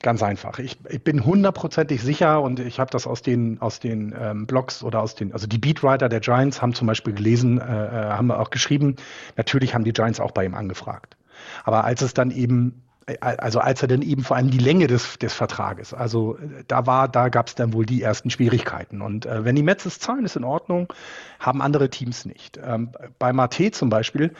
Ganz 0.00 0.22
einfach. 0.22 0.60
Ich, 0.60 0.78
ich 0.88 1.02
bin 1.02 1.24
hundertprozentig 1.24 2.02
sicher 2.02 2.40
und 2.40 2.60
ich 2.60 2.78
habe 2.78 2.90
das 2.90 3.06
aus 3.08 3.22
den, 3.22 3.60
aus 3.60 3.80
den 3.80 4.14
ähm, 4.16 4.46
Blogs 4.46 4.84
oder 4.84 5.00
aus 5.00 5.16
den, 5.16 5.32
also 5.32 5.48
die 5.48 5.58
Beatwriter 5.58 6.08
der 6.08 6.20
Giants 6.20 6.62
haben 6.62 6.74
zum 6.74 6.86
Beispiel 6.86 7.14
gelesen, 7.14 7.58
äh, 7.58 7.62
äh 7.64 8.10
haben 8.10 8.30
auch 8.30 8.50
geschrieben, 8.50 8.94
natürlich 9.36 9.74
haben 9.74 9.82
die 9.82 9.92
Giants 9.92 10.20
auch 10.20 10.30
bei 10.30 10.44
ihm 10.44 10.54
angefragt. 10.54 11.16
Aber 11.64 11.84
als 11.84 12.00
es 12.00 12.14
dann 12.14 12.30
eben 12.30 12.83
also 13.20 13.58
als 13.58 13.82
er 13.82 13.88
dann 13.88 14.02
eben 14.02 14.22
vor 14.22 14.36
allem 14.36 14.50
die 14.50 14.58
Länge 14.58 14.86
des, 14.86 15.18
des 15.18 15.34
Vertrages, 15.34 15.92
also 15.92 16.38
da 16.68 16.86
war, 16.86 17.08
da 17.08 17.28
gab 17.28 17.48
es 17.48 17.54
dann 17.54 17.72
wohl 17.72 17.84
die 17.84 18.02
ersten 18.02 18.30
Schwierigkeiten. 18.30 19.02
Und 19.02 19.26
äh, 19.26 19.44
wenn 19.44 19.56
die 19.56 19.62
Mets 19.62 19.84
es 19.84 19.98
zahlen, 19.98 20.24
ist 20.24 20.36
in 20.36 20.44
Ordnung, 20.44 20.92
haben 21.38 21.60
andere 21.60 21.90
Teams 21.90 22.24
nicht. 22.24 22.58
Ähm, 22.62 22.90
bei 23.18 23.32
Mate 23.32 23.70
zum 23.72 23.90
Beispiel, 23.90 24.32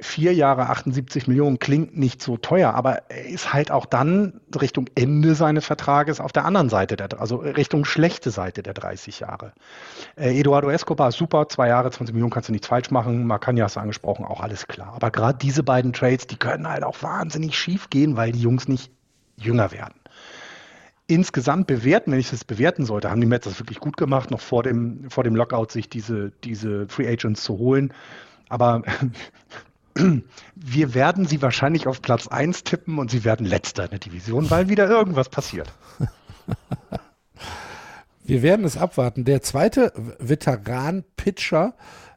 vier 0.00 0.32
Jahre 0.32 0.68
78 0.68 1.26
Millionen 1.26 1.58
klingt 1.58 1.96
nicht 1.96 2.22
so 2.22 2.36
teuer, 2.36 2.74
aber 2.74 3.10
er 3.10 3.26
ist 3.26 3.52
halt 3.52 3.70
auch 3.70 3.84
dann 3.84 4.40
Richtung 4.58 4.88
Ende 4.94 5.34
seines 5.34 5.66
Vertrages 5.66 6.20
auf 6.20 6.32
der 6.32 6.44
anderen 6.44 6.68
Seite, 6.68 6.96
der, 6.96 7.20
also 7.20 7.36
Richtung 7.36 7.84
schlechte 7.84 8.30
Seite 8.30 8.62
der 8.62 8.74
30 8.74 9.20
Jahre. 9.20 9.52
Äh, 10.16 10.38
Eduardo 10.38 10.70
Escobar, 10.70 11.10
super, 11.10 11.48
zwei 11.48 11.68
Jahre, 11.68 11.90
20 11.90 12.14
Millionen 12.14 12.30
kannst 12.30 12.48
du 12.48 12.52
nichts 12.52 12.68
falsch 12.68 12.90
machen. 12.90 13.26
Marcanja 13.26 13.64
hast 13.64 13.76
du 13.76 13.80
angesprochen, 13.80 14.24
auch 14.24 14.40
alles 14.40 14.68
klar. 14.68 14.92
Aber 14.94 15.10
gerade 15.10 15.38
diese 15.38 15.62
beiden 15.62 15.92
Trades, 15.92 16.26
die 16.26 16.36
können 16.36 16.68
halt 16.68 16.84
auch 16.84 17.02
wahnsinnig 17.02 17.58
schief 17.58 17.90
gehen, 17.90 18.16
weil 18.16 18.32
die 18.32 18.40
Jungs 18.40 18.68
nicht 18.68 18.92
jünger 19.36 19.72
werden 19.72 19.94
insgesamt 21.08 21.66
bewerten, 21.66 22.12
wenn 22.12 22.20
ich 22.20 22.30
das 22.30 22.44
bewerten 22.44 22.84
sollte, 22.84 23.10
haben 23.10 23.20
die 23.20 23.26
Mets 23.26 23.44
das 23.44 23.58
wirklich 23.58 23.80
gut 23.80 23.96
gemacht, 23.96 24.30
noch 24.30 24.40
vor 24.40 24.62
dem, 24.62 25.08
vor 25.10 25.24
dem 25.24 25.34
Lockout 25.34 25.72
sich 25.72 25.88
diese, 25.88 26.32
diese 26.44 26.86
Free 26.86 27.08
Agents 27.08 27.42
zu 27.42 27.56
holen. 27.58 27.94
Aber 28.50 28.82
wir 30.54 30.94
werden 30.94 31.26
sie 31.26 31.42
wahrscheinlich 31.42 31.86
auf 31.86 32.02
Platz 32.02 32.28
1 32.28 32.64
tippen 32.64 32.98
und 32.98 33.10
sie 33.10 33.24
werden 33.24 33.46
letzter 33.46 33.84
in 33.84 33.90
der 33.90 33.98
Division, 33.98 34.50
weil 34.50 34.68
wieder 34.68 34.88
irgendwas 34.88 35.28
passiert. 35.28 35.72
Wir 38.24 38.42
werden 38.42 38.66
es 38.66 38.76
abwarten. 38.76 39.24
Der 39.24 39.40
zweite 39.40 39.92
Veteran-Pitcher, 40.18 41.74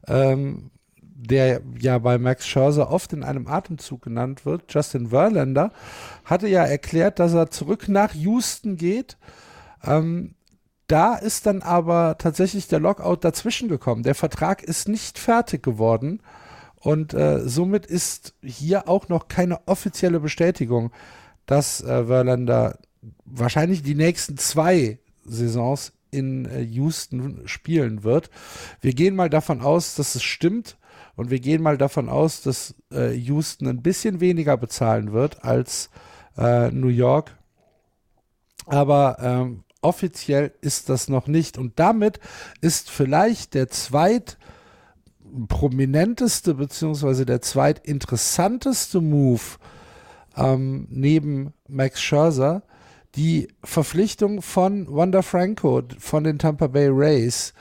ähm, 0.07 0.71
der 0.99 1.61
ja 1.79 1.99
bei 1.99 2.17
Max 2.17 2.47
Scherzer 2.47 2.91
oft 2.91 3.13
in 3.13 3.23
einem 3.23 3.47
Atemzug 3.47 4.01
genannt 4.01 4.45
wird, 4.45 4.73
Justin 4.73 5.07
Verlander, 5.11 5.71
hatte 6.25 6.49
ja 6.49 6.65
erklärt, 6.65 7.19
dass 7.19 7.33
er 7.33 7.49
zurück 7.49 7.87
nach 7.87 8.13
Houston 8.13 8.75
geht. 8.75 9.17
Ähm, 9.85 10.35
da 10.87 11.15
ist 11.15 11.45
dann 11.45 11.61
aber 11.61 12.17
tatsächlich 12.17 12.67
der 12.67 12.81
Lockout 12.81 13.23
dazwischen 13.23 13.69
gekommen. 13.69 14.03
Der 14.03 14.15
Vertrag 14.15 14.61
ist 14.61 14.89
nicht 14.89 15.17
fertig 15.17 15.63
geworden. 15.63 16.21
Und 16.81 17.13
äh, 17.13 17.47
somit 17.47 17.85
ist 17.85 18.33
hier 18.41 18.89
auch 18.89 19.07
noch 19.07 19.27
keine 19.27 19.67
offizielle 19.67 20.19
Bestätigung, 20.19 20.91
dass 21.45 21.81
äh, 21.81 22.05
Verlander 22.05 22.79
wahrscheinlich 23.25 23.83
die 23.83 23.95
nächsten 23.95 24.37
zwei 24.37 24.99
Saisons 25.23 25.93
in 26.09 26.45
äh, 26.45 26.61
Houston 26.61 27.41
spielen 27.45 28.03
wird. 28.03 28.29
Wir 28.81 28.93
gehen 28.93 29.15
mal 29.15 29.29
davon 29.29 29.61
aus, 29.61 29.95
dass 29.95 30.15
es 30.15 30.23
stimmt. 30.23 30.77
Und 31.15 31.29
wir 31.29 31.39
gehen 31.39 31.61
mal 31.61 31.77
davon 31.77 32.09
aus, 32.09 32.41
dass 32.41 32.73
äh, 32.91 33.11
Houston 33.11 33.67
ein 33.67 33.81
bisschen 33.81 34.21
weniger 34.21 34.57
bezahlen 34.57 35.11
wird 35.11 35.43
als 35.43 35.89
äh, 36.37 36.71
New 36.71 36.87
York. 36.87 37.37
Aber 38.65 39.17
ähm, 39.21 39.63
offiziell 39.81 40.53
ist 40.61 40.89
das 40.89 41.09
noch 41.09 41.27
nicht. 41.27 41.57
Und 41.57 41.79
damit 41.79 42.19
ist 42.61 42.89
vielleicht 42.89 43.53
der 43.53 43.69
zweit 43.69 44.37
prominenteste 45.47 46.53
beziehungsweise 46.53 47.25
der 47.25 47.41
zweitinteressanteste 47.41 49.01
Move 49.01 49.41
ähm, 50.35 50.87
neben 50.89 51.53
Max 51.67 52.01
Scherzer 52.01 52.63
die 53.15 53.49
Verpflichtung 53.63 54.41
von 54.41 54.87
Wanda 54.89 55.21
Franco 55.21 55.83
von 55.99 56.23
den 56.23 56.39
Tampa 56.39 56.67
Bay 56.67 56.87
Rays, 56.89 57.53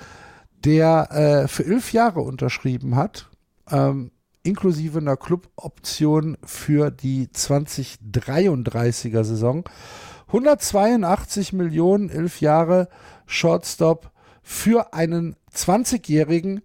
der 0.65 1.09
äh, 1.11 1.49
für 1.49 1.65
elf 1.65 1.93
Jahre 1.93 2.21
unterschrieben 2.21 2.95
hat. 2.97 3.29
Ähm, 3.71 4.13
inklusive 4.43 4.99
einer 4.99 5.17
Cluboption 5.17 6.39
für 6.45 6.91
die 6.91 7.27
2033er 7.29 9.25
Saison. 9.25 9.65
182 10.29 11.53
Millionen, 11.53 12.09
elf 12.09 12.41
Jahre 12.41 12.89
Shortstop 13.27 14.13
für 14.43 14.95
einen 14.95 15.37
20-jährigen 15.55 16.63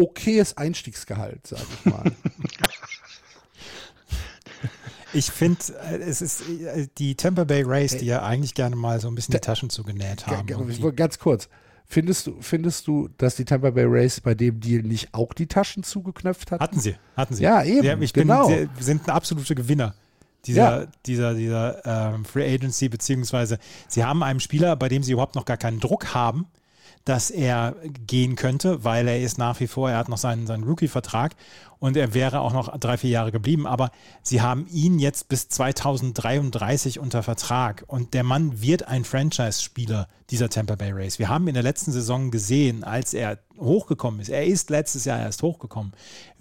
okayes 0.00 0.56
Einstiegsgehalt, 0.56 1.46
sage 1.46 1.62
ich 1.84 1.92
mal. 1.92 2.12
Ich 5.12 5.32
finde, 5.32 5.58
äh, 5.90 5.96
es 5.96 6.22
ist 6.22 6.48
äh, 6.48 6.86
die 6.96 7.16
Tampa 7.16 7.42
Bay 7.42 7.64
Rays, 7.66 7.96
die 7.96 8.06
ja 8.06 8.22
eigentlich 8.22 8.54
gerne 8.54 8.76
mal 8.76 9.00
so 9.00 9.08
ein 9.08 9.16
bisschen 9.16 9.32
die 9.32 9.40
Taschen 9.40 9.68
zugenäht 9.68 10.28
haben. 10.28 10.46
Ganz 10.94 11.18
kurz. 11.18 11.48
Findest 11.84 12.28
du, 12.28 12.36
findest 12.40 12.86
du, 12.86 13.08
dass 13.18 13.34
die 13.34 13.44
Tampa 13.44 13.70
Bay 13.70 13.86
Rays 13.88 14.20
bei 14.20 14.34
dem 14.34 14.60
Deal 14.60 14.82
nicht 14.82 15.12
auch 15.12 15.32
die 15.32 15.48
Taschen 15.48 15.82
zugeknöpft 15.82 16.52
hat? 16.52 16.60
Hatten 16.60 16.78
sie, 16.78 16.94
hatten 17.16 17.34
sie. 17.34 17.42
Ja, 17.42 17.64
eben. 17.64 17.84
Ja, 17.84 17.98
ich 17.98 18.12
genau. 18.12 18.46
Bin, 18.46 18.70
wir 18.72 18.84
sind 18.84 19.08
ein 19.08 19.10
absoluter 19.10 19.56
Gewinner 19.56 19.96
dieser, 20.46 20.82
ja. 20.82 20.86
dieser, 21.06 21.34
dieser 21.34 22.14
ähm, 22.14 22.24
Free 22.24 22.54
Agency, 22.54 22.88
beziehungsweise 22.88 23.58
sie 23.88 24.04
haben 24.04 24.22
einen 24.22 24.40
Spieler, 24.40 24.76
bei 24.76 24.88
dem 24.88 25.02
sie 25.02 25.12
überhaupt 25.12 25.34
noch 25.34 25.44
gar 25.44 25.56
keinen 25.56 25.80
Druck 25.80 26.14
haben, 26.14 26.46
dass 27.04 27.30
er 27.30 27.74
gehen 28.06 28.36
könnte, 28.36 28.84
weil 28.84 29.08
er 29.08 29.20
ist 29.20 29.38
nach 29.38 29.58
wie 29.60 29.66
vor, 29.66 29.90
er 29.90 29.98
hat 29.98 30.08
noch 30.08 30.18
seinen, 30.18 30.46
seinen 30.46 30.64
Rookie-Vertrag 30.64 31.34
und 31.78 31.96
er 31.96 32.12
wäre 32.12 32.40
auch 32.40 32.52
noch 32.52 32.76
drei, 32.78 32.98
vier 32.98 33.10
Jahre 33.10 33.32
geblieben. 33.32 33.66
Aber 33.66 33.90
sie 34.22 34.42
haben 34.42 34.66
ihn 34.70 34.98
jetzt 34.98 35.28
bis 35.28 35.48
2033 35.48 36.98
unter 37.00 37.22
Vertrag 37.22 37.84
und 37.86 38.12
der 38.12 38.22
Mann 38.22 38.60
wird 38.60 38.86
ein 38.86 39.04
Franchise-Spieler 39.04 40.08
dieser 40.28 40.50
Tampa 40.50 40.76
Bay 40.76 40.92
Race. 40.92 41.18
Wir 41.18 41.28
haben 41.28 41.48
in 41.48 41.54
der 41.54 41.62
letzten 41.62 41.90
Saison 41.90 42.30
gesehen, 42.30 42.84
als 42.84 43.14
er 43.14 43.38
hochgekommen 43.58 44.20
ist, 44.20 44.28
er 44.28 44.44
ist 44.44 44.70
letztes 44.70 45.06
Jahr 45.06 45.18
erst 45.18 45.42
hochgekommen. 45.42 45.92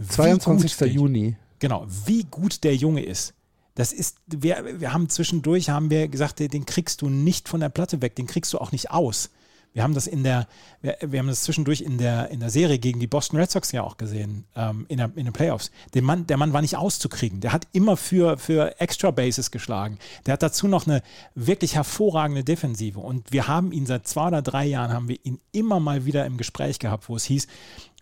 22. 0.08 0.94
Juni. 0.94 1.38
Genau, 1.60 1.86
wie 2.06 2.24
gut 2.24 2.64
der 2.64 2.76
Junge 2.76 3.04
ist. 3.04 3.34
Das 3.76 3.94
ist, 3.94 4.18
wir, 4.28 4.82
wir 4.82 4.92
haben 4.92 5.08
zwischendurch, 5.08 5.70
haben 5.70 5.90
wir 5.90 6.10
gesagt, 6.10 6.40
den 6.40 6.66
kriegst 6.66 7.02
du 7.02 7.10
nicht 7.10 7.48
von 7.48 7.62
der 7.62 7.70
Platte 7.70 8.02
weg, 8.02 8.16
den 8.16 8.28
kriegst 8.28 8.52
du 8.52 8.58
auch 8.58 8.74
nicht 8.74 8.92
aus. 8.92 9.30
Wir 9.74 9.84
haben 9.84 9.94
das 9.94 10.08
in 10.08 10.24
der, 10.24 10.48
wir, 10.82 10.98
wir, 11.02 11.20
haben 11.20 11.28
das 11.28 11.44
zwischendurch 11.44 11.82
in 11.82 11.98
der, 11.98 12.30
in 12.30 12.40
der 12.40 12.50
Serie 12.50 12.80
gegen 12.80 13.00
die 13.00 13.08
Boston 13.08 13.40
Red 13.40 13.52
Sox 13.52 13.72
ja 13.72 13.84
auch 13.84 13.98
gesehen, 13.98 14.46
ähm, 14.56 14.86
in, 14.90 14.98
der, 14.98 15.12
in 15.16 15.26
den 15.26 15.34
Playoffs. 15.34 15.72
Der 15.94 16.02
Mann, 16.02 16.26
der 16.28 16.38
Mann 16.38 16.54
war 16.54 16.62
nicht 16.62 16.76
auszukriegen. 16.76 17.40
Der 17.40 17.54
hat 17.54 17.68
immer 17.72 17.96
für, 17.96 18.38
für 18.38 18.80
Extra 18.80 19.12
Bases 19.12 19.52
geschlagen. 19.52 20.00
Der 20.26 20.34
hat 20.34 20.44
dazu 20.44 20.68
noch 20.68 20.88
eine 20.88 21.02
wirklich 21.36 21.76
hervorragende 21.76 22.44
Defensive. 22.44 23.00
Und 23.00 23.32
wir 23.32 23.48
haben 23.48 23.72
ihn 23.72 23.86
seit 23.86 24.08
zwei 24.08 24.28
oder 24.28 24.42
drei 24.42 24.66
Jahren, 24.66 24.92
haben 24.92 25.08
wir 25.08 25.18
ihn 25.24 25.40
immer 25.52 25.80
mal 25.80 26.06
wieder 26.06 26.26
im 26.26 26.38
Gespräch 26.38 26.80
gehabt, 26.80 27.10
wo 27.10 27.16
es 27.16 27.26
hieß, 27.26 27.48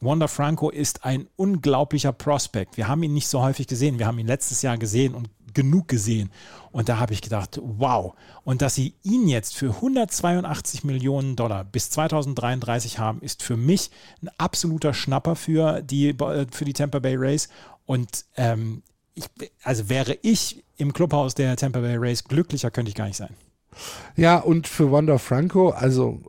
Wanda 0.02 0.28
Franco 0.28 0.70
ist 0.70 1.06
ein 1.06 1.28
unglaublicher 1.36 2.12
Prospect. 2.12 2.78
Wir 2.78 2.88
haben 2.88 3.04
ihn 3.04 3.14
nicht 3.14 3.28
so 3.28 3.42
häufig 3.42 3.68
gesehen. 3.68 4.00
Wir 4.00 4.08
haben 4.08 4.20
ihn 4.20 4.28
letztes 4.28 4.62
Jahr 4.62 4.78
gesehen 4.78 5.16
und 5.16 5.30
genug 5.54 5.88
gesehen. 5.88 6.30
Und 6.72 6.90
da 6.90 7.00
habe 7.00 7.14
ich 7.14 7.22
gedacht, 7.22 7.60
wow. 7.64 8.14
Und 8.44 8.62
dass 8.62 8.76
sie 8.76 8.94
ihn 9.02 9.28
jetzt 9.28 9.56
für 9.56 9.72
182 9.72 10.84
Millionen 10.84 11.36
Dollar 11.36 11.64
bis 11.64 11.90
2033 11.90 13.00
haben, 13.00 13.22
ist 13.22 13.42
für 13.42 13.58
mich 13.58 13.90
ein 14.22 14.30
absoluter 14.38 14.94
Schnapper 14.94 15.36
für 15.36 15.82
die, 15.82 16.16
für 16.52 16.66
die 16.66 16.74
Tampa 16.74 17.00
Bay 17.00 17.16
Rays. 17.16 17.50
Und 17.86 18.26
ähm, 18.36 18.84
ich, 19.16 19.26
also 19.64 19.90
wäre 19.90 20.18
ich 20.22 20.64
im 20.76 20.94
Clubhaus 20.94 21.34
der 21.34 21.56
Tampa 21.56 21.80
Bay 21.80 21.98
Rays 21.98 22.24
glücklicher, 22.24 22.70
könnte 22.70 22.90
ich 22.90 22.96
gar 22.96 23.08
nicht 23.08 23.18
sein. 23.18 23.36
Ja, 24.16 24.38
und 24.38 24.68
für 24.68 24.92
Wanda 24.92 25.18
Franco, 25.18 25.70
also 25.70 26.22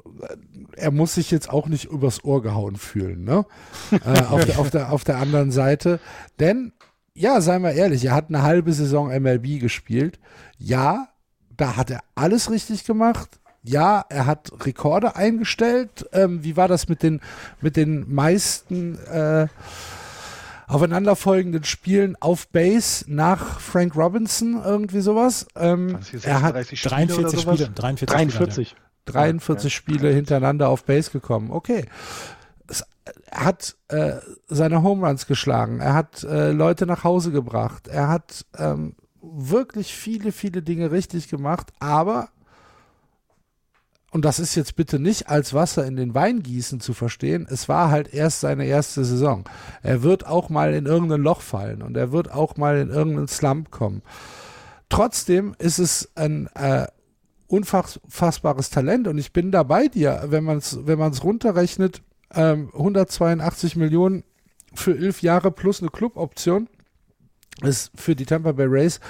er 0.78 0.90
muss 0.90 1.14
sich 1.14 1.30
jetzt 1.30 1.50
auch 1.50 1.66
nicht 1.66 1.86
übers 1.86 2.24
Ohr 2.24 2.42
gehauen 2.42 2.76
fühlen, 2.76 3.24
ne? 3.24 3.44
äh, 3.92 4.22
auf, 4.22 4.44
der, 4.44 4.58
auf, 4.58 4.70
der, 4.70 4.92
auf 4.92 5.04
der 5.04 5.18
anderen 5.18 5.50
Seite. 5.50 6.00
Denn, 6.40 6.72
ja, 7.14 7.40
seien 7.40 7.62
wir 7.62 7.72
ehrlich, 7.72 8.04
er 8.04 8.14
hat 8.14 8.28
eine 8.28 8.42
halbe 8.42 8.72
Saison 8.72 9.08
MLB 9.08 9.60
gespielt. 9.60 10.18
Ja, 10.58 11.08
da 11.56 11.76
hat 11.76 11.90
er 11.90 12.00
alles 12.14 12.50
richtig 12.50 12.84
gemacht. 12.84 13.38
Ja, 13.62 14.04
er 14.08 14.26
hat 14.26 14.52
Rekorde 14.64 15.16
eingestellt. 15.16 16.08
Ähm, 16.12 16.44
wie 16.44 16.56
war 16.56 16.68
das 16.68 16.88
mit 16.88 17.02
den, 17.02 17.20
mit 17.60 17.76
den 17.76 18.12
meisten 18.12 18.98
äh, 19.06 19.48
aufeinanderfolgenden 20.68 21.64
Spielen 21.64 22.16
auf 22.20 22.48
Base 22.48 23.04
nach 23.08 23.60
Frank 23.60 23.96
Robinson, 23.96 24.62
irgendwie 24.64 25.00
sowas? 25.00 25.46
Ähm, 25.56 25.98
er 26.22 26.42
hat 26.42 26.54
43 26.54 27.40
Spiele, 27.40 27.70
43, 27.70 28.06
43. 28.06 28.76
43 29.12 29.72
ja, 29.72 29.76
Spiele 29.76 30.10
hintereinander 30.10 30.68
auf 30.68 30.84
Base 30.84 31.10
gekommen. 31.10 31.50
Okay. 31.50 31.86
er 33.30 33.44
hat 33.44 33.76
äh, 33.88 34.16
seine 34.48 34.82
Home 34.82 35.06
Runs 35.06 35.26
geschlagen. 35.26 35.80
Er 35.80 35.94
hat 35.94 36.24
äh, 36.24 36.50
Leute 36.52 36.86
nach 36.86 37.04
Hause 37.04 37.30
gebracht. 37.30 37.88
Er 37.88 38.08
hat 38.08 38.46
ähm, 38.56 38.94
wirklich 39.20 39.94
viele, 39.94 40.32
viele 40.32 40.62
Dinge 40.62 40.90
richtig 40.90 41.28
gemacht. 41.28 41.72
Aber, 41.78 42.28
und 44.10 44.24
das 44.24 44.38
ist 44.38 44.54
jetzt 44.54 44.76
bitte 44.76 44.98
nicht 44.98 45.28
als 45.28 45.54
Wasser 45.54 45.86
in 45.86 45.96
den 45.96 46.14
Wein 46.14 46.42
gießen 46.42 46.80
zu 46.80 46.94
verstehen, 46.94 47.46
es 47.50 47.68
war 47.68 47.90
halt 47.90 48.12
erst 48.12 48.40
seine 48.40 48.66
erste 48.66 49.04
Saison. 49.04 49.44
Er 49.82 50.02
wird 50.02 50.26
auch 50.26 50.48
mal 50.48 50.74
in 50.74 50.86
irgendein 50.86 51.22
Loch 51.22 51.40
fallen 51.40 51.82
und 51.82 51.96
er 51.96 52.12
wird 52.12 52.32
auch 52.32 52.56
mal 52.56 52.78
in 52.78 52.90
irgendeinen 52.90 53.28
Slump 53.28 53.70
kommen. 53.70 54.02
Trotzdem 54.88 55.54
ist 55.58 55.78
es 55.78 56.10
ein 56.14 56.48
äh, 56.54 56.86
unfassbares 57.48 58.70
Talent 58.70 59.08
und 59.08 59.18
ich 59.18 59.32
bin 59.32 59.50
da 59.50 59.62
bei 59.62 59.88
dir, 59.88 60.24
wenn 60.28 60.44
man 60.44 60.58
es 60.58 60.86
wenn 60.86 60.98
man's 60.98 61.24
runterrechnet, 61.24 62.02
ähm, 62.34 62.70
182 62.74 63.76
Millionen 63.76 64.22
für 64.74 64.96
elf 64.96 65.22
Jahre 65.22 65.50
plus 65.50 65.80
eine 65.80 65.90
Cluboption 65.90 66.68
ist 67.62 67.90
für 67.96 68.14
die 68.14 68.26
Tampa 68.26 68.52
Bay 68.52 68.66
Rays 68.68 69.00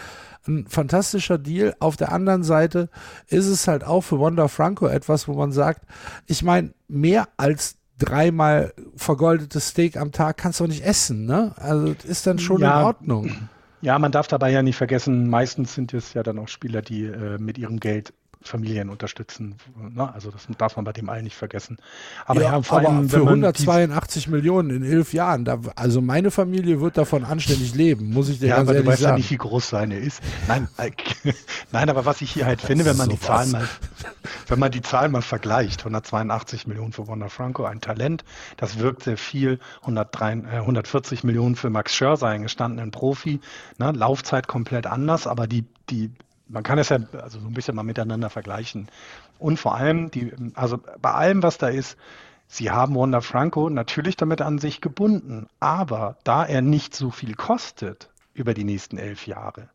ein 0.47 0.67
fantastischer 0.67 1.39
Deal. 1.39 1.75
Auf 1.79 1.97
der 1.97 2.13
anderen 2.13 2.43
Seite 2.43 2.89
ist 3.29 3.47
es 3.47 3.69
halt 3.69 3.85
auch 3.85 4.01
für 4.03 4.19
Wanda 4.19 4.49
Franco 4.49 4.87
etwas, 4.87 5.29
wo 5.29 5.35
man 5.35 5.53
sagt, 5.53 5.83
ich 6.27 6.43
meine, 6.43 6.73
mehr 6.89 7.29
als 7.37 7.77
dreimal 7.99 8.73
vergoldetes 8.97 9.69
Steak 9.69 9.97
am 9.97 10.13
Tag 10.13 10.39
kannst 10.39 10.61
du 10.61 10.67
nicht 10.67 10.85
essen, 10.85 11.27
ne? 11.27 11.53
Also 11.57 11.95
ist 12.07 12.27
dann 12.27 12.39
schon 12.39 12.61
ja, 12.61 12.81
in 12.81 12.87
Ordnung. 12.87 13.49
Ja, 13.81 13.99
man 13.99 14.13
darf 14.13 14.29
dabei 14.29 14.51
ja 14.51 14.63
nicht 14.63 14.77
vergessen, 14.77 15.29
meistens 15.29 15.75
sind 15.75 15.93
es 15.95 16.15
ja 16.15 16.23
dann 16.23 16.39
auch 16.39 16.49
Spieler, 16.49 16.83
die 16.83 17.05
äh, 17.05 17.39
mit 17.39 17.59
ihrem 17.59 17.81
Geld 17.81 18.13
Familien 18.43 18.89
unterstützen. 18.89 19.57
Ne? 19.77 20.13
Also 20.13 20.31
das 20.31 20.47
darf 20.59 20.77
man 20.77 20.85
bei 20.85 20.93
dem 20.93 21.09
allen 21.09 21.25
nicht 21.25 21.37
vergessen. 21.37 21.79
Aber, 22.27 22.41
ja, 22.41 22.53
ja 22.53 22.63
vor 22.63 22.79
aber 22.79 22.89
allem, 22.91 23.09
für 23.09 23.23
182 23.23 24.29
Millionen 24.29 24.71
in 24.71 24.83
elf 24.85 25.13
Jahren, 25.13 25.45
da, 25.45 25.61
also 25.75 26.01
meine 26.01 26.31
Familie 26.31 26.81
wird 26.81 26.97
davon 26.97 27.25
anständig 27.25 27.75
leben, 27.75 28.13
muss 28.13 28.29
ich 28.29 28.39
dir 28.39 28.49
ja, 28.49 28.57
ganz 28.57 28.69
aber 28.69 28.79
ehrlich 28.79 28.97
sagen. 28.97 29.03
Ja, 29.03 29.07
du 29.07 29.11
weißt 29.11 29.11
ja 29.11 29.17
nicht, 29.17 29.31
wie 29.31 29.49
groß 29.49 29.69
seine 29.69 29.99
ist. 29.99 30.23
Nein, 30.47 30.69
äh, 30.77 30.91
nein, 31.73 31.91
aber 31.91 32.05
was 32.05 32.21
ich 32.21 32.33
hier 32.33 32.47
halt 32.47 32.63
finde, 32.63 32.85
wenn 32.85 32.97
man 32.97 33.11
so 33.11 33.17
die 33.17 33.21
Zahlen 33.21 33.51
mal, 33.51 33.69
wenn 34.47 34.59
man 34.59 34.71
die 34.71 34.83
Zahlen 34.83 35.13
mal 35.13 35.23
vergleicht, 35.23 35.81
182 35.81 36.67
Millionen 36.67 36.93
für 36.93 37.09
Wanda 37.09 37.29
Franco, 37.29 37.65
ein 37.65 37.81
Talent, 37.81 38.25
das 38.57 38.79
wirkt 38.79 39.03
sehr 39.03 39.17
viel, 39.17 39.59
103, 39.83 40.33
äh, 40.33 40.57
140 40.59 41.25
Millionen 41.25 41.57
für 41.57 41.71
Max 41.71 41.95
Scherzer, 41.95 42.29
einen 42.29 42.45
gestandenen 42.45 42.93
Profi, 42.93 43.41
ne? 43.79 43.93
Laufzeit 43.93 44.47
komplett 44.47 44.87
anders, 44.87 45.27
aber 45.27 45.47
die, 45.47 45.65
die 45.91 46.11
man 46.49 46.63
kann 46.63 46.79
es 46.79 46.89
ja 46.89 46.99
also 47.21 47.41
so 47.41 47.47
ein 47.47 47.55
bisschen 47.55 47.77
mal 47.77 47.83
miteinander 47.83 48.31
vergleichen. 48.31 48.89
Und 49.39 49.59
vor 49.59 49.75
allem, 49.75 50.11
die, 50.11 50.33
also 50.55 50.79
bei 51.01 51.13
allem, 51.13 51.43
was 51.43 51.59
da 51.59 51.69
ist, 51.69 51.97
Sie 52.51 52.71
haben 52.71 52.95
Wanda 52.95 53.21
Franco 53.21 53.69
natürlich 53.69 54.17
damit 54.17 54.41
an 54.41 54.59
sich 54.59 54.81
gebunden, 54.81 55.49
aber 55.61 56.17
da 56.25 56.47
er 56.47 56.63
nicht 56.63 56.95
so 56.95 57.11
viel 57.11 57.35
kostet 57.35 58.09
über 58.33 58.55
die 58.55 58.65
nächsten 58.65 58.97
elf 58.97 59.27
Jahre, 59.27 59.69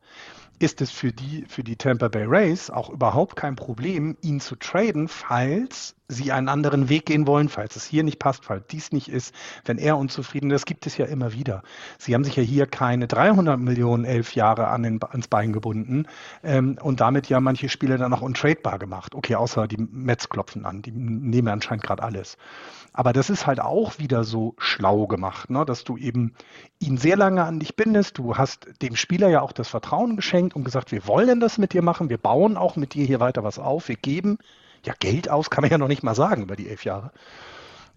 ist 0.63 0.81
es 0.81 0.91
für 0.91 1.11
die, 1.11 1.43
für 1.49 1.61
die 1.61 1.75
Tampa 1.75 2.07
Bay 2.07 2.23
Rays 2.23 2.69
auch 2.69 2.89
überhaupt 2.89 3.35
kein 3.35 3.57
Problem, 3.57 4.15
ihn 4.21 4.39
zu 4.39 4.55
traden, 4.55 5.09
falls 5.09 5.95
sie 6.07 6.31
einen 6.31 6.47
anderen 6.47 6.87
Weg 6.87 7.05
gehen 7.05 7.27
wollen, 7.27 7.49
falls 7.49 7.75
es 7.75 7.85
hier 7.85 8.03
nicht 8.03 8.17
passt, 8.17 8.45
falls 8.45 8.65
dies 8.67 8.93
nicht 8.93 9.09
ist, 9.09 9.35
wenn 9.65 9.77
er 9.77 9.97
unzufrieden 9.97 10.51
ist. 10.51 10.61
Das 10.61 10.65
gibt 10.65 10.85
es 10.85 10.95
ja 10.95 11.05
immer 11.05 11.33
wieder. 11.33 11.63
Sie 11.97 12.13
haben 12.13 12.23
sich 12.23 12.37
ja 12.37 12.43
hier 12.43 12.65
keine 12.65 13.07
300 13.07 13.59
Millionen 13.59 14.05
elf 14.05 14.35
Jahre 14.35 14.67
an 14.67 14.83
den, 14.83 15.03
ans 15.03 15.27
Bein 15.27 15.51
gebunden 15.51 16.05
ähm, 16.43 16.77
und 16.81 17.01
damit 17.01 17.27
ja 17.27 17.41
manche 17.41 17.67
Spiele 17.67 17.97
dann 17.97 18.13
auch 18.13 18.21
untradebar 18.21 18.79
gemacht. 18.79 19.15
Okay, 19.15 19.35
außer 19.35 19.67
die 19.67 19.77
Mets 19.77 20.29
klopfen 20.29 20.65
an, 20.65 20.81
die 20.81 20.91
nehmen 20.91 21.49
anscheinend 21.49 21.83
gerade 21.83 22.03
alles. 22.03 22.37
Aber 22.93 23.11
das 23.11 23.31
ist 23.31 23.47
halt 23.47 23.59
auch 23.59 23.97
wieder 23.97 24.23
so 24.23 24.53
schlau 24.59 25.07
gemacht, 25.07 25.49
ne? 25.49 25.65
dass 25.65 25.83
du 25.83 25.97
eben 25.97 26.35
ihn 26.79 26.97
sehr 26.97 27.17
lange 27.17 27.43
an 27.43 27.59
dich 27.59 27.75
bindest. 27.75 28.19
Du 28.19 28.37
hast 28.37 28.67
dem 28.83 28.95
Spieler 28.95 29.29
ja 29.29 29.41
auch 29.41 29.51
das 29.51 29.67
Vertrauen 29.67 30.15
geschenkt 30.15 30.55
und 30.55 30.63
gesagt, 30.63 30.91
wir 30.91 31.07
wollen 31.07 31.39
das 31.39 31.57
mit 31.57 31.73
dir 31.73 31.81
machen, 31.81 32.09
wir 32.09 32.19
bauen 32.19 32.55
auch 32.55 32.75
mit 32.75 32.93
dir 32.93 33.05
hier 33.05 33.19
weiter 33.19 33.43
was 33.43 33.57
auf, 33.57 33.87
wir 33.87 33.95
geben 33.95 34.37
ja 34.85 34.93
Geld 34.99 35.27
aus, 35.27 35.49
kann 35.49 35.63
man 35.63 35.71
ja 35.71 35.79
noch 35.79 35.87
nicht 35.87 36.03
mal 36.03 36.13
sagen 36.13 36.43
über 36.43 36.55
die 36.55 36.69
elf 36.69 36.85
Jahre. 36.85 37.11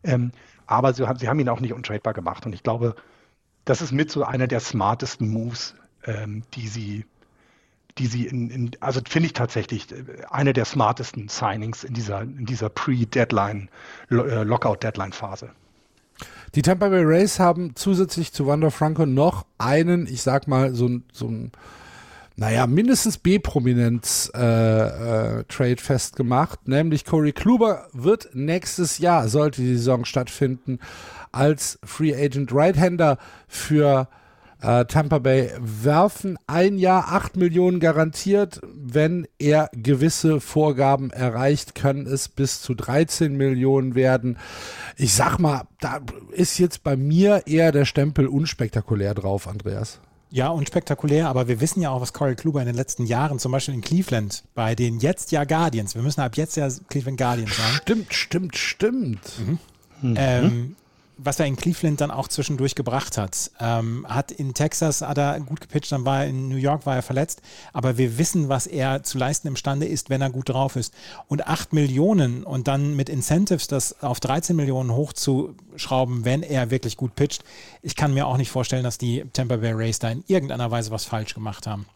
Ähm, 0.03 0.33
aber 0.67 0.95
sie 0.95 1.07
haben, 1.07 1.19
sie 1.19 1.29
haben 1.29 1.39
ihn 1.41 1.49
auch 1.51 1.61
nicht 1.61 1.75
untradebar 1.75 2.15
gemacht 2.15 2.47
und 2.47 2.55
ich 2.55 2.63
glaube, 2.63 2.95
das 3.67 3.83
ist 3.83 3.93
mit 3.93 4.11
so 4.11 4.25
einer 4.25 4.47
der 4.47 4.61
smartesten 4.61 5.29
Moves, 5.29 5.75
ähm, 6.05 6.45
die 6.55 6.69
sie 6.69 7.05
die 7.99 8.07
sie 8.07 8.27
in, 8.27 8.51
in 8.51 8.71
also 8.81 9.01
finde 9.09 9.27
ich 9.27 9.33
tatsächlich 9.33 9.91
äh, 9.93 10.05
eine 10.31 10.53
der 10.53 10.65
smartesten 10.65 11.29
Signings 11.29 11.85
in 11.85 11.95
dieser, 11.95 12.23
in 12.23 12.47
dieser 12.47 12.69
Pre-Deadline, 12.69 13.69
äh, 14.11 14.43
Lockout-Deadline-Phase. 14.43 15.51
Die 16.55 16.63
Tampa 16.63 16.89
Bay 16.89 17.05
Rays 17.05 17.39
haben 17.39 17.75
zusätzlich 17.75 18.33
zu 18.33 18.47
Wander 18.47 18.71
Franco 18.71 19.05
noch 19.05 19.45
einen, 19.59 20.07
ich 20.07 20.23
sag 20.23 20.49
mal, 20.49 20.75
so 20.75 20.89
ein, 20.89 21.05
so 21.13 21.29
ein 21.29 21.53
naja, 22.39 22.67
mindestens 22.67 23.17
B-Prominenz-Trade 23.17 25.45
äh, 25.49 25.73
äh, 25.73 25.77
festgemacht, 25.77 26.69
nämlich 26.69 27.07
Corey 27.07 27.33
Kluber 27.33 27.89
wird 27.93 28.29
nächstes 28.35 28.99
Jahr, 28.99 29.29
sollte 29.29 29.63
die 29.63 29.77
Saison 29.77 30.05
stattfinden, 30.05 30.79
als 31.33 31.79
Free 31.83 32.15
Agent 32.15 32.53
Right-Hander 32.53 33.17
für 33.49 34.09
äh, 34.61 34.85
Tampa 34.87 35.19
Bay 35.19 35.51
werfen. 35.59 36.39
Ein 36.47 36.79
Jahr, 36.79 37.13
acht 37.13 37.37
Millionen 37.37 37.81
garantiert. 37.81 38.61
Wenn 38.73 39.27
er 39.39 39.71
gewisse 39.73 40.41
Vorgaben 40.41 41.11
erreicht, 41.11 41.75
können 41.75 42.07
es 42.07 42.29
bis 42.29 42.63
zu 42.63 42.75
13 42.75 43.37
Millionen 43.37 43.95
werden. 43.95 44.39
Ich 44.97 45.15
sag 45.15 45.39
mal, 45.39 45.63
da 45.81 46.01
ist 46.33 46.59
jetzt 46.59 46.83
bei 46.83 46.97
mir 46.97 47.43
eher 47.47 47.73
der 47.73 47.85
Stempel 47.85 48.27
unspektakulär 48.27 49.15
drauf, 49.15 49.47
Andreas. 49.49 50.01
Ja, 50.31 50.49
unspektakulär, 50.49 51.29
aber 51.29 51.47
wir 51.47 51.61
wissen 51.61 51.81
ja 51.81 51.91
auch, 51.91 52.01
was 52.01 52.13
Corey 52.13 52.35
Kluber 52.35 52.61
in 52.61 52.67
den 52.67 52.75
letzten 52.75 53.07
Jahren, 53.07 53.39
zum 53.39 53.53
Beispiel 53.53 53.75
in 53.75 53.81
Cleveland, 53.81 54.43
bei 54.55 54.75
den 54.75 54.99
jetzt 54.99 55.31
ja 55.31 55.45
Guardians, 55.45 55.95
wir 55.95 56.03
müssen 56.03 56.21
ab 56.21 56.37
jetzt 56.37 56.57
ja 56.57 56.69
Cleveland 56.89 57.17
Guardians 57.17 57.57
sagen. 57.57 57.77
Stimmt, 57.83 58.15
stimmt, 58.15 58.57
stimmt. 58.57 59.21
Mhm. 59.39 59.59
Mhm. 60.03 60.15
Ähm, 60.19 60.77
was 61.17 61.41
er 61.41 61.47
in 61.47 61.57
Cleveland 61.57 62.01
dann 62.01 62.11
auch 62.11 62.29
zwischendurch 62.29 62.75
gebracht 62.75 63.17
hat. 63.17 63.51
Ähm, 63.61 64.07
hat 64.09 64.31
in 64.31 64.55
Texas 64.55 65.03
hat 65.03 65.19
er 65.19 65.41
gut 65.41 65.61
gepitcht, 65.61 65.93
dann 65.93 66.05
war 66.05 66.23
er 66.23 66.29
in 66.29 66.49
New 66.49 66.57
York 66.57 66.87
war 66.87 66.97
er 66.97 67.03
verletzt, 67.03 67.43
aber 67.73 67.99
wir 67.99 68.19
wissen, 68.19 68.49
was 68.49 68.67
er 68.67 69.03
zu 69.03 69.19
leisten 69.19 69.49
imstande 69.49 69.87
ist, 69.87 70.11
wenn 70.11 70.21
er 70.21 70.31
gut 70.31 70.49
drauf 70.49 70.77
ist. 70.77 70.93
Und 71.29 71.47
8 71.47 71.73
Millionen 71.73 72.45
und 72.45 72.69
dann 72.69 72.97
mit 72.97 73.09
Incentives 73.09 73.67
das 73.67 74.03
auf 74.03 74.21
13 74.21 74.55
Millionen 74.57 74.93
hochzuschrauben, 74.93 76.25
wenn 76.25 76.43
er 76.43 76.71
wirklich 76.71 76.97
gut 76.97 77.15
pitcht, 77.15 77.45
ich 77.83 77.97
kann 77.97 78.15
mir 78.15 78.27
auch 78.27 78.37
nicht 78.37 78.51
vorstellen, 78.51 78.85
dass 78.85 78.99
die 78.99 79.25
Tampa 79.33 79.57
Bay 79.57 79.73
Rays 79.73 79.99
da 79.99 80.11
in 80.11 80.25
irgendeiner 80.27 80.71
Weise 80.71 80.91
was 80.91 81.05
falsch 81.05 81.35
gemacht 81.35 81.67
haben. 81.67 81.87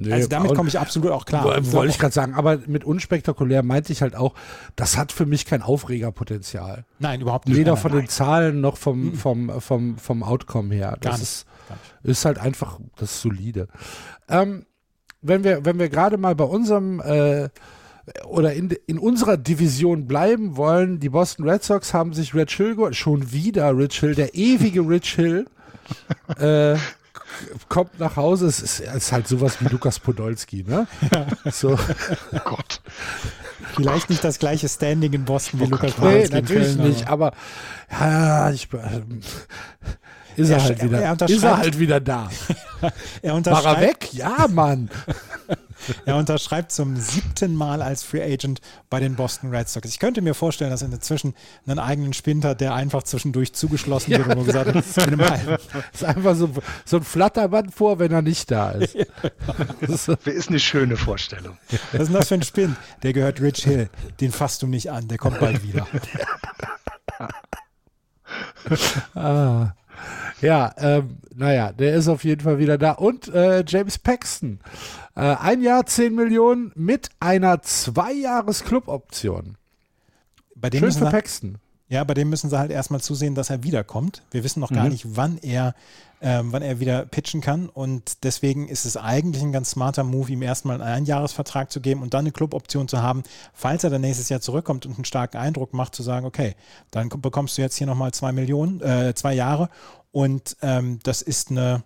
Nee, 0.00 0.12
also 0.12 0.28
damit 0.28 0.54
komme 0.54 0.68
ich 0.68 0.78
absolut 0.78 1.10
auch 1.10 1.24
klar. 1.24 1.44
Wollte 1.44 1.90
ich 1.90 1.98
gerade 1.98 2.14
sagen, 2.14 2.34
aber 2.34 2.58
mit 2.66 2.84
unspektakulär 2.84 3.62
meinte 3.62 3.92
ich 3.92 4.02
halt 4.02 4.16
auch, 4.16 4.34
das 4.76 4.96
hat 4.96 5.12
für 5.12 5.26
mich 5.26 5.46
kein 5.46 5.62
Aufregerpotenzial. 5.62 6.84
Nein, 6.98 7.20
überhaupt 7.20 7.48
nicht. 7.48 7.58
Weder 7.58 7.76
von 7.76 7.92
den 7.92 8.08
Zahlen 8.08 8.60
noch 8.60 8.76
vom, 8.76 9.10
mhm. 9.10 9.14
vom, 9.14 9.60
vom, 9.60 9.98
vom 9.98 10.22
Outcome 10.22 10.74
her. 10.74 10.96
Das 11.00 11.10
Gar 11.10 11.22
ist, 11.22 11.46
ist 12.02 12.24
halt 12.24 12.38
einfach 12.38 12.78
das 12.96 13.20
solide. 13.20 13.68
Ähm, 14.28 14.66
wenn 15.22 15.44
wir, 15.44 15.64
wenn 15.64 15.78
wir 15.78 15.88
gerade 15.88 16.16
mal 16.16 16.34
bei 16.34 16.44
unserem 16.44 17.00
äh, 17.00 17.48
oder 18.26 18.54
in, 18.54 18.70
in 18.86 18.98
unserer 18.98 19.36
Division 19.36 20.06
bleiben 20.06 20.56
wollen, 20.56 21.00
die 21.00 21.10
Boston 21.10 21.48
Red 21.48 21.62
Sox 21.62 21.94
haben 21.94 22.12
sich 22.12 22.34
Rich 22.34 22.56
Hill, 22.56 22.76
schon 22.92 23.32
wieder 23.32 23.76
Rich 23.76 24.00
Hill, 24.00 24.14
der 24.14 24.34
ewige 24.34 24.80
Rich 24.80 25.14
Hill, 25.14 25.46
äh, 26.38 26.76
kommt 27.68 27.98
nach 27.98 28.16
Hause, 28.16 28.46
es 28.46 28.60
ist, 28.60 28.80
es 28.80 28.94
ist 28.94 29.12
halt 29.12 29.28
sowas 29.28 29.56
wie 29.60 29.68
Lukas 29.68 29.98
Podolski, 29.98 30.64
ne? 30.66 30.86
Ja. 31.12 31.26
So. 31.50 31.78
Oh 32.32 32.38
Gott. 32.44 32.80
Vielleicht 33.74 34.10
nicht 34.10 34.24
das 34.24 34.38
gleiche 34.38 34.68
Standing 34.68 35.12
in 35.12 35.24
Boston 35.24 35.60
wie 35.60 35.64
oh 35.64 35.70
Lukas 35.70 35.92
Podolski. 35.92 36.34
Nee, 36.34 36.40
natürlich 36.40 36.76
Köln, 36.76 36.88
nicht, 36.88 37.08
aber 37.08 37.32
ja, 37.90 38.50
ich, 38.50 38.68
ist 40.36 40.50
er, 40.50 40.56
er 40.56 40.64
halt 40.64 40.82
wieder, 40.82 41.00
er 41.00 41.28
ist 41.28 41.42
er 41.42 41.56
halt 41.58 41.78
wieder 41.78 42.00
da. 42.00 42.30
er 43.22 43.46
War 43.46 43.64
er 43.64 43.80
weg? 43.80 44.12
Ja, 44.12 44.46
Mann. 44.48 44.90
Er 46.04 46.16
unterschreibt 46.16 46.72
zum 46.72 46.96
siebten 46.96 47.54
Mal 47.54 47.82
als 47.82 48.02
Free 48.02 48.22
Agent 48.22 48.60
bei 48.88 49.00
den 49.00 49.14
Boston 49.16 49.50
Red 49.50 49.68
Sox. 49.68 49.88
Ich 49.88 49.98
könnte 49.98 50.22
mir 50.22 50.34
vorstellen, 50.34 50.70
dass 50.70 50.82
er 50.82 50.92
inzwischen 50.92 51.34
einen 51.66 51.78
eigenen 51.78 52.12
Spind 52.12 52.44
hat, 52.44 52.60
der 52.60 52.74
einfach 52.74 53.02
zwischendurch 53.02 53.52
zugeschlossen 53.52 54.10
wird. 54.10 54.26
Ja, 54.26 54.36
und 54.36 54.44
gesagt, 54.44 54.74
das 54.74 54.86
ist 55.92 56.04
einfach 56.04 56.34
so, 56.34 56.50
so 56.84 56.98
ein 56.98 57.04
Flatterband 57.04 57.74
vor, 57.74 57.98
wenn 57.98 58.12
er 58.12 58.22
nicht 58.22 58.50
da 58.50 58.72
ist. 58.72 58.94
Ja. 58.94 59.04
Das 59.80 60.08
ist 60.24 60.48
eine 60.48 60.60
schöne 60.60 60.96
Vorstellung. 60.96 61.56
Was 61.92 62.00
ist 62.02 62.08
denn 62.08 62.14
das 62.14 62.28
für 62.28 62.34
ein 62.34 62.42
Spind? 62.42 62.76
Der 63.02 63.12
gehört 63.12 63.40
Rich 63.40 63.64
Hill. 63.64 63.88
Den 64.20 64.32
fasst 64.32 64.62
du 64.62 64.66
nicht 64.66 64.90
an, 64.90 65.08
der 65.08 65.18
kommt 65.18 65.40
bald 65.40 65.62
wieder. 65.62 65.86
ah. 69.14 69.72
Ja, 70.40 70.74
ähm, 70.78 71.18
naja, 71.34 71.72
der 71.72 71.94
ist 71.94 72.08
auf 72.08 72.24
jeden 72.24 72.40
Fall 72.40 72.58
wieder 72.58 72.78
da. 72.78 72.92
Und 72.92 73.28
äh, 73.28 73.64
James 73.66 73.98
Paxton. 73.98 74.60
Äh, 75.14 75.20
ein 75.20 75.62
Jahr 75.62 75.86
10 75.86 76.14
Millionen 76.14 76.72
mit 76.74 77.10
einer 77.20 77.62
Zwei-Jahres-Club-Option. 77.62 79.56
Schön 80.72 80.92
für 80.92 81.10
Paxton. 81.10 81.58
Ja, 81.90 82.04
bei 82.04 82.14
dem 82.14 82.30
müssen 82.30 82.48
sie 82.48 82.58
halt 82.58 82.70
erstmal 82.70 83.00
zusehen, 83.00 83.34
dass 83.34 83.50
er 83.50 83.64
wiederkommt. 83.64 84.22
Wir 84.30 84.44
wissen 84.44 84.60
noch 84.60 84.70
gar 84.70 84.84
mhm. 84.84 84.90
nicht, 84.90 85.16
wann 85.16 85.38
er, 85.38 85.74
ähm, 86.22 86.52
wann 86.52 86.62
er 86.62 86.78
wieder 86.78 87.04
pitchen 87.04 87.40
kann. 87.40 87.68
Und 87.68 88.22
deswegen 88.22 88.68
ist 88.68 88.84
es 88.84 88.96
eigentlich 88.96 89.42
ein 89.42 89.50
ganz 89.50 89.72
smarter 89.72 90.04
Move, 90.04 90.30
ihm 90.30 90.42
erstmal 90.42 90.80
einen 90.80 90.88
Einjahresvertrag 90.88 91.72
zu 91.72 91.80
geben 91.80 92.02
und 92.02 92.14
dann 92.14 92.20
eine 92.20 92.30
Cluboption 92.30 92.86
zu 92.86 93.02
haben, 93.02 93.24
falls 93.52 93.82
er 93.82 93.90
dann 93.90 94.02
nächstes 94.02 94.28
Jahr 94.28 94.40
zurückkommt 94.40 94.86
und 94.86 94.94
einen 94.94 95.04
starken 95.04 95.38
Eindruck 95.38 95.74
macht, 95.74 95.96
zu 95.96 96.04
sagen, 96.04 96.26
okay, 96.26 96.54
dann 96.92 97.08
bekommst 97.08 97.58
du 97.58 97.62
jetzt 97.62 97.76
hier 97.76 97.88
nochmal 97.88 98.12
zwei 98.12 98.30
Millionen, 98.30 98.80
äh, 98.80 99.12
zwei 99.16 99.34
Jahre. 99.34 99.68
Und 100.12 100.56
ähm, 100.62 101.00
das 101.02 101.22
ist 101.22 101.50
eine, 101.50 101.82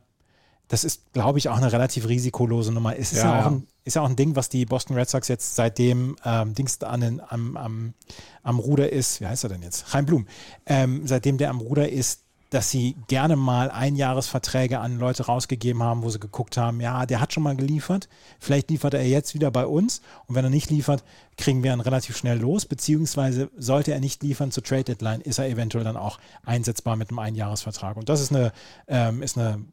das 0.69 0.85
ist, 0.85 1.13
glaube 1.13 1.39
ich, 1.39 1.49
auch 1.49 1.57
eine 1.57 1.73
relativ 1.73 2.09
risikolose 2.09 2.73
Nummer. 2.73 2.97
Es 2.99 3.13
ist 3.13 3.19
ja, 3.19 3.37
ja 3.37 3.43
auch 3.43 3.51
ein, 3.51 3.67
ist 3.85 3.97
ja 3.97 4.03
auch 4.03 4.09
ein 4.09 4.17
Ding, 4.17 4.35
was 4.35 4.49
die 4.49 4.65
Boston 4.65 4.97
Red 4.97 5.09
Sox 5.09 5.29
jetzt 5.29 5.57
seitdem 5.57 6.17
ähm, 6.25 6.55
Dings 6.55 6.83
an 6.83 7.01
den, 7.01 7.21
am, 7.21 7.57
am, 7.57 7.95
am 8.43 8.59
Ruder 8.59 8.91
ist, 8.91 9.21
wie 9.21 9.27
heißt 9.27 9.45
er 9.45 9.51
denn 9.51 9.63
jetzt? 9.63 9.87
Chaim 9.91 10.07
Blum. 10.07 10.27
Ähm, 10.67 11.07
seitdem 11.07 11.39
der 11.39 11.51
am 11.51 11.61
Ruder 11.61 11.89
ist, 11.89 12.24
dass 12.55 12.71
sie 12.71 12.95
gerne 13.09 13.35
mal 13.35 13.69
Einjahresverträge 13.69 14.79
an 14.79 15.01
Leute 15.01 15.27
rausgegeben 15.27 15.83
haben, 15.83 16.05
wo 16.05 16.11
sie 16.11 16.21
geguckt 16.21 16.57
haben, 16.57 16.81
ja, 16.81 17.05
der 17.05 17.21
hat 17.21 17.33
schon 17.33 17.43
mal 17.43 17.57
geliefert, 17.57 18.09
vielleicht 18.39 18.71
liefert 18.71 18.95
er 18.95 19.05
jetzt 19.05 19.35
wieder 19.35 19.51
bei 19.51 19.67
uns 19.67 20.03
und 20.27 20.37
wenn 20.37 20.45
er 20.45 20.51
nicht 20.51 20.71
liefert, 20.71 21.03
kriegen 21.37 21.65
wir 21.65 21.73
ihn 21.73 21.81
relativ 21.81 22.17
schnell 22.17 22.39
los, 22.39 22.65
beziehungsweise 22.65 23.51
sollte 23.57 23.93
er 23.93 23.99
nicht 23.99 24.23
liefern 24.23 24.53
zur 24.53 24.63
Trade 24.63 24.85
Deadline, 24.85 25.21
ist 25.21 25.39
er 25.39 25.49
eventuell 25.49 25.83
dann 25.83 25.97
auch 25.97 26.21
einsetzbar 26.45 26.95
mit 26.95 27.11
einem 27.11 27.19
Einjahresvertrag 27.19 27.97
und 27.97 28.09
das 28.09 28.21
ist 28.21 28.33
eine, 28.33 28.53
ähm, 28.87 29.21
ist 29.23 29.37
eine 29.37 29.65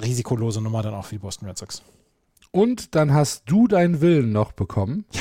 risikolose 0.00 0.62
Nummer 0.62 0.82
dann 0.82 0.94
auch 0.94 1.04
für 1.04 1.16
die 1.16 1.20
Boston 1.20 1.46
Red 1.46 1.58
Sox. 1.58 1.82
Und 2.52 2.94
dann 2.94 3.12
hast 3.12 3.42
du 3.46 3.68
deinen 3.68 4.00
Willen 4.00 4.32
noch 4.32 4.52
bekommen. 4.52 5.04
Ja. 5.12 5.20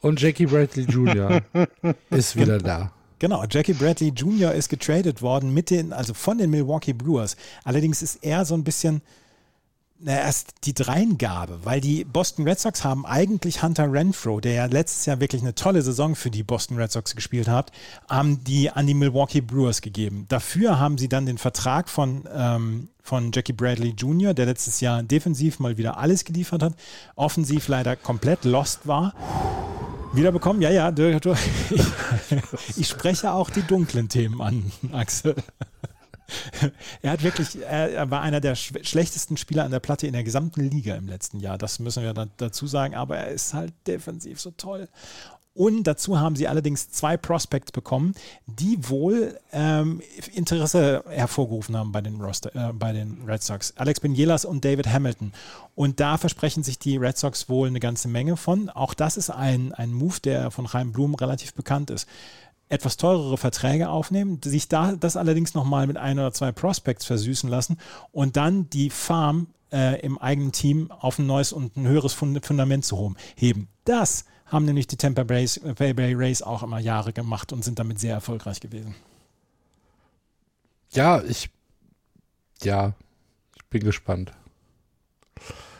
Und 0.00 0.20
Jackie 0.20 0.46
Bradley 0.46 0.84
Jr. 0.84 1.42
ist 2.10 2.36
wieder 2.36 2.58
da. 2.58 2.92
Genau, 3.22 3.44
Jackie 3.48 3.74
Bradley 3.74 4.08
Jr. 4.08 4.52
ist 4.52 4.68
getradet 4.68 5.22
worden 5.22 5.54
mit 5.54 5.70
den, 5.70 5.92
also 5.92 6.12
von 6.12 6.38
den 6.38 6.50
Milwaukee 6.50 6.92
Brewers. 6.92 7.36
Allerdings 7.62 8.02
ist 8.02 8.24
er 8.24 8.44
so 8.44 8.54
ein 8.54 8.64
bisschen, 8.64 9.00
erst 10.04 10.54
die 10.64 10.74
Dreingabe, 10.74 11.60
weil 11.62 11.80
die 11.80 12.02
Boston 12.02 12.48
Red 12.48 12.58
Sox 12.58 12.82
haben 12.82 13.06
eigentlich 13.06 13.62
Hunter 13.62 13.92
Renfro, 13.92 14.40
der 14.40 14.54
ja 14.54 14.64
letztes 14.64 15.06
Jahr 15.06 15.20
wirklich 15.20 15.40
eine 15.40 15.54
tolle 15.54 15.82
Saison 15.82 16.16
für 16.16 16.32
die 16.32 16.42
Boston 16.42 16.78
Red 16.78 16.90
Sox 16.90 17.14
gespielt 17.14 17.46
hat, 17.46 17.70
haben 18.08 18.42
die 18.42 18.70
an 18.70 18.88
die 18.88 18.94
Milwaukee 18.94 19.40
Brewers 19.40 19.82
gegeben. 19.82 20.26
Dafür 20.28 20.80
haben 20.80 20.98
sie 20.98 21.08
dann 21.08 21.24
den 21.24 21.38
Vertrag 21.38 21.88
von, 21.88 22.24
ähm, 22.34 22.88
von 23.04 23.30
Jackie 23.32 23.52
Bradley 23.52 23.90
Jr., 23.90 24.34
der 24.34 24.46
letztes 24.46 24.80
Jahr 24.80 25.00
defensiv 25.04 25.60
mal 25.60 25.78
wieder 25.78 25.96
alles 25.96 26.24
geliefert 26.24 26.64
hat, 26.64 26.74
offensiv 27.14 27.68
leider 27.68 27.94
komplett 27.94 28.44
lost 28.44 28.88
war 28.88 29.14
Wiederbekommen? 30.12 30.62
Ja, 30.62 30.70
ja. 30.70 30.92
Ich, 31.70 32.76
ich, 32.76 32.88
spreche 32.88 33.32
auch 33.32 33.50
die 33.50 33.62
dunklen 33.62 34.08
Themen 34.08 34.40
an, 34.40 34.72
Axel. 34.92 35.34
Er 37.02 37.12
hat 37.12 37.22
wirklich, 37.22 37.60
er 37.62 38.10
war 38.10 38.22
einer 38.22 38.40
der 38.40 38.54
schlechtesten 38.54 39.36
Spieler 39.36 39.64
an 39.64 39.70
der 39.70 39.80
Platte 39.80 40.06
in 40.06 40.14
der 40.14 40.24
gesamten 40.24 40.62
Liga 40.62 40.94
im 40.94 41.08
letzten 41.08 41.40
Jahr. 41.40 41.58
Das 41.58 41.78
müssen 41.78 42.02
wir 42.02 42.14
dazu 42.36 42.66
sagen. 42.66 42.94
Aber 42.94 43.18
er 43.18 43.28
ist 43.28 43.52
halt 43.54 43.74
defensiv 43.86 44.40
so 44.40 44.50
toll. 44.52 44.88
Und 45.54 45.84
dazu 45.84 46.18
haben 46.18 46.34
sie 46.34 46.48
allerdings 46.48 46.90
zwei 46.90 47.18
Prospects 47.18 47.72
bekommen, 47.72 48.14
die 48.46 48.88
wohl 48.88 49.38
ähm, 49.52 50.00
Interesse 50.32 51.04
hervorgerufen 51.08 51.76
haben 51.76 51.92
bei 51.92 52.00
den, 52.00 52.20
Roster, 52.20 52.54
äh, 52.54 52.72
bei 52.72 52.92
den 52.92 53.24
Red 53.26 53.42
Sox. 53.42 53.74
Alex 53.76 54.00
Benielas 54.00 54.46
und 54.46 54.64
David 54.64 54.88
Hamilton. 54.88 55.32
Und 55.74 56.00
da 56.00 56.16
versprechen 56.16 56.62
sich 56.62 56.78
die 56.78 56.96
Red 56.96 57.18
Sox 57.18 57.50
wohl 57.50 57.68
eine 57.68 57.80
ganze 57.80 58.08
Menge 58.08 58.38
von. 58.38 58.70
Auch 58.70 58.94
das 58.94 59.18
ist 59.18 59.28
ein, 59.28 59.74
ein 59.74 59.92
Move, 59.92 60.20
der 60.24 60.50
von 60.50 60.66
Chaim 60.68 60.92
Blum 60.92 61.14
relativ 61.14 61.52
bekannt 61.52 61.90
ist. 61.90 62.08
Etwas 62.70 62.96
teurere 62.96 63.36
Verträge 63.36 63.90
aufnehmen, 63.90 64.40
sich 64.42 64.68
da 64.68 64.92
das 64.92 65.18
allerdings 65.18 65.52
nochmal 65.52 65.86
mit 65.86 65.98
ein 65.98 66.18
oder 66.18 66.32
zwei 66.32 66.52
Prospects 66.52 67.04
versüßen 67.04 67.50
lassen 67.50 67.76
und 68.12 68.38
dann 68.38 68.70
die 68.70 68.88
Farm 68.88 69.48
äh, 69.70 70.00
im 70.00 70.16
eigenen 70.16 70.52
Team 70.52 70.90
auf 70.90 71.18
ein 71.18 71.26
neues 71.26 71.52
und 71.52 71.76
ein 71.76 71.86
höheres 71.86 72.14
Fundament 72.14 72.86
zu 72.86 73.14
heben. 73.36 73.68
Das 73.84 74.24
haben 74.52 74.66
nämlich 74.66 74.86
die 74.86 74.96
Tampa 74.96 75.24
Bay, 75.24 75.48
Rays 76.14 76.42
auch 76.42 76.62
immer 76.62 76.78
Jahre 76.78 77.12
gemacht 77.12 77.52
und 77.52 77.64
sind 77.64 77.78
damit 77.78 77.98
sehr 77.98 78.14
erfolgreich 78.14 78.60
gewesen. 78.60 78.94
Ja, 80.90 81.22
ich, 81.22 81.48
ja, 82.62 82.92
ich 83.56 83.64
bin 83.70 83.82
gespannt. 83.82 84.32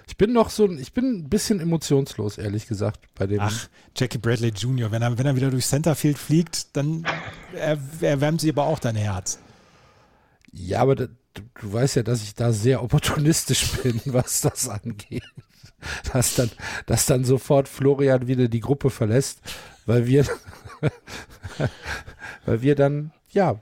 Ich 0.08 0.16
bin 0.16 0.32
noch 0.32 0.50
so, 0.50 0.70
ich 0.70 0.92
bin 0.92 1.20
ein 1.20 1.28
bisschen 1.28 1.60
emotionslos, 1.60 2.38
ehrlich 2.38 2.66
gesagt, 2.66 3.00
bei 3.14 3.26
dem. 3.26 3.40
Ach, 3.40 3.68
Jackie 3.96 4.18
Bradley 4.18 4.48
Jr., 4.48 4.90
wenn 4.90 5.02
er, 5.02 5.16
wenn 5.16 5.26
er 5.26 5.36
wieder 5.36 5.50
durch 5.50 5.66
Centerfield 5.66 6.18
fliegt, 6.18 6.74
dann 6.76 7.06
erwärmt 7.54 8.40
sie 8.40 8.50
aber 8.50 8.64
auch 8.64 8.78
dein 8.78 8.96
Herz. 8.96 9.38
Ja, 10.50 10.80
aber 10.80 10.96
da, 10.96 11.06
du, 11.34 11.42
du 11.60 11.72
weißt 11.72 11.96
ja, 11.96 12.02
dass 12.02 12.22
ich 12.22 12.34
da 12.34 12.52
sehr 12.52 12.82
opportunistisch 12.82 13.72
bin, 13.82 14.00
was 14.06 14.40
das 14.40 14.68
angeht. 14.68 15.24
Dass 16.12 16.34
dann, 16.34 16.50
dass 16.86 17.06
dann 17.06 17.24
sofort 17.24 17.68
Florian 17.68 18.26
wieder 18.26 18.48
die 18.48 18.60
Gruppe 18.60 18.90
verlässt, 18.90 19.40
weil 19.86 20.06
wir, 20.06 20.24
weil 22.46 22.62
wir 22.62 22.74
dann, 22.74 23.12
ja, 23.30 23.56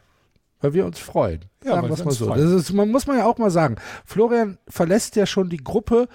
weil 0.61 0.75
wir 0.75 0.85
uns 0.85 0.99
freuen. 0.99 1.47
Ja, 1.65 1.77
sagen 1.77 1.89
wir 1.89 1.95
es 1.95 2.05
mal 2.05 2.11
so. 2.13 2.35
Das 2.35 2.51
ist, 2.51 2.73
man 2.73 2.91
muss 2.91 3.07
man 3.07 3.19
ja 3.19 3.27
auch 3.27 3.39
mal 3.39 3.51
sagen. 3.51 3.77
Florian 4.05 4.59
verlässt 4.69 5.17
ja 5.17 5.27
schon 5.27 5.49
die 5.49 5.63
Gruppe, 5.63 6.09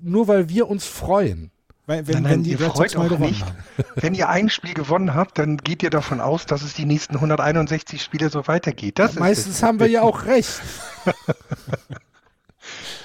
nur 0.00 0.28
weil 0.28 0.48
wir 0.48 0.68
uns 0.68 0.86
freuen. 0.86 1.50
Weil, 1.86 2.06
wenn, 2.08 2.14
nein, 2.14 2.22
nein, 2.22 2.32
wenn 2.32 2.44
ihr 2.44 2.58
freut 2.58 3.20
nicht. 3.20 3.44
Haben. 3.44 3.56
Wenn 3.94 4.14
ihr 4.14 4.28
ein 4.28 4.50
Spiel 4.50 4.74
gewonnen 4.74 5.14
habt, 5.14 5.38
dann 5.38 5.56
geht 5.58 5.84
ihr 5.84 5.90
davon 5.90 6.20
aus, 6.20 6.44
dass 6.44 6.62
es 6.62 6.74
die 6.74 6.84
nächsten 6.84 7.14
161 7.14 8.02
Spiele 8.02 8.28
so 8.28 8.48
weitergeht. 8.48 8.98
Das 8.98 9.14
ja, 9.14 9.20
meistens 9.20 9.62
haben 9.62 9.78
wir 9.78 9.86
ja 9.86 10.02
auch 10.02 10.24
recht. 10.24 10.60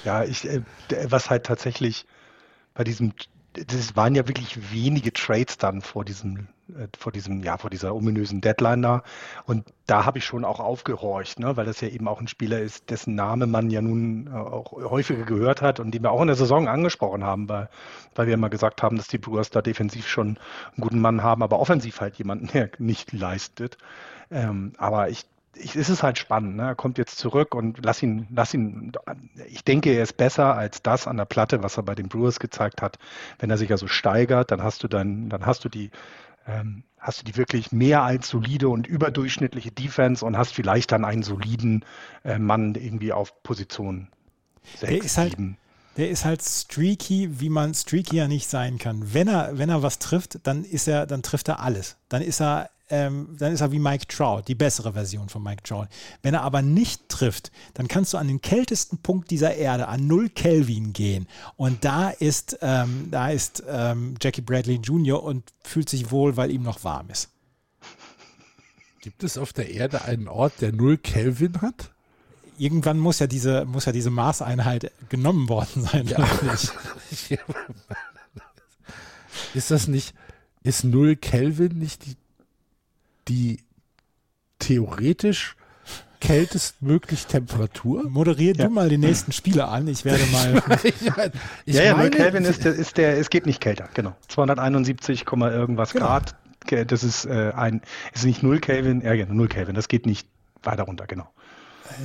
ja, 0.04 0.24
ich, 0.24 0.48
äh, 0.48 0.62
was 1.04 1.30
halt 1.30 1.46
tatsächlich 1.46 2.06
bei 2.74 2.84
diesem, 2.84 3.12
das 3.52 3.96
waren 3.96 4.14
ja 4.14 4.26
wirklich 4.28 4.72
wenige 4.72 5.12
Trades 5.12 5.58
dann 5.58 5.82
vor 5.82 6.04
diesem 6.04 6.48
äh, 6.78 6.88
vor 6.98 7.12
diesem, 7.12 7.42
ja, 7.42 7.58
vor 7.58 7.70
dieser 7.70 7.94
ominösen 7.94 8.40
Deadline 8.40 8.82
da. 8.82 9.02
Und 9.46 9.64
da 9.86 10.04
habe 10.04 10.18
ich 10.18 10.24
schon 10.24 10.44
auch 10.44 10.60
aufgehorcht, 10.60 11.38
ne, 11.38 11.56
weil 11.56 11.66
das 11.66 11.80
ja 11.80 11.88
eben 11.88 12.08
auch 12.08 12.20
ein 12.20 12.28
Spieler 12.28 12.60
ist, 12.60 12.90
dessen 12.90 13.14
Name 13.14 13.46
man 13.46 13.70
ja 13.70 13.82
nun 13.82 14.28
äh, 14.28 14.36
auch 14.36 14.72
häufiger 14.72 15.24
gehört 15.24 15.62
hat 15.62 15.80
und 15.80 15.92
den 15.92 16.02
wir 16.02 16.10
auch 16.10 16.20
in 16.20 16.28
der 16.28 16.36
Saison 16.36 16.68
angesprochen 16.68 17.24
haben, 17.24 17.48
weil, 17.48 17.68
weil 18.14 18.26
wir 18.26 18.34
immer 18.34 18.50
gesagt 18.50 18.82
haben, 18.82 18.96
dass 18.96 19.08
die 19.08 19.18
Brewers 19.18 19.50
da 19.50 19.62
defensiv 19.62 20.06
schon 20.08 20.26
einen 20.28 20.80
guten 20.80 21.00
Mann 21.00 21.22
haben, 21.22 21.42
aber 21.42 21.58
offensiv 21.58 22.00
halt 22.00 22.16
jemanden, 22.16 22.46
der 22.52 22.70
nicht 22.78 23.12
leistet. 23.12 23.78
Ähm, 24.30 24.72
aber 24.78 25.10
ich 25.10 25.26
ich, 25.56 25.76
es 25.76 25.88
ist 25.88 26.02
halt 26.02 26.18
spannend. 26.18 26.56
Ne? 26.56 26.62
Er 26.62 26.74
kommt 26.74 26.98
jetzt 26.98 27.18
zurück 27.18 27.54
und 27.54 27.84
lass 27.84 28.02
ihn, 28.02 28.26
lass 28.34 28.54
ihn. 28.54 28.92
Ich 29.48 29.64
denke, 29.64 29.90
er 29.90 30.02
ist 30.02 30.16
besser 30.16 30.54
als 30.54 30.82
das 30.82 31.06
an 31.06 31.16
der 31.16 31.24
Platte, 31.24 31.62
was 31.62 31.76
er 31.76 31.82
bei 31.82 31.94
den 31.94 32.08
Brewers 32.08 32.40
gezeigt 32.40 32.82
hat. 32.82 32.98
Wenn 33.38 33.50
er 33.50 33.58
sich 33.58 33.70
also 33.70 33.86
steigert, 33.86 34.50
dann 34.50 34.62
hast 34.62 34.82
du 34.82 34.88
dann, 34.88 35.28
dann 35.28 35.46
hast 35.46 35.64
du 35.64 35.68
die 35.68 35.90
ähm, 36.46 36.84
hast 36.98 37.20
du 37.20 37.24
die 37.24 37.36
wirklich 37.36 37.72
mehr 37.72 38.02
als 38.02 38.28
solide 38.28 38.68
und 38.68 38.86
überdurchschnittliche 38.86 39.72
Defense 39.72 40.24
und 40.24 40.36
hast 40.36 40.54
vielleicht 40.54 40.92
dann 40.92 41.04
einen 41.04 41.22
soliden 41.22 41.84
äh, 42.24 42.38
Mann 42.38 42.74
irgendwie 42.74 43.12
auf 43.12 43.42
Position 43.42 44.08
6, 44.78 44.80
der 44.80 45.04
ist 45.04 45.18
halt, 45.18 45.36
Der 45.96 46.10
ist 46.10 46.24
halt 46.24 46.42
streaky, 46.42 47.40
wie 47.40 47.48
man 47.48 47.74
streaky 47.74 48.16
ja 48.16 48.28
nicht 48.28 48.48
sein 48.48 48.78
kann. 48.78 49.12
Wenn 49.12 49.28
er, 49.28 49.58
wenn 49.58 49.68
er 49.68 49.82
was 49.82 49.98
trifft, 49.98 50.46
dann 50.46 50.64
ist 50.64 50.86
er, 50.88 51.06
dann 51.06 51.22
trifft 51.22 51.48
er 51.48 51.60
alles. 51.60 51.96
Dann 52.08 52.22
ist 52.22 52.40
er 52.40 52.70
ähm, 52.92 53.34
dann 53.38 53.54
ist 53.54 53.62
er 53.62 53.72
wie 53.72 53.78
Mike 53.78 54.06
Trout, 54.06 54.42
die 54.46 54.54
bessere 54.54 54.92
Version 54.92 55.30
von 55.30 55.42
Mike 55.42 55.62
Trout. 55.62 55.86
Wenn 56.20 56.34
er 56.34 56.42
aber 56.42 56.60
nicht 56.60 57.08
trifft, 57.08 57.50
dann 57.72 57.88
kannst 57.88 58.12
du 58.12 58.18
an 58.18 58.28
den 58.28 58.42
kältesten 58.42 58.98
Punkt 58.98 59.30
dieser 59.30 59.54
Erde, 59.54 59.88
an 59.88 60.06
0 60.06 60.28
Kelvin 60.28 60.92
gehen. 60.92 61.26
Und 61.56 61.86
da 61.86 62.10
ist, 62.10 62.58
ähm, 62.60 63.08
da 63.10 63.30
ist 63.30 63.64
ähm, 63.66 64.16
Jackie 64.20 64.42
Bradley 64.42 64.76
Jr. 64.76 65.22
und 65.22 65.54
fühlt 65.64 65.88
sich 65.88 66.10
wohl, 66.10 66.36
weil 66.36 66.50
ihm 66.50 66.62
noch 66.62 66.84
warm 66.84 67.08
ist. 67.08 67.30
Gibt 69.00 69.24
es 69.24 69.38
auf 69.38 69.54
der 69.54 69.70
Erde 69.70 70.02
einen 70.02 70.28
Ort, 70.28 70.60
der 70.60 70.72
0 70.72 70.98
Kelvin 70.98 71.62
hat? 71.62 71.92
Irgendwann 72.58 72.98
muss 72.98 73.20
ja 73.20 73.26
diese, 73.26 73.64
muss 73.64 73.86
ja 73.86 73.92
diese 73.92 74.10
Maßeinheit 74.10 74.92
genommen 75.08 75.48
worden 75.48 75.82
sein. 75.82 76.06
Ja. 76.08 76.28
ist 79.54 79.70
das 79.70 79.88
nicht, 79.88 80.14
ist 80.62 80.84
0 80.84 81.16
Kelvin 81.16 81.78
nicht 81.78 82.04
die 82.04 82.16
die 83.32 83.64
theoretisch 84.58 85.56
kältestmöglich 86.20 87.26
Temperatur. 87.26 88.08
Moderier 88.08 88.54
ja. 88.54 88.66
du 88.66 88.70
mal 88.70 88.88
die 88.88 88.98
nächsten 88.98 89.32
Spiele 89.32 89.66
an. 89.66 89.88
Ich 89.88 90.04
werde 90.04 90.24
mal. 90.26 90.62
ich 91.64 91.74
ja, 91.74 91.82
ja, 91.82 91.96
meine, 91.96 92.10
Kelvin 92.10 92.44
ist, 92.44 92.64
der, 92.64 92.74
ist 92.74 92.96
der, 92.96 93.18
es 93.18 93.30
geht 93.30 93.46
nicht 93.46 93.60
kälter, 93.60 93.88
genau. 93.94 94.14
271, 94.28 95.24
irgendwas 95.26 95.92
genau. 95.92 96.06
Grad. 96.06 96.36
Das 96.86 97.02
ist 97.02 97.24
äh, 97.24 97.52
ein, 97.56 97.80
ist 98.14 98.24
nicht 98.24 98.44
0 98.44 98.60
Kelvin, 98.60 99.00
ja, 99.00 99.16
genau, 99.16 99.34
0 99.34 99.48
Kelvin. 99.48 99.74
Das 99.74 99.88
geht 99.88 100.06
nicht 100.06 100.28
weiter 100.62 100.84
runter, 100.84 101.06
genau. 101.06 101.28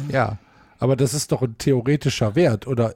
Ja, 0.10 0.38
aber 0.80 0.96
das 0.96 1.14
ist 1.14 1.32
doch 1.32 1.44
ein 1.44 1.58
theoretischer 1.60 2.36
Wert, 2.36 2.66
oder 2.66 2.96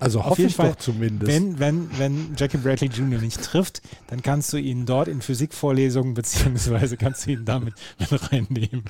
also 0.00 0.24
hoffe 0.24 0.42
ich 0.42 0.56
Fall, 0.56 0.70
doch 0.70 0.76
zumindest. 0.76 1.30
Wenn, 1.30 1.58
wenn, 1.58 1.98
wenn 1.98 2.34
Jackie 2.36 2.56
Bradley 2.56 2.88
Jr. 2.88 3.20
nicht 3.20 3.42
trifft, 3.42 3.82
dann 4.08 4.22
kannst 4.22 4.52
du 4.52 4.56
ihn 4.56 4.86
dort 4.86 5.08
in 5.08 5.20
Physikvorlesungen 5.20 6.14
beziehungsweise 6.14 6.96
kannst 6.96 7.26
du 7.26 7.32
ihn 7.32 7.44
damit 7.44 7.74
mit 8.10 8.32
reinnehmen. 8.32 8.84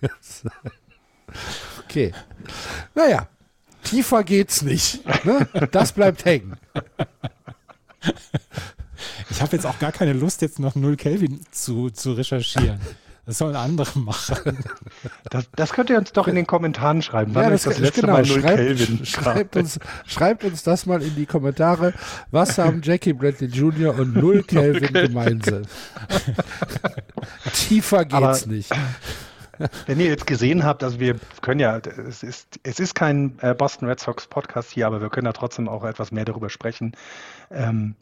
okay. 1.84 2.12
Naja, 2.94 3.28
tiefer 3.84 4.24
geht's 4.24 4.62
nicht. 4.62 5.00
Ne? 5.24 5.48
Das 5.70 5.92
bleibt 5.92 6.24
hängen. 6.24 6.56
Ich 9.30 9.40
habe 9.40 9.56
jetzt 9.56 9.66
auch 9.66 9.78
gar 9.78 9.92
keine 9.92 10.12
Lust, 10.12 10.42
jetzt 10.42 10.58
noch 10.58 10.74
0 10.74 10.96
Kelvin 10.96 11.40
zu, 11.52 11.90
zu 11.90 12.12
recherchieren. 12.12 12.80
Das 13.26 13.38
sollen 13.38 13.56
andere 13.56 13.98
machen. 13.98 14.58
Das, 15.30 15.48
das 15.56 15.72
könnt 15.72 15.90
ihr 15.90 15.98
uns 15.98 16.12
doch 16.12 16.28
in 16.28 16.34
den 16.34 16.46
Kommentaren 16.46 17.02
schreiben. 17.02 17.34
Wann 17.34 17.44
ja, 17.44 17.50
das, 17.50 17.62
das 17.62 17.78
letzte 17.78 18.02
genau, 18.02 18.14
Mal 18.14 18.26
0 18.26 18.40
schreibt, 18.40 18.56
Kelvin 18.56 19.00
schreibt 19.06 19.56
uns, 19.56 19.80
schreibt 20.06 20.44
uns 20.44 20.62
das 20.62 20.86
mal 20.86 21.02
in 21.02 21.14
die 21.14 21.26
Kommentare. 21.26 21.94
Was 22.30 22.58
haben 22.58 22.82
Jackie 22.82 23.12
Bradley 23.12 23.48
Jr. 23.48 23.98
und 23.98 24.14
0 24.20 24.42
Kelvin 24.42 24.92
gemeinsam? 24.92 25.62
Tiefer 27.54 28.04
geht's 28.04 28.14
Aber, 28.14 28.46
nicht. 28.46 28.70
Wenn 29.86 30.00
ihr 30.00 30.06
jetzt 30.06 30.26
gesehen 30.26 30.64
habt, 30.64 30.82
also 30.82 30.98
wir 30.98 31.16
können 31.40 31.60
ja, 31.60 31.78
es 31.78 32.22
ist, 32.22 32.58
es 32.64 32.80
ist 32.80 32.94
kein 32.94 33.38
äh, 33.40 33.54
Boston 33.54 33.88
Red 33.88 34.00
Sox 34.00 34.26
Podcast 34.26 34.72
hier, 34.72 34.86
aber 34.86 35.00
wir 35.00 35.10
können 35.10 35.26
ja 35.26 35.32
trotzdem 35.32 35.68
auch 35.68 35.84
etwas 35.84 36.10
mehr 36.10 36.24
darüber 36.24 36.50
sprechen. 36.50 36.92
Ähm, 37.50 37.94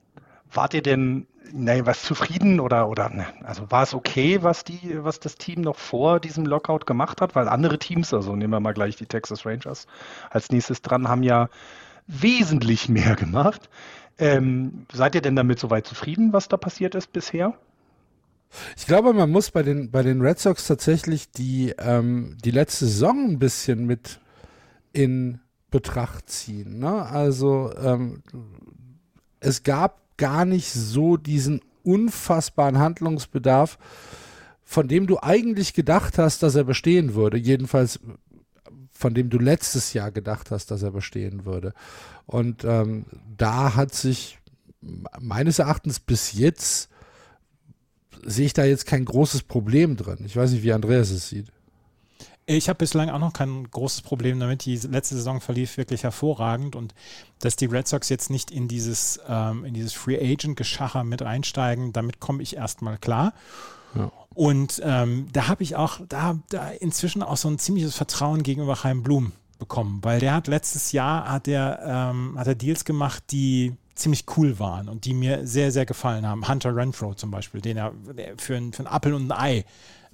wart 0.52 0.74
ihr 0.74 0.82
denn 0.82 1.26
nee, 1.52 1.84
was 1.84 2.02
zufrieden 2.02 2.60
oder, 2.60 2.88
oder 2.88 3.08
ne, 3.10 3.26
also 3.44 3.70
war 3.70 3.82
es 3.82 3.94
okay, 3.94 4.42
was 4.42 4.64
die, 4.64 4.98
was 5.02 5.20
das 5.20 5.36
Team 5.36 5.60
noch 5.60 5.76
vor 5.76 6.20
diesem 6.20 6.46
Lockout 6.46 6.86
gemacht 6.86 7.20
hat? 7.20 7.34
Weil 7.34 7.48
andere 7.48 7.78
Teams, 7.78 8.12
also 8.14 8.34
nehmen 8.34 8.52
wir 8.52 8.60
mal 8.60 8.74
gleich 8.74 8.96
die 8.96 9.06
Texas 9.06 9.44
Rangers 9.44 9.86
als 10.30 10.50
nächstes 10.50 10.82
dran, 10.82 11.08
haben 11.08 11.22
ja 11.22 11.48
wesentlich 12.06 12.88
mehr 12.88 13.16
gemacht. 13.16 13.68
Ähm, 14.18 14.86
seid 14.92 15.14
ihr 15.14 15.22
denn 15.22 15.36
damit 15.36 15.58
soweit 15.58 15.86
zufrieden, 15.86 16.32
was 16.32 16.48
da 16.48 16.56
passiert 16.56 16.94
ist 16.94 17.12
bisher? 17.12 17.54
Ich 18.76 18.86
glaube, 18.86 19.14
man 19.14 19.30
muss 19.30 19.50
bei 19.50 19.62
den, 19.62 19.90
bei 19.90 20.02
den 20.02 20.20
Red 20.20 20.38
Sox 20.38 20.66
tatsächlich 20.66 21.30
die, 21.30 21.74
ähm, 21.78 22.36
die 22.44 22.50
letzte 22.50 22.84
Saison 22.84 23.30
ein 23.30 23.38
bisschen 23.38 23.86
mit 23.86 24.20
in 24.92 25.40
Betracht 25.70 26.28
ziehen. 26.28 26.78
Ne? 26.78 27.02
Also 27.06 27.72
ähm, 27.82 28.22
es 29.40 29.62
gab 29.62 30.01
gar 30.16 30.44
nicht 30.44 30.72
so 30.72 31.16
diesen 31.16 31.60
unfassbaren 31.84 32.78
Handlungsbedarf, 32.78 33.78
von 34.64 34.88
dem 34.88 35.06
du 35.06 35.18
eigentlich 35.20 35.74
gedacht 35.74 36.18
hast, 36.18 36.42
dass 36.42 36.54
er 36.54 36.64
bestehen 36.64 37.14
würde. 37.14 37.36
Jedenfalls 37.36 38.00
von 38.92 39.14
dem 39.14 39.30
du 39.30 39.38
letztes 39.38 39.92
Jahr 39.94 40.12
gedacht 40.12 40.52
hast, 40.52 40.70
dass 40.70 40.82
er 40.82 40.92
bestehen 40.92 41.44
würde. 41.44 41.74
Und 42.26 42.64
ähm, 42.64 43.04
da 43.36 43.74
hat 43.74 43.94
sich 43.94 44.38
meines 45.20 45.58
Erachtens 45.58 45.98
bis 45.98 46.32
jetzt 46.32 46.88
sehe 48.24 48.46
ich 48.46 48.52
da 48.52 48.64
jetzt 48.64 48.86
kein 48.86 49.04
großes 49.04 49.42
Problem 49.42 49.96
drin. 49.96 50.18
Ich 50.24 50.36
weiß 50.36 50.52
nicht, 50.52 50.62
wie 50.62 50.72
Andreas 50.72 51.10
es 51.10 51.28
sieht. 51.28 51.48
Ich 52.46 52.68
habe 52.68 52.78
bislang 52.78 53.08
auch 53.10 53.20
noch 53.20 53.32
kein 53.32 53.70
großes 53.70 54.02
Problem 54.02 54.40
damit. 54.40 54.64
Die 54.64 54.76
letzte 54.76 55.14
Saison 55.14 55.40
verlief 55.40 55.76
wirklich 55.76 56.02
hervorragend 56.02 56.74
und 56.74 56.94
dass 57.38 57.56
die 57.56 57.66
Red 57.66 57.86
Sox 57.86 58.08
jetzt 58.08 58.30
nicht 58.30 58.50
in 58.50 58.66
dieses, 58.66 59.20
ähm, 59.28 59.64
in 59.64 59.74
dieses 59.74 59.92
Free 59.92 60.18
Agent-Geschacher 60.18 61.04
mit 61.04 61.22
einsteigen, 61.22 61.92
damit 61.92 62.18
komme 62.18 62.42
ich 62.42 62.56
erstmal 62.56 62.98
klar. 62.98 63.32
Ja. 63.94 64.10
Und 64.34 64.80
ähm, 64.84 65.28
da 65.32 65.48
habe 65.48 65.62
ich 65.62 65.76
auch, 65.76 66.00
da, 66.08 66.38
da 66.48 66.70
inzwischen 66.70 67.22
auch 67.22 67.36
so 67.36 67.48
ein 67.48 67.58
ziemliches 67.58 67.96
Vertrauen 67.96 68.42
gegenüber 68.42 68.76
Chaim 68.76 69.02
Blum 69.02 69.32
bekommen, 69.58 70.00
weil 70.02 70.18
der 70.18 70.34
hat 70.34 70.48
letztes 70.48 70.90
Jahr 70.92 71.28
hat 71.28 71.46
er, 71.46 72.10
ähm, 72.12 72.36
hat 72.36 72.48
er 72.48 72.54
Deals 72.56 72.84
gemacht, 72.84 73.22
die 73.30 73.76
ziemlich 73.94 74.24
cool 74.36 74.58
waren 74.58 74.88
und 74.88 75.04
die 75.04 75.14
mir 75.14 75.46
sehr, 75.46 75.70
sehr 75.70 75.86
gefallen 75.86 76.26
haben. 76.26 76.48
Hunter 76.48 76.74
Renfro 76.74 77.14
zum 77.14 77.30
Beispiel, 77.30 77.60
den 77.60 77.76
er 77.76 77.92
für 78.38 78.56
ein, 78.56 78.72
für 78.72 78.82
ein 78.82 78.86
Apfel 78.86 79.14
und 79.14 79.30
ein 79.30 79.38
Ei 79.38 79.64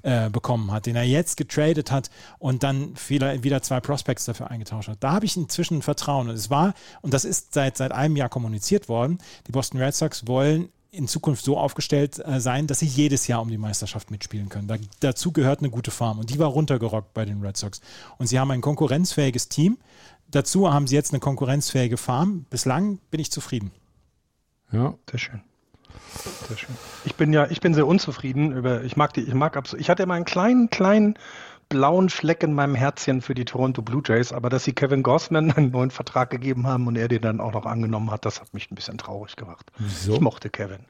äh, 0.03 0.31
bekommen 0.31 0.71
hat, 0.71 0.87
den 0.87 0.97
er 0.97 1.05
jetzt 1.05 1.37
getradet 1.37 1.91
hat 1.91 2.11
und 2.39 2.63
dann 2.63 2.95
wieder, 3.09 3.63
zwei 3.63 3.81
Prospects 3.81 4.25
dafür 4.25 4.51
eingetauscht 4.51 4.89
hat. 4.89 4.99
Da 5.01 5.13
habe 5.13 5.27
ich 5.27 5.37
inzwischen 5.37 5.83
Vertrauen. 5.83 6.29
Und 6.29 6.35
es 6.35 6.51
war, 6.51 6.75
und 7.03 7.15
das 7.15 7.25
ist 7.25 7.55
seit, 7.55 7.77
seit 7.77 7.93
einem 7.93 8.17
Jahr 8.17 8.29
kommuniziert 8.29 8.89
worden, 8.89 9.19
die 9.47 9.53
Boston 9.53 9.81
Red 9.81 9.95
Sox 9.95 10.27
wollen 10.27 10.69
in 10.91 11.07
Zukunft 11.07 11.45
so 11.45 11.59
aufgestellt 11.59 12.19
äh, 12.25 12.41
sein, 12.41 12.67
dass 12.67 12.79
sie 12.79 12.87
jedes 12.87 13.27
Jahr 13.27 13.43
um 13.43 13.49
die 13.51 13.59
Meisterschaft 13.59 14.11
mitspielen 14.11 14.49
können. 14.49 14.69
Da, 14.69 14.77
dazu 15.01 15.33
gehört 15.33 15.61
eine 15.61 15.71
gute 15.71 15.91
Farm 15.91 16.19
und 16.19 16.31
die 16.31 16.39
war 16.39 16.49
runtergerockt 16.49 17.13
bei 17.13 17.25
den 17.25 17.43
Red 17.43 17.57
Sox. 17.57 17.81
Und 18.17 18.27
sie 18.27 18.39
haben 18.39 18.51
ein 18.51 18.61
konkurrenzfähiges 18.61 19.49
Team, 19.49 19.79
dazu 20.31 20.73
haben 20.73 20.87
sie 20.87 20.95
jetzt 20.95 21.13
eine 21.13 21.21
konkurrenzfähige 21.21 21.97
Farm. 21.97 22.47
Bislang 22.51 22.99
bin 23.11 23.21
ich 23.21 23.31
zufrieden. 23.31 23.71
Ja, 24.73 24.95
sehr 25.11 25.19
schön. 25.19 25.43
Sehr 26.49 26.57
schön. 26.57 26.75
Ich 27.05 27.15
bin 27.15 27.33
ja, 27.33 27.47
ich 27.51 27.61
bin 27.61 27.75
sehr 27.75 27.87
unzufrieden 27.87 28.53
über, 28.53 28.83
ich 28.83 28.97
mag 28.97 29.13
die, 29.15 29.23
ich 29.23 29.35
mag 29.35 29.57
absolut, 29.57 29.81
ich 29.81 29.91
hatte 29.91 30.03
immer 30.03 30.15
einen 30.15 30.25
kleinen, 30.25 30.71
kleinen 30.71 31.15
blauen 31.69 32.09
Fleck 32.09 32.43
in 32.43 32.55
meinem 32.55 32.75
Herzchen 32.75 33.21
für 33.21 33.35
die 33.35 33.45
Toronto 33.45 33.83
Blue 33.83 34.03
Jays, 34.05 34.33
aber 34.33 34.49
dass 34.49 34.65
sie 34.65 34.73
Kevin 34.73 35.03
Gossman 35.03 35.53
einen 35.57 35.71
neuen 35.71 35.91
Vertrag 35.91 36.31
gegeben 36.31 36.67
haben 36.67 36.87
und 36.87 36.97
er 36.97 37.09
den 37.09 37.23
dann 37.23 37.41
auch 37.41 37.53
noch 37.53 37.67
angenommen 37.67 38.11
hat, 38.11 38.25
das 38.25 38.41
hat 38.41 38.55
mich 38.55 38.71
ein 38.71 38.75
bisschen 38.75 38.99
traurig 38.99 39.37
gemacht. 39.37 39.71
Wieso? 39.79 40.15
Ich 40.15 40.21
mochte 40.21 40.51
Kevin. 40.51 40.81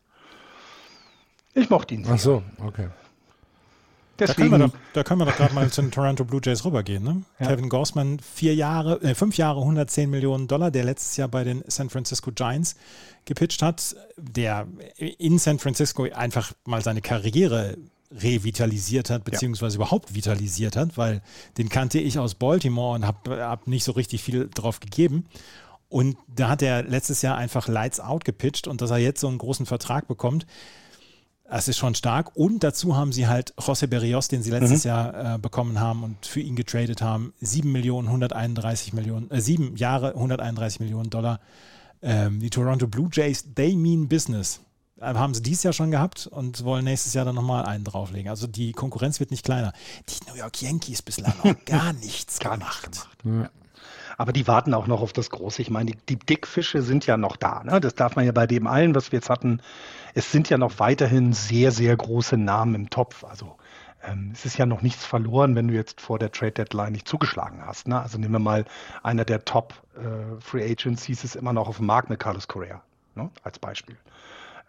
Ich 1.54 1.70
mochte 1.70 1.94
ihn. 1.94 2.04
Sehr. 2.04 2.14
Ach 2.14 2.18
so, 2.18 2.42
okay. 2.64 2.88
Deswegen, 4.18 4.50
da, 4.50 4.58
können 4.58 4.70
doch, 4.70 4.78
da 4.94 5.04
können 5.04 5.20
wir 5.20 5.26
doch, 5.26 5.36
gerade 5.36 5.54
mal 5.54 5.70
zu 5.70 5.80
den 5.80 5.90
Toronto 5.90 6.24
Blue 6.24 6.40
Jays 6.42 6.64
rübergehen. 6.64 7.04
Ne? 7.04 7.22
Ja. 7.38 7.46
Kevin 7.46 7.68
Gossman, 7.68 8.18
vier 8.18 8.54
Jahre, 8.54 9.00
äh, 9.02 9.14
fünf 9.14 9.36
Jahre, 9.36 9.60
110 9.60 10.10
Millionen 10.10 10.48
Dollar, 10.48 10.70
der 10.70 10.84
letztes 10.84 11.16
Jahr 11.16 11.28
bei 11.28 11.44
den 11.44 11.62
San 11.68 11.88
Francisco 11.88 12.32
Giants 12.32 12.74
gepitcht 13.24 13.62
hat, 13.62 13.94
der 14.16 14.66
in 14.96 15.38
San 15.38 15.58
Francisco 15.58 16.04
einfach 16.04 16.52
mal 16.64 16.82
seine 16.82 17.00
Karriere 17.00 17.76
revitalisiert 18.10 19.10
hat, 19.10 19.24
beziehungsweise 19.24 19.74
ja. 19.74 19.82
überhaupt 19.82 20.14
vitalisiert 20.14 20.76
hat, 20.76 20.96
weil 20.96 21.22
den 21.58 21.68
kannte 21.68 21.98
ich 21.98 22.18
aus 22.18 22.34
Baltimore 22.34 22.94
und 22.94 23.06
habe 23.06 23.44
hab 23.44 23.66
nicht 23.66 23.84
so 23.84 23.92
richtig 23.92 24.22
viel 24.22 24.48
drauf 24.52 24.80
gegeben. 24.80 25.26
Und 25.90 26.16
da 26.26 26.48
hat 26.48 26.62
er 26.62 26.82
letztes 26.82 27.22
Jahr 27.22 27.36
einfach 27.36 27.68
Lights 27.68 28.00
Out 28.00 28.24
gepitcht 28.24 28.66
und 28.66 28.80
dass 28.80 28.90
er 28.90 28.98
jetzt 28.98 29.20
so 29.20 29.28
einen 29.28 29.38
großen 29.38 29.66
Vertrag 29.66 30.08
bekommt, 30.08 30.46
das 31.50 31.68
ist 31.68 31.78
schon 31.78 31.94
stark. 31.94 32.36
Und 32.36 32.62
dazu 32.62 32.96
haben 32.96 33.12
sie 33.12 33.26
halt 33.26 33.54
José 33.54 33.86
Berrios, 33.86 34.28
den 34.28 34.42
sie 34.42 34.50
letztes 34.50 34.84
mhm. 34.84 34.88
Jahr 34.88 35.34
äh, 35.34 35.38
bekommen 35.38 35.80
haben 35.80 36.04
und 36.04 36.26
für 36.26 36.40
ihn 36.40 36.56
getradet 36.56 37.00
haben. 37.02 37.32
7 37.40 37.70
Millionen, 37.70 38.08
131 38.08 38.92
Millionen, 38.92 39.30
äh, 39.30 39.40
sieben 39.40 39.76
Jahre, 39.76 40.14
131 40.14 40.80
Millionen 40.80 41.10
Dollar. 41.10 41.40
Ähm, 42.02 42.40
die 42.40 42.50
Toronto 42.50 42.86
Blue 42.86 43.08
Jays, 43.10 43.44
they 43.54 43.74
mean 43.74 44.08
business. 44.08 44.60
Äh, 45.00 45.14
haben 45.14 45.32
sie 45.32 45.42
dieses 45.42 45.62
Jahr 45.62 45.72
schon 45.72 45.90
gehabt 45.90 46.26
und 46.26 46.64
wollen 46.64 46.84
nächstes 46.84 47.14
Jahr 47.14 47.24
dann 47.24 47.34
nochmal 47.34 47.64
einen 47.64 47.84
drauflegen. 47.84 48.28
Also 48.28 48.46
die 48.46 48.72
Konkurrenz 48.72 49.18
wird 49.18 49.30
nicht 49.30 49.44
kleiner. 49.44 49.72
Die 50.08 50.30
New 50.30 50.36
York 50.36 50.60
Yankees 50.60 51.02
bislang 51.02 51.32
auch 51.42 51.54
gar 51.64 51.92
nichts 51.94 52.38
gar 52.38 52.58
gemacht. 52.58 52.88
Nichts 52.90 53.08
gemacht. 53.22 53.44
Ja. 53.44 53.50
Aber 54.18 54.32
die 54.32 54.46
warten 54.48 54.74
auch 54.74 54.88
noch 54.88 55.00
auf 55.00 55.12
das 55.12 55.30
Große. 55.30 55.62
Ich 55.62 55.70
meine, 55.70 55.92
die, 55.92 55.98
die 56.08 56.18
Dickfische 56.18 56.82
sind 56.82 57.06
ja 57.06 57.16
noch 57.16 57.36
da. 57.36 57.62
Ne? 57.62 57.80
Das 57.80 57.94
darf 57.94 58.16
man 58.16 58.26
ja 58.26 58.32
bei 58.32 58.48
dem 58.48 58.66
allen, 58.66 58.94
was 58.94 59.12
wir 59.12 59.18
jetzt 59.18 59.30
hatten. 59.30 59.62
Es 60.18 60.32
sind 60.32 60.50
ja 60.50 60.58
noch 60.58 60.80
weiterhin 60.80 61.32
sehr, 61.32 61.70
sehr 61.70 61.96
große 61.96 62.36
Namen 62.36 62.74
im 62.74 62.90
Topf. 62.90 63.22
Also 63.22 63.56
ähm, 64.02 64.32
es 64.32 64.44
ist 64.44 64.58
ja 64.58 64.66
noch 64.66 64.82
nichts 64.82 65.04
verloren, 65.04 65.54
wenn 65.54 65.68
du 65.68 65.74
jetzt 65.74 66.00
vor 66.00 66.18
der 66.18 66.32
Trade 66.32 66.50
Deadline 66.50 66.90
nicht 66.90 67.06
zugeschlagen 67.06 67.64
hast. 67.64 67.86
Ne? 67.86 68.02
Also 68.02 68.18
nehmen 68.18 68.32
wir 68.32 68.40
mal 68.40 68.64
einer 69.04 69.24
der 69.24 69.44
Top 69.44 69.74
äh, 69.94 70.40
Free 70.40 70.74
hieß 70.74 71.22
es 71.22 71.36
immer 71.36 71.52
noch 71.52 71.68
auf 71.68 71.76
dem 71.76 71.86
Markt 71.86 72.10
mit 72.10 72.18
Carlos 72.18 72.48
Correa 72.48 72.82
ne? 73.14 73.30
als 73.44 73.60
Beispiel. 73.60 73.96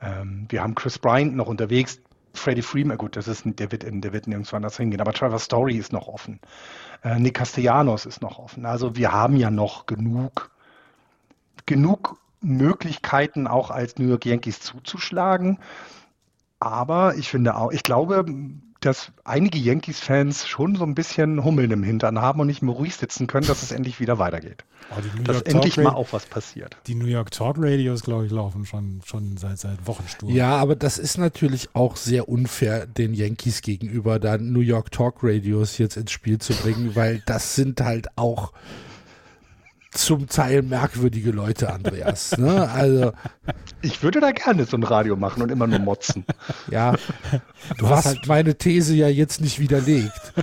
Ähm, 0.04 0.46
wir 0.50 0.62
haben 0.62 0.76
Chris 0.76 1.00
Bryant 1.00 1.36
noch 1.36 1.48
unterwegs. 1.48 2.00
Freddie 2.36 2.62
Freeman, 2.62 3.00
gut, 3.00 3.16
das 3.16 3.28
ist, 3.28 3.42
der 3.44 3.72
wird, 3.72 3.82
der 3.84 4.14
wird 4.14 4.28
nirgendwo 4.28 4.56
anders 4.56 4.78
hingehen, 4.78 5.02
aber 5.02 5.14
Trevor 5.14 5.40
Story 5.40 5.78
ist 5.78 5.92
noch 5.92 6.08
offen. 6.08 6.40
Äh, 7.04 7.18
Nick 7.18 7.38
Castellanos 7.38 8.06
ist 8.06 8.22
noch 8.22 8.38
offen. 8.38 8.68
Also 8.68 8.96
wir 8.96 9.12
haben 9.12 9.36
ja 9.36 9.50
noch 9.50 9.88
genug, 9.88 10.52
genug 11.66 12.20
Möglichkeiten, 12.42 13.48
auch 13.48 13.70
als 13.72 13.98
New 13.98 14.08
York 14.08 14.26
Yankees 14.26 14.62
zuzuschlagen. 14.62 15.60
Aber 16.60 17.16
ich 17.16 17.30
finde 17.30 17.56
auch, 17.56 17.72
ich 17.72 17.84
glaube, 17.84 18.26
dass 18.82 19.12
einige 19.26 19.58
Yankees-Fans 19.58 20.48
schon 20.48 20.76
so 20.76 20.86
ein 20.86 20.96
bisschen 20.96 21.44
Hummeln 21.44 21.72
im 21.72 21.84
Hintern 21.84 22.20
haben 22.22 22.40
und 22.40 22.48
nicht 22.48 22.62
mehr 22.62 22.74
ruhig 22.74 22.96
sitzen 22.96 23.28
können, 23.28 23.46
dass 23.46 23.62
es 23.62 23.72
endlich 23.72 24.00
wieder 24.00 24.20
weitergeht. 24.20 24.64
Oh, 24.92 25.22
dass 25.24 25.42
endlich 25.42 25.78
mal 25.78 25.90
auch 25.90 26.14
was 26.14 26.26
passiert. 26.26 26.78
Die 26.88 26.96
New 26.96 27.06
York 27.06 27.32
Talk 27.32 27.58
Radios, 27.60 28.04
glaube 28.04 28.26
ich, 28.26 28.32
laufen 28.32 28.66
schon, 28.66 29.02
schon 29.06 29.36
seit, 29.36 29.60
seit 29.60 29.86
Wochen 29.86 30.08
stur. 30.08 30.30
Ja, 30.32 30.56
aber 30.56 30.76
das 30.76 30.98
ist 30.98 31.18
natürlich 31.18 31.70
auch 31.74 31.98
sehr 31.98 32.30
unfair 32.30 32.88
den 32.88 33.14
Yankees 33.14 33.62
gegenüber, 33.62 34.18
da 34.18 34.38
New 34.38 34.62
York 34.62 34.92
Talk 34.92 35.18
Radios 35.24 35.78
jetzt 35.78 35.98
ins 35.98 36.12
Spiel 36.12 36.40
zu 36.40 36.54
bringen, 36.54 36.96
weil 36.96 37.22
das 37.26 37.56
sind 37.56 37.82
halt 37.82 38.08
auch 38.18 38.54
zum 39.92 40.28
Teil 40.28 40.62
merkwürdige 40.62 41.32
Leute, 41.32 41.72
Andreas. 41.74 42.38
Ne? 42.38 42.70
Also, 42.70 43.12
ich 43.82 44.04
würde 44.04 44.20
da 44.20 44.32
gerne 44.32 44.66
so 44.66 44.78
ein 44.78 44.84
Radio 44.84 45.16
machen 45.16 45.42
und 45.42 45.52
immer 45.52 45.68
nur 45.68 45.80
motzen. 45.80 46.26
Ja, 46.70 46.96
du 47.78 47.90
hast 47.90 48.06
halt 48.06 48.28
meine 48.28 48.56
These 48.56 48.94
ja 48.96 49.08
jetzt 49.08 49.42
nicht 49.42 49.60
widerlegt. 49.60 50.34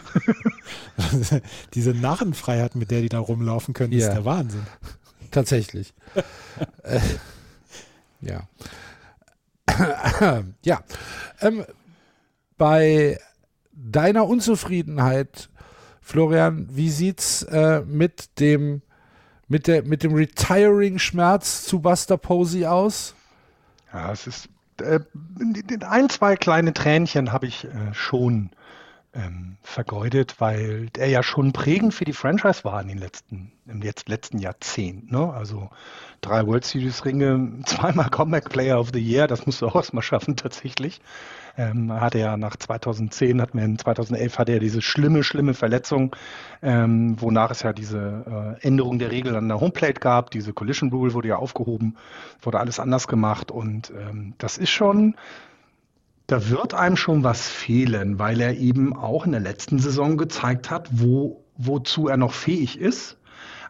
Diese 1.74 1.90
Narrenfreiheit, 1.90 2.74
mit 2.74 2.90
der 2.90 3.02
die 3.02 3.08
da 3.08 3.18
rumlaufen 3.18 3.72
können, 3.74 3.92
ja. 3.92 4.08
ist 4.08 4.14
der 4.14 4.24
Wahnsinn. 4.24 4.66
Tatsächlich. 5.30 5.94
äh, 6.82 7.00
ja. 8.20 8.48
ja. 10.64 10.80
Ähm, 11.40 11.64
bei 12.56 13.18
deiner 13.72 14.26
Unzufriedenheit, 14.26 15.50
Florian, 16.00 16.68
wie 16.70 16.90
sieht's 16.90 17.42
äh, 17.42 17.82
mit 17.82 18.40
dem 18.40 18.82
mit, 19.48 19.66
der, 19.66 19.82
mit 19.82 20.02
dem 20.02 20.14
Retiring-Schmerz 20.14 21.64
zu 21.64 21.80
Buster 21.80 22.16
Posey 22.16 22.66
aus? 22.66 23.14
Ja, 23.92 24.12
es 24.12 24.26
ist 24.26 24.48
äh, 24.80 25.00
ein, 25.80 26.08
zwei 26.08 26.36
kleine 26.36 26.74
Tränchen 26.74 27.32
habe 27.32 27.46
ich 27.46 27.64
äh, 27.64 27.94
schon 27.94 28.50
ähm, 29.14 29.56
vergeudet, 29.62 30.40
weil 30.40 30.88
er 30.96 31.08
ja 31.08 31.22
schon 31.22 31.52
prägend 31.52 31.94
für 31.94 32.04
die 32.04 32.12
Franchise 32.12 32.64
war 32.64 32.80
in 32.82 32.88
den 32.88 32.98
letzten, 32.98 33.52
im 33.66 33.82
jetzt 33.82 34.08
letzten 34.08 34.38
Jahrzehnt. 34.38 35.10
Ne? 35.10 35.32
Also 35.32 35.70
drei 36.20 36.46
World 36.46 36.64
Series 36.64 37.04
Ringe, 37.04 37.62
zweimal 37.66 38.10
Comeback 38.10 38.50
Player 38.50 38.78
of 38.78 38.90
the 38.92 39.00
Year, 39.00 39.26
das 39.26 39.46
musst 39.46 39.62
du 39.62 39.66
auch 39.66 39.76
erstmal 39.76 40.02
schaffen 40.02 40.36
tatsächlich. 40.36 41.00
Ähm, 41.58 41.90
hatte 41.92 42.18
ja 42.18 42.36
nach 42.36 42.56
2010, 42.56 43.40
hat 43.40 43.54
man 43.54 43.78
2011 43.78 44.38
hatte 44.38 44.52
er 44.52 44.60
diese 44.60 44.82
schlimme, 44.82 45.22
schlimme 45.22 45.54
Verletzung, 45.54 46.14
ähm, 46.62 47.20
wonach 47.20 47.50
es 47.50 47.62
ja 47.62 47.72
diese 47.72 48.56
äh, 48.60 48.66
Änderung 48.66 48.98
der 48.98 49.10
Regel 49.10 49.34
an 49.34 49.48
der 49.48 49.60
Homeplate 49.60 50.00
gab. 50.00 50.30
Diese 50.30 50.52
Collision 50.52 50.90
Rule 50.90 51.14
wurde 51.14 51.28
ja 51.28 51.36
aufgehoben, 51.36 51.96
wurde 52.42 52.60
alles 52.60 52.78
anders 52.78 53.08
gemacht 53.08 53.50
und 53.50 53.90
ähm, 53.90 54.34
das 54.36 54.58
ist 54.58 54.70
schon, 54.70 55.16
da 56.26 56.50
wird 56.50 56.74
einem 56.74 56.96
schon 56.96 57.24
was 57.24 57.48
fehlen, 57.48 58.18
weil 58.18 58.40
er 58.40 58.56
eben 58.56 58.94
auch 58.94 59.24
in 59.24 59.32
der 59.32 59.40
letzten 59.40 59.78
Saison 59.78 60.16
gezeigt 60.16 60.70
hat, 60.70 60.88
wo, 60.90 61.44
wozu 61.56 62.08
er 62.08 62.16
noch 62.16 62.32
fähig 62.32 62.78
ist. 62.78 63.16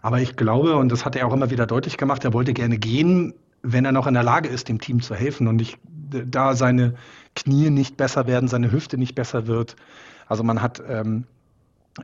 Aber 0.03 0.21
ich 0.21 0.37
glaube, 0.37 0.77
und 0.77 0.91
das 0.91 1.05
hat 1.05 1.17
er 1.17 1.27
auch 1.27 1.33
immer 1.33 1.51
wieder 1.51 1.67
deutlich 1.67 1.99
gemacht, 1.99 2.25
er 2.25 2.33
wollte 2.33 2.53
gerne 2.53 2.79
gehen, 2.79 3.35
wenn 3.63 3.85
er 3.85 3.93
noch 3.93 4.07
in 4.07 4.15
der 4.15 4.23
Lage 4.23 4.49
ist, 4.49 4.69
dem 4.69 4.81
Team 4.81 5.03
zu 5.03 5.15
helfen. 5.15 5.49
Und 5.49 5.61
ich, 5.61 5.79
da 6.11 6.55
seine 6.55 6.95
Knie 7.37 7.71
nicht 7.71 7.97
besser 7.97 8.27
werden, 8.27 8.49
seine 8.49 8.73
Hüfte 8.73 8.99
nicht 8.99 9.15
besser 9.15 9.47
wird. 9.47 9.77
Also 10.27 10.43
man 10.43 10.61
hat, 10.63 10.83
ähm, 10.89 11.25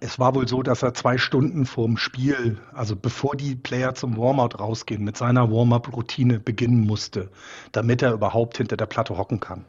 es 0.00 0.18
war 0.18 0.34
wohl 0.34 0.46
so, 0.46 0.62
dass 0.62 0.82
er 0.82 0.94
zwei 0.94 1.18
Stunden 1.18 1.66
vorm 1.66 1.96
Spiel, 1.96 2.58
also 2.72 2.94
bevor 2.94 3.36
die 3.36 3.56
Player 3.56 3.94
zum 3.94 4.16
Warmout 4.16 4.58
rausgehen, 4.58 5.04
mit 5.04 5.16
seiner 5.16 5.50
Warm-up-Routine 5.50 6.38
beginnen 6.38 6.86
musste, 6.86 7.30
damit 7.72 8.02
er 8.02 8.12
überhaupt 8.12 8.58
hinter 8.58 8.76
der 8.76 8.86
Platte 8.86 9.18
hocken 9.18 9.40
kann. 9.40 9.64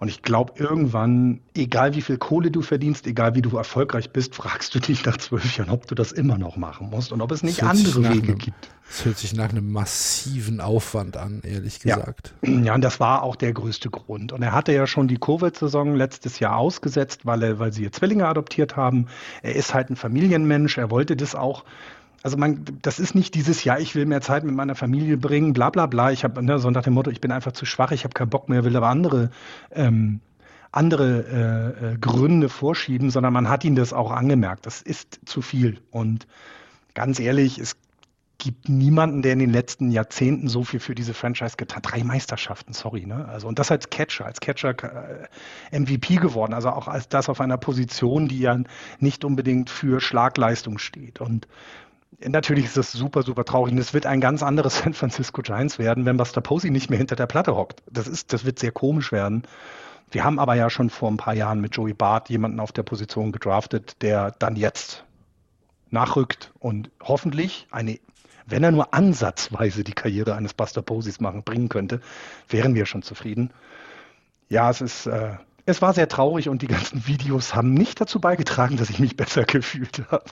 Und 0.00 0.08
ich 0.08 0.22
glaube, 0.22 0.54
irgendwann, 0.56 1.40
egal 1.54 1.94
wie 1.94 2.00
viel 2.00 2.16
Kohle 2.16 2.50
du 2.50 2.62
verdienst, 2.62 3.06
egal 3.06 3.34
wie 3.34 3.42
du 3.42 3.54
erfolgreich 3.58 4.10
bist, 4.10 4.34
fragst 4.34 4.74
du 4.74 4.80
dich 4.80 5.04
nach 5.04 5.18
zwölf 5.18 5.58
Jahren, 5.58 5.68
ob 5.68 5.86
du 5.86 5.94
das 5.94 6.10
immer 6.10 6.38
noch 6.38 6.56
machen 6.56 6.88
musst 6.88 7.12
und 7.12 7.20
ob 7.20 7.30
es 7.32 7.42
nicht 7.42 7.62
andere 7.62 8.04
Wege 8.04 8.28
einem, 8.28 8.38
gibt. 8.38 8.70
Es 8.88 9.04
hört 9.04 9.18
sich 9.18 9.34
nach 9.34 9.50
einem 9.50 9.70
massiven 9.70 10.62
Aufwand 10.62 11.18
an, 11.18 11.42
ehrlich 11.44 11.80
gesagt. 11.80 12.32
Ja. 12.40 12.50
ja, 12.50 12.74
und 12.74 12.80
das 12.80 12.98
war 12.98 13.22
auch 13.22 13.36
der 13.36 13.52
größte 13.52 13.90
Grund. 13.90 14.32
Und 14.32 14.40
er 14.40 14.52
hatte 14.52 14.72
ja 14.72 14.86
schon 14.86 15.06
die 15.06 15.18
Covid-Saison 15.18 15.94
letztes 15.94 16.38
Jahr 16.38 16.56
ausgesetzt, 16.56 17.26
weil, 17.26 17.42
er, 17.42 17.58
weil 17.58 17.74
sie 17.74 17.82
ihr 17.82 17.92
Zwillinge 17.92 18.26
adoptiert 18.26 18.76
haben. 18.76 19.06
Er 19.42 19.54
ist 19.54 19.74
halt 19.74 19.90
ein 19.90 19.96
Familienmensch, 19.96 20.78
er 20.78 20.90
wollte 20.90 21.14
das 21.14 21.34
auch 21.34 21.64
also 22.22 22.36
man, 22.36 22.64
das 22.82 22.98
ist 22.98 23.14
nicht 23.14 23.34
dieses 23.34 23.64
Jahr, 23.64 23.80
ich 23.80 23.94
will 23.94 24.04
mehr 24.06 24.20
Zeit 24.20 24.44
mit 24.44 24.54
meiner 24.54 24.74
Familie 24.74 25.16
bringen, 25.16 25.52
bla 25.52 25.70
bla 25.70 25.86
bla. 25.86 26.10
Ich 26.12 26.24
habe 26.24 26.42
ne, 26.42 26.58
so 26.58 26.70
nach 26.70 26.82
dem 26.82 26.94
Motto, 26.94 27.10
ich 27.10 27.20
bin 27.20 27.32
einfach 27.32 27.52
zu 27.52 27.64
schwach, 27.64 27.92
ich 27.92 28.04
habe 28.04 28.12
keinen 28.12 28.30
Bock 28.30 28.48
mehr, 28.48 28.64
will 28.64 28.76
aber 28.76 28.88
andere, 28.88 29.30
ähm, 29.70 30.20
andere 30.70 31.74
äh, 31.82 31.92
äh, 31.94 31.98
Gründe 31.98 32.48
vorschieben, 32.48 33.10
sondern 33.10 33.32
man 33.32 33.48
hat 33.48 33.64
ihm 33.64 33.74
das 33.74 33.92
auch 33.92 34.10
angemerkt. 34.10 34.66
Das 34.66 34.82
ist 34.82 35.20
zu 35.24 35.40
viel. 35.40 35.80
Und 35.90 36.26
ganz 36.94 37.18
ehrlich, 37.20 37.58
es 37.58 37.76
gibt 38.36 38.68
niemanden, 38.68 39.22
der 39.22 39.34
in 39.34 39.38
den 39.38 39.50
letzten 39.50 39.90
Jahrzehnten 39.90 40.48
so 40.48 40.64
viel 40.64 40.80
für 40.80 40.94
diese 40.94 41.14
Franchise 41.14 41.56
getan 41.56 41.76
hat. 41.76 41.92
Drei 41.92 42.04
Meisterschaften, 42.04 42.72
sorry. 42.72 43.06
Ne? 43.06 43.26
Also, 43.28 43.48
und 43.48 43.58
das 43.58 43.70
als 43.70 43.88
Catcher, 43.90 44.26
als 44.26 44.40
Catcher 44.40 44.74
äh, 45.72 45.78
MVP 45.78 46.16
geworden. 46.16 46.52
Also 46.52 46.70
auch 46.70 46.88
als 46.88 47.08
das 47.08 47.28
auf 47.28 47.40
einer 47.40 47.58
Position, 47.58 48.28
die 48.28 48.40
ja 48.40 48.58
nicht 48.98 49.24
unbedingt 49.24 49.70
für 49.70 50.00
Schlagleistung 50.00 50.78
steht. 50.78 51.20
Und 51.20 51.48
natürlich 52.26 52.66
ist 52.66 52.76
das 52.76 52.92
super, 52.92 53.22
super 53.22 53.44
traurig. 53.44 53.72
Und 53.72 53.78
es 53.78 53.94
wird 53.94 54.06
ein 54.06 54.20
ganz 54.20 54.42
anderes 54.42 54.78
San 54.84 54.94
Francisco 54.94 55.42
Giants 55.42 55.78
werden, 55.78 56.06
wenn 56.06 56.16
Buster 56.16 56.40
Posey 56.40 56.70
nicht 56.70 56.90
mehr 56.90 56.98
hinter 56.98 57.16
der 57.16 57.26
Platte 57.26 57.56
hockt. 57.56 57.82
Das, 57.90 58.06
ist, 58.06 58.32
das 58.32 58.44
wird 58.44 58.58
sehr 58.58 58.72
komisch 58.72 59.12
werden. 59.12 59.42
Wir 60.10 60.24
haben 60.24 60.38
aber 60.38 60.54
ja 60.54 60.70
schon 60.70 60.90
vor 60.90 61.10
ein 61.10 61.16
paar 61.16 61.34
Jahren 61.34 61.60
mit 61.60 61.76
Joey 61.76 61.94
Bart 61.94 62.30
jemanden 62.30 62.58
auf 62.58 62.72
der 62.72 62.82
Position 62.82 63.30
gedraftet, 63.30 64.02
der 64.02 64.32
dann 64.32 64.56
jetzt 64.56 65.04
nachrückt 65.90 66.52
und 66.58 66.90
hoffentlich 67.00 67.66
eine 67.70 67.98
wenn 68.50 68.64
er 68.64 68.72
nur 68.72 68.92
ansatzweise 68.92 69.84
die 69.84 69.92
Karriere 69.92 70.34
eines 70.34 70.54
Buster 70.54 70.82
Posies 70.82 71.20
machen, 71.20 71.44
bringen 71.44 71.68
könnte, 71.68 72.00
wären 72.48 72.74
wir 72.74 72.84
schon 72.84 73.02
zufrieden. 73.02 73.52
Ja, 74.48 74.68
es 74.70 74.80
ist, 74.80 75.06
äh, 75.06 75.36
es 75.66 75.80
war 75.80 75.94
sehr 75.94 76.08
traurig 76.08 76.48
und 76.48 76.62
die 76.62 76.66
ganzen 76.66 77.06
Videos 77.06 77.54
haben 77.54 77.74
nicht 77.74 78.00
dazu 78.00 78.20
beigetragen, 78.20 78.76
dass 78.76 78.90
ich 78.90 78.98
mich 78.98 79.16
besser 79.16 79.44
gefühlt 79.46 80.02
habe. 80.10 80.24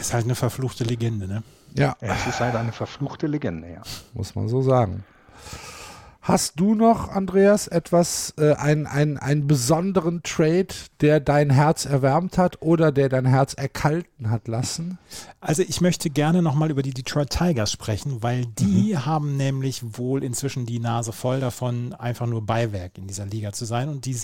Ist 0.00 0.14
halt 0.14 0.24
eine 0.24 0.34
verfluchte 0.34 0.84
Legende, 0.84 1.28
ne? 1.28 1.42
Ja. 1.74 1.94
Es 2.00 2.26
ist 2.26 2.40
halt 2.40 2.56
eine 2.56 2.72
verfluchte 2.72 3.26
Legende, 3.26 3.70
ja. 3.70 3.82
Muss 4.14 4.34
man 4.34 4.48
so 4.48 4.62
sagen. 4.62 5.04
Hast 6.30 6.60
du 6.60 6.76
noch, 6.76 7.08
Andreas, 7.08 7.66
etwas, 7.66 8.34
äh, 8.38 8.52
einen, 8.52 8.86
einen, 8.86 9.18
einen 9.18 9.48
besonderen 9.48 10.22
Trade, 10.22 10.68
der 11.00 11.18
dein 11.18 11.50
Herz 11.50 11.86
erwärmt 11.86 12.38
hat 12.38 12.62
oder 12.62 12.92
der 12.92 13.08
dein 13.08 13.26
Herz 13.26 13.54
erkalten 13.54 14.30
hat 14.30 14.46
lassen? 14.46 14.98
Also 15.40 15.62
ich 15.66 15.80
möchte 15.80 16.08
gerne 16.08 16.40
nochmal 16.40 16.70
über 16.70 16.82
die 16.82 16.94
Detroit 16.94 17.30
Tigers 17.30 17.72
sprechen, 17.72 18.22
weil 18.22 18.46
die 18.46 18.92
mhm. 18.92 19.06
haben 19.06 19.36
nämlich 19.36 19.98
wohl 19.98 20.22
inzwischen 20.22 20.66
die 20.66 20.78
Nase 20.78 21.12
voll 21.12 21.40
davon, 21.40 21.94
einfach 21.94 22.26
nur 22.26 22.46
Beiwerk 22.46 22.96
in 22.96 23.08
dieser 23.08 23.26
Liga 23.26 23.52
zu 23.52 23.64
sein. 23.64 23.88
Und 23.88 24.04
die, 24.04 24.16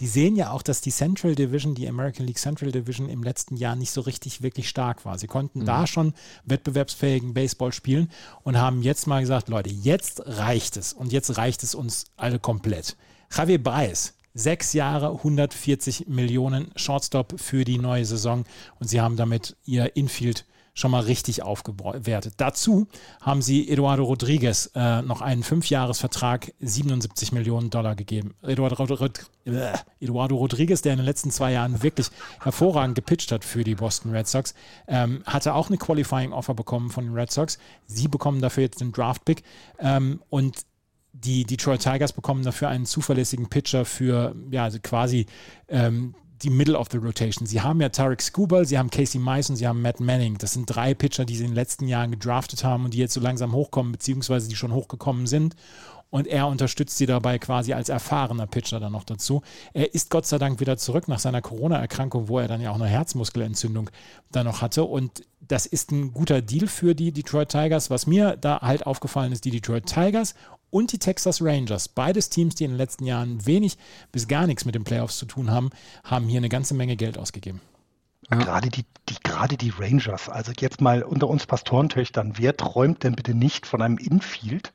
die 0.00 0.06
sehen 0.06 0.36
ja 0.36 0.50
auch, 0.50 0.62
dass 0.62 0.82
die 0.82 0.90
Central 0.90 1.34
Division, 1.34 1.74
die 1.74 1.88
American 1.88 2.26
League 2.26 2.38
Central 2.38 2.72
Division 2.72 3.08
im 3.08 3.22
letzten 3.22 3.56
Jahr 3.56 3.74
nicht 3.74 3.92
so 3.92 4.02
richtig 4.02 4.42
wirklich 4.42 4.68
stark 4.68 5.06
war. 5.06 5.16
Sie 5.16 5.28
konnten 5.28 5.60
mhm. 5.60 5.64
da 5.64 5.86
schon 5.86 6.12
wettbewerbsfähigen 6.44 7.32
Baseball 7.32 7.72
spielen 7.72 8.10
und 8.42 8.58
haben 8.58 8.82
jetzt 8.82 9.06
mal 9.06 9.20
gesagt, 9.20 9.48
Leute, 9.48 9.70
jetzt 9.70 10.22
reicht 10.26 10.76
es. 10.76 10.92
Und 10.92 11.10
jetzt 11.10 11.38
reicht 11.38 11.53
reicht 11.54 11.62
es 11.62 11.76
uns 11.76 12.06
alle 12.16 12.40
komplett. 12.40 12.96
Javier 13.30 13.62
Baez, 13.62 14.14
sechs 14.34 14.72
Jahre, 14.72 15.10
140 15.12 16.08
Millionen 16.08 16.72
Shortstop 16.74 17.38
für 17.38 17.64
die 17.64 17.78
neue 17.78 18.04
Saison 18.04 18.42
und 18.80 18.88
sie 18.88 19.00
haben 19.00 19.16
damit 19.16 19.56
ihr 19.64 19.94
Infield 19.94 20.46
schon 20.76 20.90
mal 20.90 21.04
richtig 21.04 21.44
aufgewertet. 21.44 22.34
Dazu 22.38 22.88
haben 23.20 23.40
sie 23.40 23.68
Eduardo 23.68 24.02
Rodriguez 24.02 24.72
äh, 24.74 25.02
noch 25.02 25.20
einen 25.20 25.44
Fünfjahresvertrag, 25.44 26.52
77 26.58 27.30
Millionen 27.30 27.70
Dollar 27.70 27.94
gegeben. 27.94 28.34
Eduardo, 28.42 28.82
Rod 28.82 29.20
äh, 29.44 29.72
Eduardo, 30.00 30.34
Rodriguez, 30.34 30.82
der 30.82 30.94
in 30.94 30.98
den 30.98 31.06
letzten 31.06 31.30
zwei 31.30 31.52
Jahren 31.52 31.84
wirklich 31.84 32.08
hervorragend 32.40 32.96
gepitcht 32.96 33.30
hat 33.30 33.44
für 33.44 33.62
die 33.62 33.76
Boston 33.76 34.10
Red 34.10 34.26
Sox, 34.26 34.54
ähm, 34.88 35.22
hatte 35.24 35.54
auch 35.54 35.68
eine 35.68 35.78
Qualifying 35.78 36.32
Offer 36.32 36.54
bekommen 36.54 36.90
von 36.90 37.04
den 37.04 37.14
Red 37.14 37.30
Sox. 37.30 37.58
Sie 37.86 38.08
bekommen 38.08 38.40
dafür 38.40 38.64
jetzt 38.64 38.80
den 38.80 38.90
Draft-Pick 38.90 39.44
ähm, 39.78 40.20
und 40.28 40.64
die 41.14 41.44
Detroit 41.44 41.80
Tigers 41.80 42.12
bekommen 42.12 42.42
dafür 42.44 42.68
einen 42.68 42.86
zuverlässigen 42.86 43.48
Pitcher 43.48 43.84
für 43.84 44.34
ja, 44.50 44.64
also 44.64 44.78
quasi 44.82 45.26
ähm, 45.68 46.14
die 46.42 46.50
Middle 46.50 46.78
of 46.78 46.88
the 46.90 46.98
Rotation. 46.98 47.46
Sie 47.46 47.60
haben 47.60 47.80
ja 47.80 47.88
Tarek 47.88 48.20
Skubal, 48.20 48.66
sie 48.66 48.78
haben 48.78 48.90
Casey 48.90 49.20
und 49.20 49.56
sie 49.56 49.66
haben 49.66 49.80
Matt 49.80 50.00
Manning. 50.00 50.36
Das 50.38 50.52
sind 50.52 50.66
drei 50.66 50.92
Pitcher, 50.92 51.24
die 51.24 51.36
sie 51.36 51.44
in 51.44 51.50
den 51.50 51.56
letzten 51.56 51.88
Jahren 51.88 52.10
gedraftet 52.10 52.64
haben 52.64 52.84
und 52.84 52.92
die 52.92 52.98
jetzt 52.98 53.14
so 53.14 53.20
langsam 53.20 53.52
hochkommen, 53.52 53.92
beziehungsweise 53.92 54.48
die 54.48 54.56
schon 54.56 54.72
hochgekommen 54.72 55.26
sind. 55.26 55.54
Und 56.10 56.28
er 56.28 56.46
unterstützt 56.46 56.96
sie 56.96 57.06
dabei 57.06 57.38
quasi 57.38 57.72
als 57.72 57.88
erfahrener 57.88 58.46
Pitcher 58.46 58.78
dann 58.78 58.92
noch 58.92 59.02
dazu. 59.02 59.42
Er 59.72 59.94
ist 59.94 60.10
Gott 60.10 60.26
sei 60.26 60.38
Dank 60.38 60.60
wieder 60.60 60.76
zurück 60.76 61.08
nach 61.08 61.18
seiner 61.18 61.42
Corona-Erkrankung, 61.42 62.28
wo 62.28 62.38
er 62.38 62.46
dann 62.46 62.60
ja 62.60 62.70
auch 62.70 62.76
eine 62.76 62.86
Herzmuskelentzündung 62.86 63.90
da 64.30 64.44
noch 64.44 64.60
hatte. 64.62 64.84
Und 64.84 65.24
das 65.40 65.66
ist 65.66 65.90
ein 65.90 66.12
guter 66.12 66.40
Deal 66.40 66.68
für 66.68 66.94
die 66.94 67.10
Detroit 67.10 67.48
Tigers. 67.48 67.90
Was 67.90 68.06
mir 68.06 68.36
da 68.36 68.60
halt 68.60 68.86
aufgefallen 68.86 69.32
ist, 69.32 69.44
die 69.44 69.50
Detroit 69.50 69.86
Tigers 69.86 70.34
und 70.74 70.90
die 70.90 70.98
Texas 70.98 71.40
Rangers, 71.40 71.88
beides 71.88 72.30
Teams, 72.30 72.56
die 72.56 72.64
in 72.64 72.72
den 72.72 72.78
letzten 72.78 73.06
Jahren 73.06 73.46
wenig 73.46 73.78
bis 74.10 74.26
gar 74.26 74.48
nichts 74.48 74.64
mit 74.64 74.74
den 74.74 74.82
Playoffs 74.82 75.18
zu 75.18 75.24
tun 75.24 75.52
haben, 75.52 75.70
haben 76.02 76.26
hier 76.26 76.38
eine 76.38 76.48
ganze 76.48 76.74
Menge 76.74 76.96
Geld 76.96 77.16
ausgegeben. 77.16 77.60
Ja. 78.28 78.38
Gerade, 78.38 78.70
die, 78.70 78.84
die, 79.08 79.14
gerade 79.22 79.56
die 79.56 79.70
Rangers, 79.70 80.28
also 80.28 80.50
jetzt 80.58 80.80
mal 80.80 81.04
unter 81.04 81.28
uns 81.28 81.46
Pastorentöchtern, 81.46 82.32
wer 82.38 82.56
träumt 82.56 83.04
denn 83.04 83.14
bitte 83.14 83.34
nicht 83.34 83.66
von 83.66 83.82
einem 83.82 83.98
Infield 83.98 84.72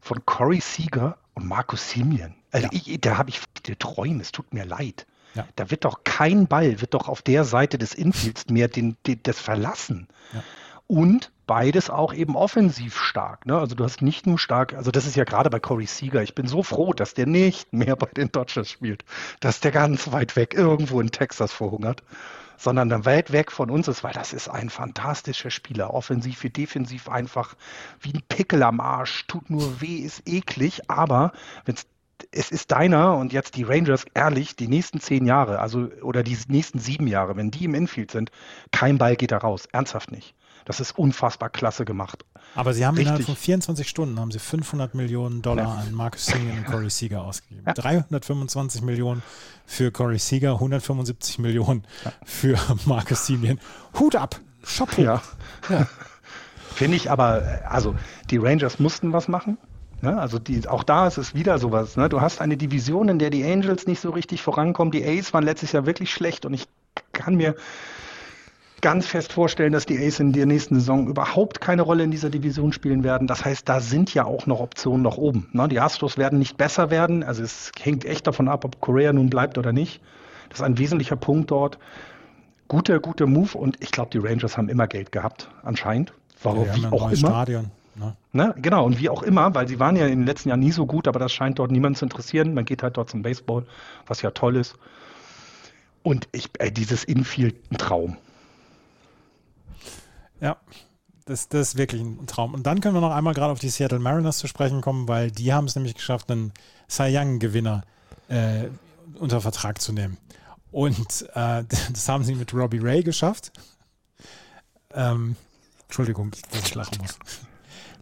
von 0.00 0.26
Corey 0.26 0.60
Seager 0.60 1.16
und 1.34 1.46
Markus 1.46 1.90
Simeon? 1.90 2.34
Also 2.50 2.66
ja. 2.72 2.72
ich, 2.72 3.00
da 3.00 3.16
habe 3.16 3.30
ich 3.30 3.40
viele 3.62 3.78
Träume, 3.78 4.20
es 4.20 4.32
tut 4.32 4.52
mir 4.52 4.64
leid. 4.64 5.06
Ja. 5.36 5.46
Da 5.54 5.70
wird 5.70 5.84
doch 5.84 6.02
kein 6.02 6.48
Ball, 6.48 6.80
wird 6.80 6.92
doch 6.92 7.08
auf 7.08 7.22
der 7.22 7.44
Seite 7.44 7.78
des 7.78 7.94
Infields 7.94 8.48
mehr 8.48 8.66
den, 8.66 8.96
den, 9.06 9.20
das 9.22 9.38
verlassen. 9.38 10.08
Ja. 10.32 10.42
Und 10.86 11.32
beides 11.46 11.90
auch 11.90 12.12
eben 12.12 12.36
offensiv 12.36 12.96
stark. 12.98 13.46
Ne? 13.46 13.58
Also 13.58 13.74
du 13.74 13.84
hast 13.84 14.02
nicht 14.02 14.26
nur 14.26 14.38
stark, 14.38 14.74
also 14.74 14.90
das 14.90 15.06
ist 15.06 15.16
ja 15.16 15.24
gerade 15.24 15.50
bei 15.50 15.60
Corey 15.60 15.86
Seager, 15.86 16.22
ich 16.22 16.34
bin 16.34 16.46
so 16.46 16.62
froh, 16.62 16.92
dass 16.92 17.14
der 17.14 17.26
nicht 17.26 17.72
mehr 17.72 17.96
bei 17.96 18.06
den 18.06 18.32
Dodgers 18.32 18.70
spielt, 18.70 19.04
dass 19.40 19.60
der 19.60 19.70
ganz 19.70 20.12
weit 20.12 20.36
weg 20.36 20.54
irgendwo 20.54 21.00
in 21.00 21.10
Texas 21.10 21.52
verhungert, 21.52 22.02
sondern 22.56 22.88
dann 22.88 23.04
weit 23.04 23.32
weg 23.32 23.50
von 23.50 23.70
uns 23.70 23.88
ist, 23.88 24.04
weil 24.04 24.12
das 24.12 24.32
ist 24.32 24.48
ein 24.48 24.70
fantastischer 24.70 25.50
Spieler, 25.50 25.92
offensiv 25.92 26.42
wie 26.42 26.50
defensiv 26.50 27.08
einfach 27.08 27.54
wie 28.00 28.12
ein 28.12 28.22
Pickel 28.28 28.62
am 28.62 28.80
Arsch, 28.80 29.26
tut 29.26 29.50
nur 29.50 29.80
weh, 29.80 29.98
ist 29.98 30.22
eklig, 30.26 30.90
aber 30.90 31.32
wenn 31.64 31.76
es 32.30 32.50
ist 32.50 32.70
deiner 32.70 33.16
und 33.16 33.32
jetzt 33.32 33.56
die 33.56 33.64
Rangers, 33.64 34.06
ehrlich, 34.14 34.56
die 34.56 34.68
nächsten 34.68 35.00
zehn 35.00 35.26
Jahre, 35.26 35.58
also 35.58 35.88
oder 36.02 36.22
die 36.22 36.38
nächsten 36.48 36.78
sieben 36.78 37.06
Jahre, 37.06 37.36
wenn 37.36 37.50
die 37.50 37.64
im 37.64 37.74
Infield 37.74 38.10
sind, 38.10 38.30
kein 38.70 38.98
Ball 38.98 39.16
geht 39.16 39.32
da 39.32 39.38
raus, 39.38 39.66
ernsthaft 39.72 40.10
nicht. 40.10 40.34
Das 40.64 40.80
ist 40.80 40.98
unfassbar 40.98 41.50
klasse 41.50 41.84
gemacht. 41.84 42.24
Aber 42.54 42.72
sie 42.72 42.86
haben 42.86 42.94
Richtig. 42.94 43.08
innerhalb 43.08 43.26
von 43.26 43.36
24 43.36 43.88
Stunden 43.88 44.20
haben 44.20 44.30
sie 44.30 44.38
500 44.38 44.94
Millionen 44.94 45.42
Dollar 45.42 45.78
an 45.78 45.92
Marcus 45.92 46.26
Simeon 46.26 46.58
und 46.58 46.66
Corey 46.66 46.90
Seager 46.90 47.22
ausgegeben. 47.22 47.64
Ja. 47.66 47.74
325 47.74 48.82
Millionen 48.82 49.22
für 49.66 49.90
Corey 49.90 50.18
Seager, 50.18 50.52
175 50.52 51.38
Millionen 51.38 51.84
ja. 52.04 52.12
für 52.24 52.58
Marcus 52.86 53.26
Simeon. 53.26 53.58
Hut 53.98 54.16
ab! 54.16 54.40
Chapeau! 54.64 55.02
Ja. 55.02 55.22
ja. 55.68 55.86
Finde 56.74 56.96
ich 56.96 57.10
aber, 57.10 57.60
also 57.68 57.94
die 58.30 58.38
Rangers 58.38 58.78
mussten 58.78 59.12
was 59.12 59.28
machen. 59.28 59.58
Ne? 60.00 60.18
Also 60.18 60.38
die, 60.38 60.68
auch 60.68 60.84
da 60.84 61.06
ist 61.06 61.18
es 61.18 61.34
wieder 61.34 61.58
sowas. 61.58 61.96
Ne? 61.96 62.08
Du 62.08 62.20
hast 62.20 62.40
eine 62.40 62.56
Division, 62.56 63.08
in 63.08 63.18
der 63.18 63.30
die 63.30 63.44
Angels 63.44 63.86
nicht 63.86 64.00
so 64.00 64.10
richtig 64.10 64.42
vorankommen. 64.42 64.92
Die 64.92 65.04
Ace 65.04 65.32
waren 65.32 65.44
letztes 65.44 65.72
Jahr 65.72 65.86
wirklich 65.86 66.12
schlecht 66.12 66.46
und 66.46 66.54
ich 66.54 66.68
kann 67.12 67.36
mir 67.36 67.56
ganz 68.84 69.06
fest 69.06 69.32
vorstellen, 69.32 69.72
dass 69.72 69.86
die 69.86 69.98
Ace 69.98 70.20
in 70.20 70.32
der 70.32 70.44
nächsten 70.44 70.74
Saison 70.74 71.08
überhaupt 71.08 71.62
keine 71.62 71.80
Rolle 71.80 72.04
in 72.04 72.10
dieser 72.10 72.28
Division 72.28 72.70
spielen 72.70 73.02
werden. 73.02 73.26
Das 73.26 73.42
heißt, 73.42 73.66
da 73.66 73.80
sind 73.80 74.12
ja 74.12 74.26
auch 74.26 74.46
noch 74.46 74.60
Optionen 74.60 75.00
nach 75.00 75.16
oben. 75.16 75.48
Ne? 75.52 75.68
Die 75.68 75.80
Astros 75.80 76.18
werden 76.18 76.38
nicht 76.38 76.58
besser 76.58 76.90
werden. 76.90 77.22
Also 77.22 77.42
es 77.42 77.72
hängt 77.80 78.04
echt 78.04 78.26
davon 78.26 78.46
ab, 78.46 78.62
ob 78.66 78.82
Korea 78.82 79.14
nun 79.14 79.30
bleibt 79.30 79.56
oder 79.56 79.72
nicht. 79.72 80.02
Das 80.50 80.58
ist 80.58 80.64
ein 80.66 80.76
wesentlicher 80.76 81.16
Punkt 81.16 81.50
dort. 81.50 81.78
Guter, 82.68 83.00
guter 83.00 83.26
Move 83.26 83.56
und 83.56 83.82
ich 83.82 83.90
glaube, 83.90 84.10
die 84.10 84.18
Rangers 84.18 84.58
haben 84.58 84.68
immer 84.68 84.86
Geld 84.86 85.12
gehabt, 85.12 85.48
anscheinend. 85.62 86.12
Warum, 86.42 86.66
ja, 86.66 86.76
wie 86.76 86.86
auch 86.86 87.06
immer. 87.06 87.16
Stadion. 87.16 87.70
Ne? 87.94 88.14
Ne? 88.32 88.54
Genau, 88.58 88.84
und 88.84 89.00
wie 89.00 89.08
auch 89.08 89.22
immer, 89.22 89.54
weil 89.54 89.66
sie 89.66 89.80
waren 89.80 89.96
ja 89.96 90.04
in 90.04 90.18
den 90.18 90.26
letzten 90.26 90.50
Jahren 90.50 90.60
nie 90.60 90.72
so 90.72 90.84
gut, 90.84 91.08
aber 91.08 91.18
das 91.18 91.32
scheint 91.32 91.58
dort 91.58 91.70
niemand 91.70 91.96
zu 91.96 92.04
interessieren. 92.04 92.52
Man 92.52 92.66
geht 92.66 92.82
halt 92.82 92.98
dort 92.98 93.08
zum 93.08 93.22
Baseball, 93.22 93.64
was 94.06 94.20
ja 94.20 94.30
toll 94.30 94.56
ist. 94.56 94.76
Und 96.02 96.28
ich, 96.32 96.50
ey, 96.58 96.70
dieses 96.70 97.04
Infield, 97.04 97.56
ein 97.70 97.78
Traum. 97.78 98.18
Ja, 100.40 100.56
das, 101.24 101.48
das 101.48 101.68
ist 101.68 101.76
wirklich 101.76 102.02
ein 102.02 102.26
Traum. 102.26 102.54
Und 102.54 102.66
dann 102.66 102.80
können 102.80 102.94
wir 102.94 103.00
noch 103.00 103.14
einmal 103.14 103.34
gerade 103.34 103.52
auf 103.52 103.58
die 103.58 103.70
Seattle 103.70 103.98
Mariners 103.98 104.38
zu 104.38 104.46
sprechen 104.46 104.80
kommen, 104.80 105.08
weil 105.08 105.30
die 105.30 105.52
haben 105.52 105.66
es 105.66 105.74
nämlich 105.74 105.94
geschafft, 105.94 106.30
einen 106.30 106.52
Cy 106.88 107.16
Young-Gewinner 107.16 107.82
äh, 108.28 108.68
unter 109.18 109.40
Vertrag 109.40 109.80
zu 109.80 109.92
nehmen. 109.92 110.18
Und 110.70 111.22
äh, 111.34 111.64
das 111.92 112.08
haben 112.08 112.24
sie 112.24 112.34
mit 112.34 112.52
Robbie 112.52 112.78
Ray 112.78 113.02
geschafft. 113.02 113.52
Ähm, 114.92 115.36
Entschuldigung, 115.84 116.32
dass 116.50 116.66
ich 116.66 116.74
lachen 116.74 116.98
muss. 116.98 117.18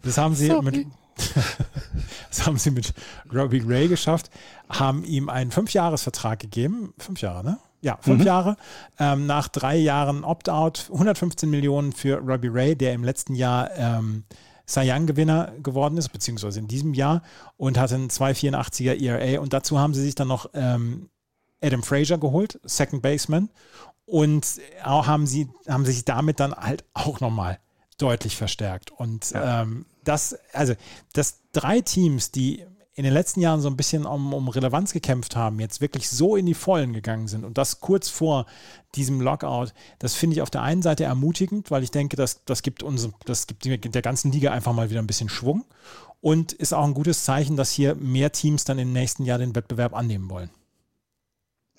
Das 0.01 0.17
haben 0.17 0.35
sie 0.35 0.47
Sorry. 0.47 0.63
mit. 0.63 0.87
das 2.29 2.45
haben 2.45 2.57
sie 2.57 2.71
mit 2.71 2.93
Robbie 3.31 3.63
Ray 3.63 3.87
geschafft, 3.87 4.31
haben 4.67 5.03
ihm 5.03 5.29
einen 5.29 5.51
Fünfjahresvertrag 5.51 6.39
gegeben. 6.39 6.93
Fünf 6.97 7.21
Jahre, 7.21 7.43
ne? 7.43 7.59
Ja, 7.83 7.97
fünf 7.99 8.21
mhm. 8.21 8.25
Jahre. 8.25 8.57
Ähm, 8.97 9.25
nach 9.25 9.49
drei 9.49 9.75
Jahren 9.75 10.23
Opt-out, 10.23 10.89
115 10.91 11.49
Millionen 11.49 11.91
für 11.91 12.17
Robbie 12.17 12.47
Ray, 12.47 12.75
der 12.77 12.93
im 12.93 13.03
letzten 13.03 13.35
Jahr 13.35 13.69
ähm, 13.75 14.23
Cy 14.65 14.89
Young-Gewinner 14.89 15.51
geworden 15.61 15.97
ist, 15.97 16.07
beziehungsweise 16.09 16.59
in 16.59 16.69
diesem 16.69 16.93
Jahr 16.93 17.21
und 17.57 17.77
hatte 17.77 17.95
einen 17.95 18.07
2,84er 18.07 19.01
ERA. 19.01 19.41
Und 19.41 19.51
dazu 19.51 19.79
haben 19.79 19.93
sie 19.93 20.01
sich 20.01 20.15
dann 20.15 20.29
noch 20.29 20.49
ähm, 20.53 21.09
Adam 21.61 21.83
Frazier 21.83 22.17
geholt, 22.17 22.57
Second 22.63 23.01
Baseman. 23.01 23.49
Und 24.05 24.61
auch 24.85 25.05
haben 25.05 25.27
sie 25.27 25.49
haben 25.67 25.85
sich 25.85 26.05
damit 26.05 26.39
dann 26.39 26.53
halt 26.55 26.85
auch 26.93 27.19
nochmal 27.19 27.59
deutlich 27.97 28.37
verstärkt. 28.37 28.91
Und 28.91 29.31
ja. 29.31 29.61
ähm, 29.61 29.85
das, 30.05 30.37
also, 30.53 30.73
dass 31.11 31.41
drei 31.51 31.81
Teams, 31.81 32.31
die 32.31 32.65
in 32.95 33.03
den 33.03 33.13
letzten 33.13 33.41
Jahren 33.41 33.61
so 33.61 33.69
ein 33.69 33.77
bisschen 33.77 34.05
um, 34.05 34.33
um 34.33 34.47
Relevanz 34.47 34.93
gekämpft 34.93 35.35
haben, 35.35 35.59
jetzt 35.59 35.81
wirklich 35.81 36.09
so 36.09 36.35
in 36.35 36.45
die 36.45 36.53
Vollen 36.53 36.93
gegangen 36.93 37.27
sind 37.27 37.43
und 37.43 37.57
das 37.57 37.79
kurz 37.79 38.09
vor 38.09 38.45
diesem 38.95 39.19
Lockout, 39.19 39.73
das 39.99 40.13
finde 40.13 40.35
ich 40.35 40.41
auf 40.41 40.51
der 40.51 40.61
einen 40.61 40.83
Seite 40.83 41.03
ermutigend, 41.03 41.71
weil 41.71 41.83
ich 41.83 41.91
denke, 41.91 42.15
das, 42.15 42.45
das 42.45 42.61
gibt 42.61 42.83
uns, 42.83 43.09
das 43.25 43.47
gibt 43.47 43.65
der 43.65 44.01
ganzen 44.01 44.31
Liga 44.31 44.51
einfach 44.51 44.73
mal 44.73 44.91
wieder 44.91 45.01
ein 45.01 45.07
bisschen 45.07 45.29
Schwung 45.29 45.65
und 46.21 46.53
ist 46.53 46.73
auch 46.73 46.85
ein 46.85 46.93
gutes 46.93 47.23
Zeichen, 47.23 47.57
dass 47.57 47.71
hier 47.71 47.95
mehr 47.95 48.31
Teams 48.31 48.63
dann 48.63 48.77
im 48.77 48.93
nächsten 48.93 49.25
Jahr 49.25 49.39
den 49.39 49.55
Wettbewerb 49.55 49.95
annehmen 49.95 50.29
wollen. 50.29 50.51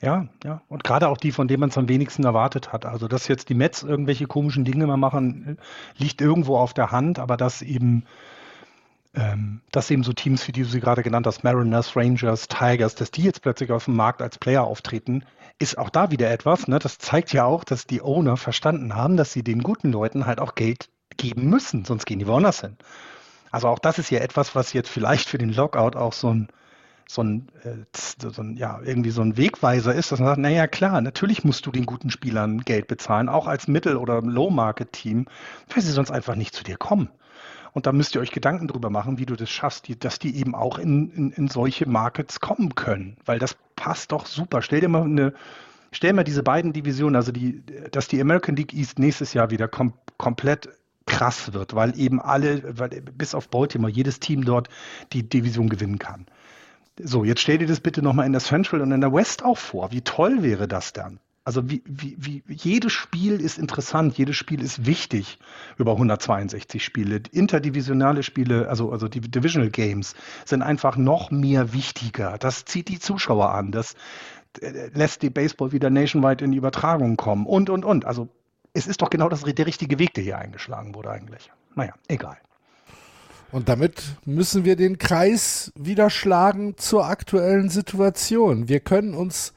Ja, 0.00 0.28
ja. 0.44 0.60
Und 0.68 0.84
gerade 0.84 1.08
auch 1.08 1.16
die, 1.16 1.32
von 1.32 1.48
denen 1.48 1.60
man 1.60 1.70
es 1.70 1.78
am 1.78 1.88
wenigsten 1.88 2.24
erwartet 2.24 2.72
hat. 2.72 2.84
Also, 2.84 3.08
dass 3.08 3.26
jetzt 3.26 3.48
die 3.48 3.54
Mets 3.54 3.82
irgendwelche 3.82 4.26
komischen 4.26 4.64
Dinge 4.66 4.86
mal 4.86 4.98
machen, 4.98 5.56
liegt 5.96 6.20
irgendwo 6.20 6.58
auf 6.58 6.74
der 6.74 6.90
Hand, 6.90 7.18
aber 7.18 7.38
dass 7.38 7.62
eben, 7.62 8.04
ähm, 9.14 9.60
dass 9.70 9.90
eben 9.90 10.02
so 10.02 10.12
Teams, 10.12 10.46
wie 10.48 10.52
die 10.52 10.62
du 10.62 10.68
sie 10.68 10.80
gerade 10.80 11.02
genannt 11.02 11.26
hast, 11.26 11.44
Mariners, 11.44 11.96
Rangers, 11.96 12.48
Tigers, 12.48 12.94
dass 12.94 13.10
die 13.10 13.22
jetzt 13.22 13.42
plötzlich 13.42 13.70
auf 13.70 13.84
dem 13.84 13.96
Markt 13.96 14.22
als 14.22 14.38
Player 14.38 14.64
auftreten, 14.64 15.24
ist 15.58 15.78
auch 15.78 15.90
da 15.90 16.10
wieder 16.10 16.30
etwas. 16.30 16.66
Ne? 16.68 16.78
Das 16.78 16.98
zeigt 16.98 17.32
ja 17.32 17.44
auch, 17.44 17.64
dass 17.64 17.86
die 17.86 18.02
Owner 18.02 18.36
verstanden 18.36 18.94
haben, 18.94 19.16
dass 19.16 19.32
sie 19.32 19.44
den 19.44 19.62
guten 19.62 19.92
Leuten 19.92 20.26
halt 20.26 20.40
auch 20.40 20.54
Geld 20.54 20.88
geben 21.16 21.48
müssen, 21.48 21.84
sonst 21.84 22.06
gehen 22.06 22.18
die 22.18 22.26
woanders 22.26 22.60
hin. 22.60 22.76
Also 23.50 23.68
auch 23.68 23.78
das 23.78 24.00
ist 24.00 24.10
ja 24.10 24.18
etwas, 24.18 24.56
was 24.56 24.72
jetzt 24.72 24.90
vielleicht 24.90 25.28
für 25.28 25.38
den 25.38 25.52
Lockout 25.52 25.96
auch 25.96 26.12
so 26.12 26.28
ein 26.32 26.48
so 27.14 27.22
ein, 27.22 27.48
äh, 27.62 27.84
so 28.18 28.42
ein, 28.42 28.56
ja, 28.56 28.80
irgendwie 28.84 29.10
so 29.10 29.22
ein 29.22 29.36
Wegweiser 29.36 29.94
ist, 29.94 30.12
dass 30.12 30.18
man 30.18 30.28
sagt, 30.28 30.40
naja, 30.40 30.66
klar, 30.66 31.00
natürlich 31.00 31.44
musst 31.44 31.64
du 31.66 31.70
den 31.70 31.86
guten 31.86 32.10
Spielern 32.10 32.60
Geld 32.60 32.88
bezahlen, 32.88 33.28
auch 33.28 33.46
als 33.46 33.68
Mittel- 33.68 33.96
oder 33.96 34.20
Low-Market-Team, 34.20 35.26
weil 35.72 35.82
sie 35.82 35.92
sonst 35.92 36.10
einfach 36.10 36.34
nicht 36.34 36.54
zu 36.54 36.64
dir 36.64 36.76
kommen. 36.76 37.08
Und 37.72 37.86
da 37.86 37.92
müsst 37.92 38.14
ihr 38.14 38.20
euch 38.20 38.30
Gedanken 38.30 38.68
drüber 38.68 38.90
machen, 38.90 39.18
wie 39.18 39.26
du 39.26 39.34
das 39.34 39.50
schaffst, 39.50 39.88
die, 39.88 39.98
dass 39.98 40.18
die 40.18 40.36
eben 40.36 40.54
auch 40.54 40.78
in, 40.78 41.10
in, 41.10 41.30
in 41.32 41.48
solche 41.48 41.88
Markets 41.88 42.40
kommen 42.40 42.74
können. 42.74 43.16
Weil 43.24 43.38
das 43.38 43.56
passt 43.74 44.12
doch 44.12 44.26
super. 44.26 44.62
Stell 44.62 44.80
dir 44.80 44.88
mal 44.88 45.02
eine, 45.02 45.34
stell 45.90 46.12
mal 46.12 46.22
diese 46.22 46.44
beiden 46.44 46.72
Divisionen, 46.72 47.16
also 47.16 47.32
die, 47.32 47.62
dass 47.90 48.06
die 48.06 48.20
American 48.20 48.54
League 48.54 48.74
East 48.74 48.98
nächstes 48.98 49.34
Jahr 49.34 49.50
wieder 49.50 49.66
kom 49.66 49.92
komplett 50.18 50.68
krass 51.06 51.52
wird, 51.52 51.74
weil 51.74 51.98
eben 51.98 52.20
alle, 52.20 52.78
weil 52.78 52.88
bis 53.02 53.34
auf 53.34 53.48
Baltimore 53.48 53.92
jedes 53.92 54.20
Team 54.20 54.44
dort 54.44 54.68
die 55.12 55.28
Division 55.28 55.68
gewinnen 55.68 55.98
kann. 55.98 56.26
So, 57.02 57.24
jetzt 57.24 57.40
stell 57.40 57.58
dir 57.58 57.66
das 57.66 57.80
bitte 57.80 58.02
nochmal 58.02 58.26
in 58.26 58.32
der 58.32 58.40
Central 58.40 58.80
und 58.80 58.92
in 58.92 59.00
der 59.00 59.12
West 59.12 59.44
auch 59.44 59.58
vor. 59.58 59.90
Wie 59.90 60.02
toll 60.02 60.42
wäre 60.42 60.68
das 60.68 60.92
dann? 60.92 61.18
Also 61.46 61.68
wie, 61.68 61.82
wie, 61.84 62.16
wie, 62.16 62.42
jedes 62.48 62.92
Spiel 62.92 63.38
ist 63.38 63.58
interessant, 63.58 64.16
jedes 64.16 64.36
Spiel 64.36 64.62
ist 64.62 64.86
wichtig 64.86 65.38
über 65.76 65.92
162 65.92 66.82
Spiele. 66.82 67.20
Interdivisionale 67.32 68.22
Spiele, 68.22 68.68
also, 68.68 68.90
also 68.90 69.08
die 69.08 69.20
Divisional 69.20 69.70
Games, 69.70 70.14
sind 70.46 70.62
einfach 70.62 70.96
noch 70.96 71.30
mehr 71.30 71.74
wichtiger. 71.74 72.38
Das 72.38 72.64
zieht 72.64 72.88
die 72.88 72.98
Zuschauer 72.98 73.50
an, 73.50 73.72
das 73.72 73.94
äh, 74.62 74.88
lässt 74.94 75.20
die 75.20 75.28
Baseball 75.28 75.72
wieder 75.72 75.90
nationwide 75.90 76.42
in 76.42 76.52
die 76.52 76.58
Übertragung 76.58 77.18
kommen 77.18 77.44
und, 77.44 77.68
und, 77.68 77.84
und. 77.84 78.06
Also 78.06 78.28
es 78.72 78.86
ist 78.86 79.02
doch 79.02 79.10
genau 79.10 79.28
das, 79.28 79.42
der 79.42 79.66
richtige 79.66 79.98
Weg, 79.98 80.14
der 80.14 80.24
hier 80.24 80.38
eingeschlagen 80.38 80.94
wurde 80.94 81.10
eigentlich. 81.10 81.50
Naja, 81.74 81.92
egal. 82.08 82.38
Und 83.54 83.68
damit 83.68 84.02
müssen 84.24 84.64
wir 84.64 84.74
den 84.74 84.98
Kreis 84.98 85.72
wieder 85.76 86.10
schlagen 86.10 86.76
zur 86.76 87.06
aktuellen 87.06 87.68
Situation. 87.68 88.68
Wir 88.68 88.80
können 88.80 89.14
uns 89.14 89.52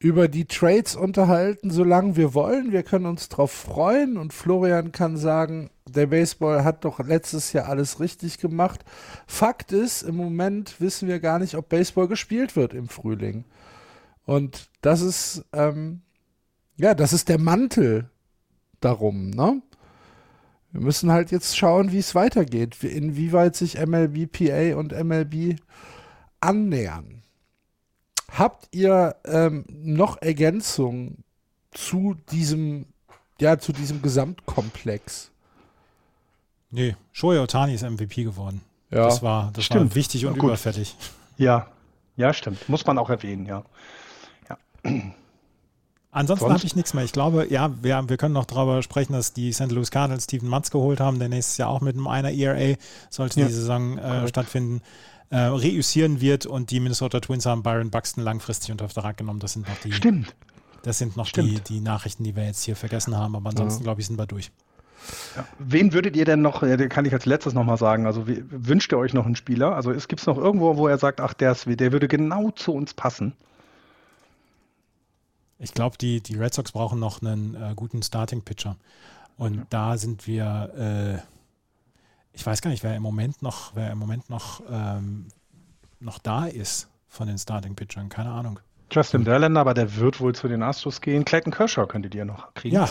über 0.00 0.26
die 0.26 0.46
Trades 0.46 0.96
unterhalten, 0.96 1.70
solange 1.70 2.16
wir 2.16 2.34
wollen. 2.34 2.72
Wir 2.72 2.82
können 2.82 3.06
uns 3.06 3.28
darauf 3.28 3.52
freuen 3.52 4.16
und 4.16 4.32
Florian 4.32 4.90
kann 4.90 5.16
sagen, 5.16 5.70
der 5.88 6.08
Baseball 6.08 6.64
hat 6.64 6.84
doch 6.84 6.98
letztes 6.98 7.52
Jahr 7.52 7.68
alles 7.68 8.00
richtig 8.00 8.38
gemacht. 8.38 8.84
Fakt 9.28 9.70
ist, 9.70 10.02
im 10.02 10.16
Moment 10.16 10.80
wissen 10.80 11.06
wir 11.06 11.20
gar 11.20 11.38
nicht, 11.38 11.54
ob 11.54 11.68
Baseball 11.68 12.08
gespielt 12.08 12.56
wird 12.56 12.74
im 12.74 12.88
Frühling. 12.88 13.44
Und 14.24 14.68
das 14.80 15.00
ist, 15.00 15.44
ähm, 15.52 16.00
ja, 16.76 16.92
das 16.92 17.12
ist 17.12 17.28
der 17.28 17.38
Mantel 17.38 18.10
darum, 18.80 19.30
ne? 19.30 19.62
Wir 20.72 20.80
müssen 20.80 21.10
halt 21.10 21.30
jetzt 21.30 21.56
schauen, 21.56 21.92
wie 21.92 21.98
es 21.98 22.14
weitergeht, 22.14 22.82
inwieweit 22.82 23.56
sich 23.56 23.78
MLB 23.78 24.30
PA 24.30 24.76
und 24.76 24.92
MLB 24.92 25.58
annähern. 26.40 27.22
Habt 28.30 28.68
ihr 28.72 29.16
ähm, 29.24 29.64
noch 29.70 30.20
Ergänzungen 30.20 31.24
zu 31.70 32.14
diesem, 32.30 32.86
ja, 33.40 33.58
zu 33.58 33.72
diesem 33.72 34.02
Gesamtkomplex? 34.02 35.30
Nee, 36.70 36.96
Shohei 37.12 37.40
Otani 37.40 37.74
ist 37.74 37.82
MVP 37.82 38.24
geworden. 38.24 38.60
Ja, 38.90 39.04
das 39.04 39.22
war, 39.22 39.50
das 39.52 39.64
stimmt. 39.64 39.90
war 39.90 39.94
wichtig 39.94 40.26
und 40.26 40.36
ja, 40.36 40.42
überfällig. 40.42 40.94
Ja, 41.38 41.68
ja, 42.16 42.34
stimmt. 42.34 42.68
Muss 42.68 42.84
man 42.84 42.98
auch 42.98 43.10
erwähnen, 43.10 43.46
ja. 43.46 43.64
ja. 44.50 44.58
Ansonsten 46.10 46.50
habe 46.50 46.64
ich 46.64 46.74
nichts 46.74 46.94
mehr. 46.94 47.04
Ich 47.04 47.12
glaube, 47.12 47.46
ja, 47.50 47.70
wir, 47.82 48.08
wir 48.08 48.16
können 48.16 48.32
noch 48.32 48.46
darüber 48.46 48.82
sprechen, 48.82 49.12
dass 49.12 49.34
die 49.34 49.52
St. 49.52 49.70
Louis 49.70 49.90
Cardinals 49.90 50.24
Steven 50.24 50.48
Matz 50.48 50.70
geholt 50.70 51.00
haben, 51.00 51.18
der 51.18 51.28
nächstes 51.28 51.58
Jahr 51.58 51.68
auch 51.68 51.82
mit 51.82 51.96
einem 51.96 52.06
einer 52.06 52.32
ERA 52.32 52.76
sollte 53.10 53.40
ja. 53.40 53.46
die 53.46 53.52
Saison 53.52 53.98
äh, 53.98 54.26
stattfinden, 54.26 54.80
äh, 55.30 55.36
reüssieren 55.36 56.22
wird 56.22 56.46
und 56.46 56.70
die 56.70 56.80
Minnesota 56.80 57.20
Twins 57.20 57.44
haben 57.44 57.62
Byron 57.62 57.90
Buxton 57.90 58.24
langfristig 58.24 58.72
unter 58.72 58.88
Vertrag 58.88 59.18
genommen. 59.18 59.40
Das 59.40 59.52
sind 59.52 59.68
noch 59.68 59.76
die. 59.84 59.92
Stimmt. 59.92 60.34
Das 60.82 60.96
sind 60.96 61.16
noch 61.16 61.28
die, 61.30 61.60
die 61.60 61.80
Nachrichten, 61.80 62.24
die 62.24 62.34
wir 62.34 62.46
jetzt 62.46 62.62
hier 62.62 62.76
vergessen 62.76 63.16
haben, 63.16 63.36
aber 63.36 63.50
ansonsten, 63.50 63.82
ja. 63.82 63.84
glaube 63.84 64.00
ich, 64.00 64.06
sind 64.06 64.18
wir 64.18 64.26
durch. 64.26 64.50
Ja. 65.36 65.44
Wen 65.58 65.92
würdet 65.92 66.16
ihr 66.16 66.24
denn 66.24 66.40
noch, 66.40 66.62
äh, 66.62 66.88
kann 66.88 67.04
ich 67.04 67.12
als 67.12 67.26
letztes 67.26 67.52
nochmal 67.52 67.76
sagen, 67.76 68.06
also 68.06 68.26
wie, 68.26 68.42
wünscht 68.48 68.92
ihr 68.92 68.98
euch 68.98 69.12
noch 69.12 69.26
einen 69.26 69.36
Spieler? 69.36 69.74
Also 69.74 69.90
es 69.90 70.08
gibt 70.08 70.26
noch 70.26 70.38
irgendwo, 70.38 70.76
wo 70.76 70.88
er 70.88 70.98
sagt, 70.98 71.20
ach, 71.20 71.34
der, 71.34 71.52
ist, 71.52 71.66
der 71.68 71.92
würde 71.92 72.08
genau 72.08 72.50
zu 72.52 72.72
uns 72.72 72.94
passen? 72.94 73.34
Ich 75.58 75.74
glaube, 75.74 75.98
die, 75.98 76.20
die 76.20 76.36
Red 76.36 76.54
Sox 76.54 76.72
brauchen 76.72 77.00
noch 77.00 77.20
einen 77.20 77.54
äh, 77.54 77.72
guten 77.74 78.02
Starting-Pitcher. 78.02 78.76
Und 79.36 79.56
ja. 79.56 79.66
da 79.70 79.98
sind 79.98 80.26
wir, 80.26 80.72
äh, 80.76 81.18
ich 82.32 82.44
weiß 82.44 82.62
gar 82.62 82.70
nicht, 82.70 82.84
wer 82.84 82.94
im 82.94 83.02
Moment 83.02 83.42
noch, 83.42 83.74
wer 83.74 83.90
im 83.90 83.98
Moment 83.98 84.30
noch, 84.30 84.62
ähm, 84.70 85.26
noch 86.00 86.18
da 86.18 86.46
ist 86.46 86.88
von 87.08 87.26
den 87.26 87.38
Starting-Pitchern. 87.38 88.08
Keine 88.08 88.30
Ahnung. 88.30 88.60
Justin 88.90 89.24
Verlander, 89.24 89.60
aber 89.60 89.74
der 89.74 89.96
wird 89.96 90.20
wohl 90.20 90.34
zu 90.34 90.48
den 90.48 90.62
Astros 90.62 91.00
gehen. 91.00 91.24
Clayton 91.24 91.52
Kershaw 91.52 91.86
könntet 91.86 92.14
ihr 92.14 92.24
noch 92.24 92.54
kriegen. 92.54 92.76
Ja. 92.76 92.88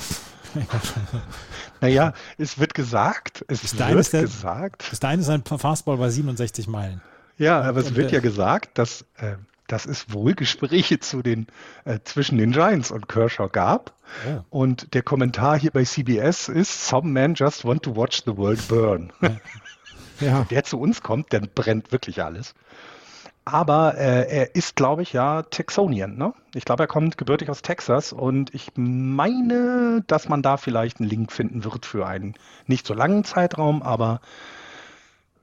naja, 1.81 2.13
es 2.37 2.59
wird 2.59 2.73
gesagt, 2.73 3.43
es 3.47 3.61
bis 3.61 3.77
wird 3.77 4.13
der, 4.13 4.21
gesagt. 4.21 4.89
Bis 4.89 4.99
dahin 4.99 5.19
ist 5.19 5.29
ein 5.29 5.43
Fastball 5.43 5.97
bei 5.97 6.09
67 6.09 6.67
Meilen. 6.67 7.01
Ja, 7.37 7.61
aber 7.61 7.79
es 7.79 7.95
wird 7.95 8.11
ja 8.11 8.19
gesagt, 8.19 8.77
dass 8.77 9.05
äh, 9.17 9.35
dass 9.67 9.85
es 9.85 10.11
wohl 10.11 10.33
Gespräche 10.33 10.99
zu 10.99 11.21
den, 11.21 11.47
äh, 11.85 11.99
zwischen 12.03 12.37
den 12.37 12.51
Giants 12.51 12.91
und 12.91 13.07
Kershaw 13.07 13.49
gab. 13.49 13.93
Ja. 14.25 14.45
Und 14.49 14.93
der 14.93 15.03
Kommentar 15.03 15.59
hier 15.59 15.71
bei 15.71 15.83
CBS 15.83 16.49
ist, 16.49 16.87
some 16.87 17.09
men 17.09 17.33
just 17.33 17.65
want 17.65 17.83
to 17.83 17.95
watch 17.95 18.23
the 18.25 18.35
world 18.35 18.65
burn. 18.67 19.11
Ja. 19.21 19.29
ja. 20.19 20.43
Der 20.49 20.63
zu 20.63 20.79
uns 20.79 21.01
kommt, 21.01 21.31
der 21.33 21.41
brennt 21.41 21.91
wirklich 21.91 22.23
alles. 22.23 22.55
Aber 23.47 23.97
äh, 23.97 24.29
er 24.29 24.55
ist, 24.55 24.75
glaube 24.75 25.03
ich, 25.03 25.13
ja 25.13 25.43
Texonian. 25.43 26.17
Ne? 26.17 26.33
Ich 26.53 26.65
glaube, 26.65 26.83
er 26.83 26.87
kommt 26.87 27.17
gebürtig 27.17 27.49
aus 27.49 27.61
Texas 27.61 28.11
und 28.11 28.53
ich 28.53 28.71
meine, 28.75 30.03
dass 30.05 30.27
man 30.27 30.41
da 30.41 30.57
vielleicht 30.57 30.99
einen 30.99 31.09
Link 31.09 31.31
finden 31.31 31.63
wird 31.63 31.85
für 31.85 32.05
einen 32.05 32.33
nicht 32.65 32.85
so 32.85 32.93
langen 32.93 33.23
Zeitraum, 33.23 33.83
aber 33.83 34.19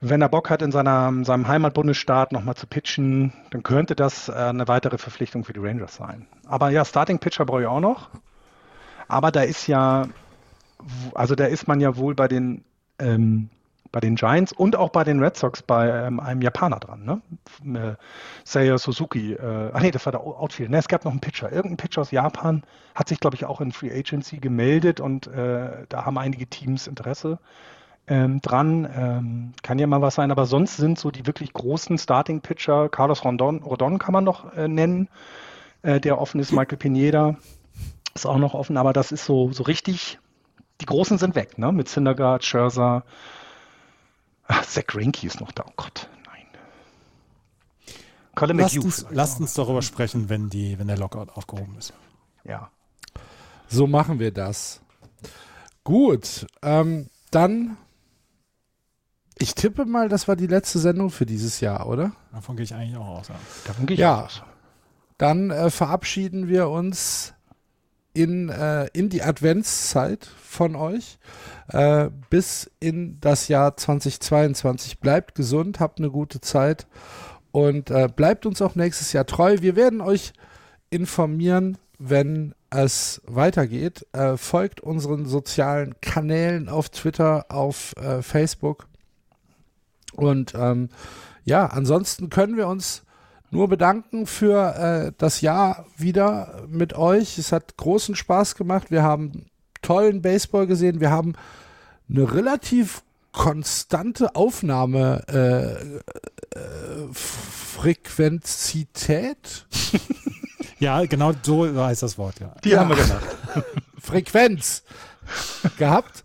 wenn 0.08 0.20
er 0.20 0.28
Bock 0.28 0.50
hat, 0.50 0.60
in 0.60 0.70
seiner, 0.70 1.12
seinem 1.24 1.48
Heimatbundesstaat 1.48 2.32
nochmal 2.32 2.54
zu 2.54 2.66
pitchen, 2.66 3.32
dann 3.50 3.62
könnte 3.62 3.96
das 3.96 4.28
äh, 4.28 4.32
eine 4.32 4.68
weitere 4.68 4.98
Verpflichtung 4.98 5.44
für 5.44 5.54
die 5.54 5.60
Rangers 5.60 5.96
sein. 5.96 6.26
Aber 6.46 6.70
ja, 6.70 6.84
Starting 6.84 7.18
Pitcher 7.18 7.46
brauche 7.46 7.62
ich 7.62 7.66
auch 7.66 7.80
noch. 7.80 8.10
Aber 9.08 9.32
da 9.32 9.42
ist 9.42 9.66
ja, 9.66 10.06
also 11.14 11.34
da 11.34 11.46
ist 11.46 11.68
man 11.68 11.80
ja 11.80 11.96
wohl 11.96 12.14
bei 12.14 12.28
den, 12.28 12.64
ähm, 12.98 13.48
bei 13.92 14.00
den 14.00 14.16
Giants 14.16 14.52
und 14.52 14.76
auch 14.76 14.90
bei 14.90 15.04
den 15.04 15.22
Red 15.22 15.36
Sox 15.36 15.62
bei 15.62 15.88
ähm, 15.88 16.20
einem 16.20 16.42
Japaner 16.42 16.80
dran, 16.80 17.04
ne? 17.04 17.22
Äh, 17.78 17.94
Seiya 18.44 18.76
Suzuki. 18.76 19.32
Äh, 19.34 19.70
ach 19.72 19.80
nee, 19.80 19.90
das 19.90 20.04
war 20.04 20.12
der 20.12 20.20
Outfield. 20.20 20.68
Ne, 20.68 20.78
es 20.78 20.88
gab 20.88 21.04
noch 21.04 21.12
einen 21.12 21.20
Pitcher. 21.20 21.50
Irgendein 21.50 21.76
Pitcher 21.78 22.02
aus 22.02 22.10
Japan 22.10 22.62
hat 22.94 23.08
sich, 23.08 23.20
glaube 23.20 23.36
ich, 23.36 23.46
auch 23.46 23.60
in 23.60 23.72
Free 23.72 23.92
Agency 23.92 24.38
gemeldet 24.38 25.00
und 25.00 25.28
äh, 25.28 25.86
da 25.88 26.04
haben 26.04 26.18
einige 26.18 26.46
Teams 26.46 26.86
Interesse 26.88 27.38
ähm, 28.06 28.40
dran. 28.40 28.88
Ähm, 28.94 29.52
kann 29.62 29.78
ja 29.78 29.86
mal 29.86 30.02
was 30.02 30.16
sein, 30.16 30.30
aber 30.30 30.46
sonst 30.46 30.76
sind 30.76 30.98
so 30.98 31.10
die 31.10 31.26
wirklich 31.26 31.52
großen 31.52 31.98
Starting-Pitcher, 31.98 32.88
Carlos 32.88 33.24
Rondon, 33.24 33.62
Rodon 33.62 33.98
kann 33.98 34.12
man 34.12 34.24
noch 34.24 34.52
äh, 34.54 34.68
nennen, 34.68 35.08
äh, 35.82 36.00
der 36.00 36.20
offen 36.20 36.40
ist, 36.40 36.52
Michael 36.52 36.78
Pineda 36.78 37.36
ist 38.14 38.26
auch 38.26 38.38
noch 38.38 38.54
offen, 38.54 38.76
aber 38.76 38.92
das 38.92 39.12
ist 39.12 39.24
so, 39.24 39.52
so 39.52 39.64
richtig, 39.64 40.18
die 40.80 40.86
Großen 40.86 41.18
sind 41.18 41.34
weg, 41.34 41.58
ne? 41.58 41.72
Mit 41.72 41.88
Syndergaard, 41.88 42.44
Scherzer, 42.44 43.04
Ach, 44.46 44.64
Zach 44.64 44.86
Greinke 44.86 45.26
ist 45.26 45.40
noch 45.40 45.52
da, 45.52 45.64
oh 45.66 45.72
Gott, 45.76 46.08
nein. 46.26 46.46
Colin 48.34 48.58
lasst, 48.58 48.78
uns, 48.78 49.06
lasst 49.10 49.40
uns 49.40 49.54
darüber 49.54 49.82
sprechen, 49.82 50.28
wenn, 50.28 50.50
die, 50.50 50.78
wenn 50.78 50.86
der 50.86 50.98
Lockout 50.98 51.30
aufgehoben 51.34 51.76
ist. 51.78 51.92
Ja. 52.44 52.70
So 53.68 53.86
machen 53.86 54.18
wir 54.18 54.30
das. 54.30 54.80
Gut, 55.82 56.46
ähm, 56.62 57.08
dann 57.30 57.76
ich 59.38 59.54
tippe 59.54 59.84
mal, 59.84 60.08
das 60.08 60.28
war 60.28 60.36
die 60.36 60.46
letzte 60.46 60.78
Sendung 60.78 61.10
für 61.10 61.26
dieses 61.26 61.60
Jahr, 61.60 61.88
oder? 61.88 62.12
Davon 62.32 62.56
gehe 62.56 62.64
ich 62.64 62.74
eigentlich 62.74 62.96
auch 62.96 63.18
aus. 63.18 63.28
Ja. 63.28 63.34
Davon 63.66 63.86
gehe 63.86 63.94
ich 63.94 64.00
ja. 64.00 64.20
auch 64.20 64.24
aus. 64.26 64.42
Dann 65.18 65.50
äh, 65.50 65.70
verabschieden 65.70 66.48
wir 66.48 66.68
uns 66.68 67.34
in, 68.12 68.48
äh, 68.48 68.86
in 68.92 69.08
die 69.08 69.22
Adventszeit 69.22 70.24
von 70.24 70.76
euch 70.76 71.18
äh, 71.68 72.10
bis 72.30 72.70
in 72.80 73.18
das 73.20 73.48
Jahr 73.48 73.76
2022. 73.76 75.00
Bleibt 75.00 75.34
gesund, 75.34 75.80
habt 75.80 75.98
eine 75.98 76.10
gute 76.10 76.40
Zeit 76.40 76.86
und 77.50 77.90
äh, 77.90 78.08
bleibt 78.14 78.46
uns 78.46 78.62
auch 78.62 78.76
nächstes 78.76 79.12
Jahr 79.12 79.26
treu. 79.26 79.56
Wir 79.60 79.76
werden 79.76 80.00
euch 80.00 80.32
informieren, 80.90 81.76
wenn 81.98 82.54
es 82.70 83.20
weitergeht. 83.26 84.06
Äh, 84.12 84.36
folgt 84.36 84.80
unseren 84.80 85.26
sozialen 85.26 85.94
Kanälen 86.00 86.68
auf 86.68 86.88
Twitter, 86.90 87.46
auf 87.48 87.94
äh, 87.96 88.22
Facebook. 88.22 88.86
Und 90.14 90.54
ähm, 90.54 90.88
ja, 91.44 91.66
ansonsten 91.66 92.30
können 92.30 92.56
wir 92.56 92.68
uns 92.68 93.02
nur 93.50 93.68
bedanken 93.68 94.26
für 94.26 94.74
äh, 94.74 95.12
das 95.16 95.40
Jahr 95.40 95.86
wieder 95.96 96.64
mit 96.68 96.94
euch. 96.94 97.38
Es 97.38 97.52
hat 97.52 97.76
großen 97.76 98.16
Spaß 98.16 98.56
gemacht. 98.56 98.90
Wir 98.90 99.02
haben 99.02 99.46
tollen 99.82 100.22
Baseball 100.22 100.66
gesehen. 100.66 101.00
Wir 101.00 101.10
haben 101.10 101.34
eine 102.08 102.34
relativ 102.34 103.02
konstante 103.32 104.34
Aufnahme 104.34 105.22
äh, 105.28 105.74
äh, 106.58 107.08
Frequenzität. 107.12 109.66
ja, 110.78 111.04
genau 111.04 111.32
so 111.42 111.66
heißt 111.76 112.02
das 112.02 112.16
Wort, 112.16 112.40
ja. 112.40 112.54
Die 112.64 112.70
ja. 112.70 112.80
haben 112.80 112.88
wir 112.90 112.96
gemacht. 112.96 113.36
Frequenz 114.00 114.84
gehabt. 115.78 116.24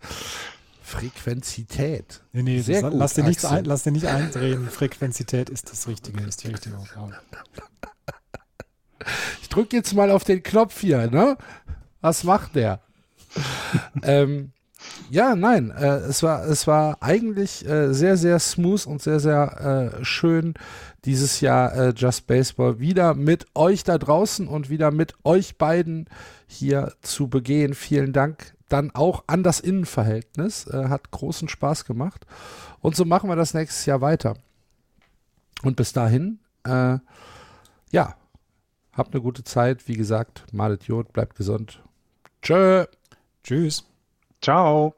Frequenzität. 0.90 2.20
Nee, 2.32 2.42
nee, 2.42 2.60
Sehr 2.60 2.82
gut, 2.82 2.94
lass, 2.94 3.14
dir 3.14 3.22
nichts 3.22 3.44
ein, 3.44 3.64
lass 3.64 3.84
dir 3.84 3.92
nicht 3.92 4.06
eindrehen. 4.06 4.68
Frequenzität 4.68 5.48
ist 5.48 5.70
das 5.70 5.86
Richtige, 5.86 6.20
ist 6.22 6.42
die 6.42 6.48
richtige 6.48 6.76
Aufgabe. 6.76 7.14
Ich 9.40 9.48
drücke 9.48 9.76
jetzt 9.76 9.94
mal 9.94 10.10
auf 10.10 10.24
den 10.24 10.42
Knopf 10.42 10.80
hier, 10.80 11.10
ne? 11.10 11.38
Was 12.00 12.24
macht 12.24 12.56
der? 12.56 12.80
ähm, 14.02 14.52
ja, 15.10 15.36
nein, 15.36 15.70
äh, 15.70 15.98
es 15.98 16.22
war 16.22 16.44
es 16.44 16.66
war 16.66 16.98
eigentlich 17.00 17.66
äh, 17.66 17.92
sehr 17.92 18.16
sehr 18.16 18.38
smooth 18.38 18.86
und 18.86 19.00
sehr 19.00 19.20
sehr 19.20 19.92
äh, 20.00 20.04
schön 20.04 20.54
dieses 21.04 21.40
Jahr 21.40 21.74
äh, 21.74 21.92
Just 21.96 22.26
Baseball 22.26 22.80
wieder 22.80 23.14
mit 23.14 23.46
euch 23.54 23.84
da 23.84 23.96
draußen 23.96 24.48
und 24.48 24.70
wieder 24.70 24.90
mit 24.90 25.14
euch 25.24 25.56
beiden 25.56 26.08
hier 26.50 26.92
zu 27.00 27.28
begehen. 27.28 27.74
Vielen 27.74 28.12
Dank 28.12 28.54
dann 28.68 28.90
auch 28.92 29.24
an 29.26 29.42
das 29.42 29.60
Innenverhältnis. 29.60 30.66
Äh, 30.66 30.88
hat 30.88 31.10
großen 31.10 31.48
Spaß 31.48 31.84
gemacht. 31.84 32.26
Und 32.80 32.96
so 32.96 33.04
machen 33.04 33.28
wir 33.30 33.36
das 33.36 33.54
nächstes 33.54 33.86
Jahr 33.86 34.00
weiter. 34.00 34.34
Und 35.62 35.76
bis 35.76 35.92
dahin, 35.92 36.40
äh, 36.64 36.98
ja, 37.90 38.16
habt 38.92 39.14
eine 39.14 39.22
gute 39.22 39.44
Zeit. 39.44 39.86
Wie 39.86 39.96
gesagt, 39.96 40.44
malet 40.52 40.84
Jod, 40.84 41.12
bleibt 41.12 41.36
gesund. 41.36 41.82
Tschö. 42.42 42.84
Tschüss. 43.44 43.84
Ciao. 44.40 44.94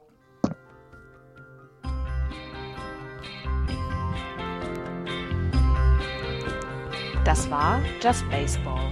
Das 7.25 7.49
war 7.49 7.81
Just 8.01 8.29
Baseball. 8.29 8.91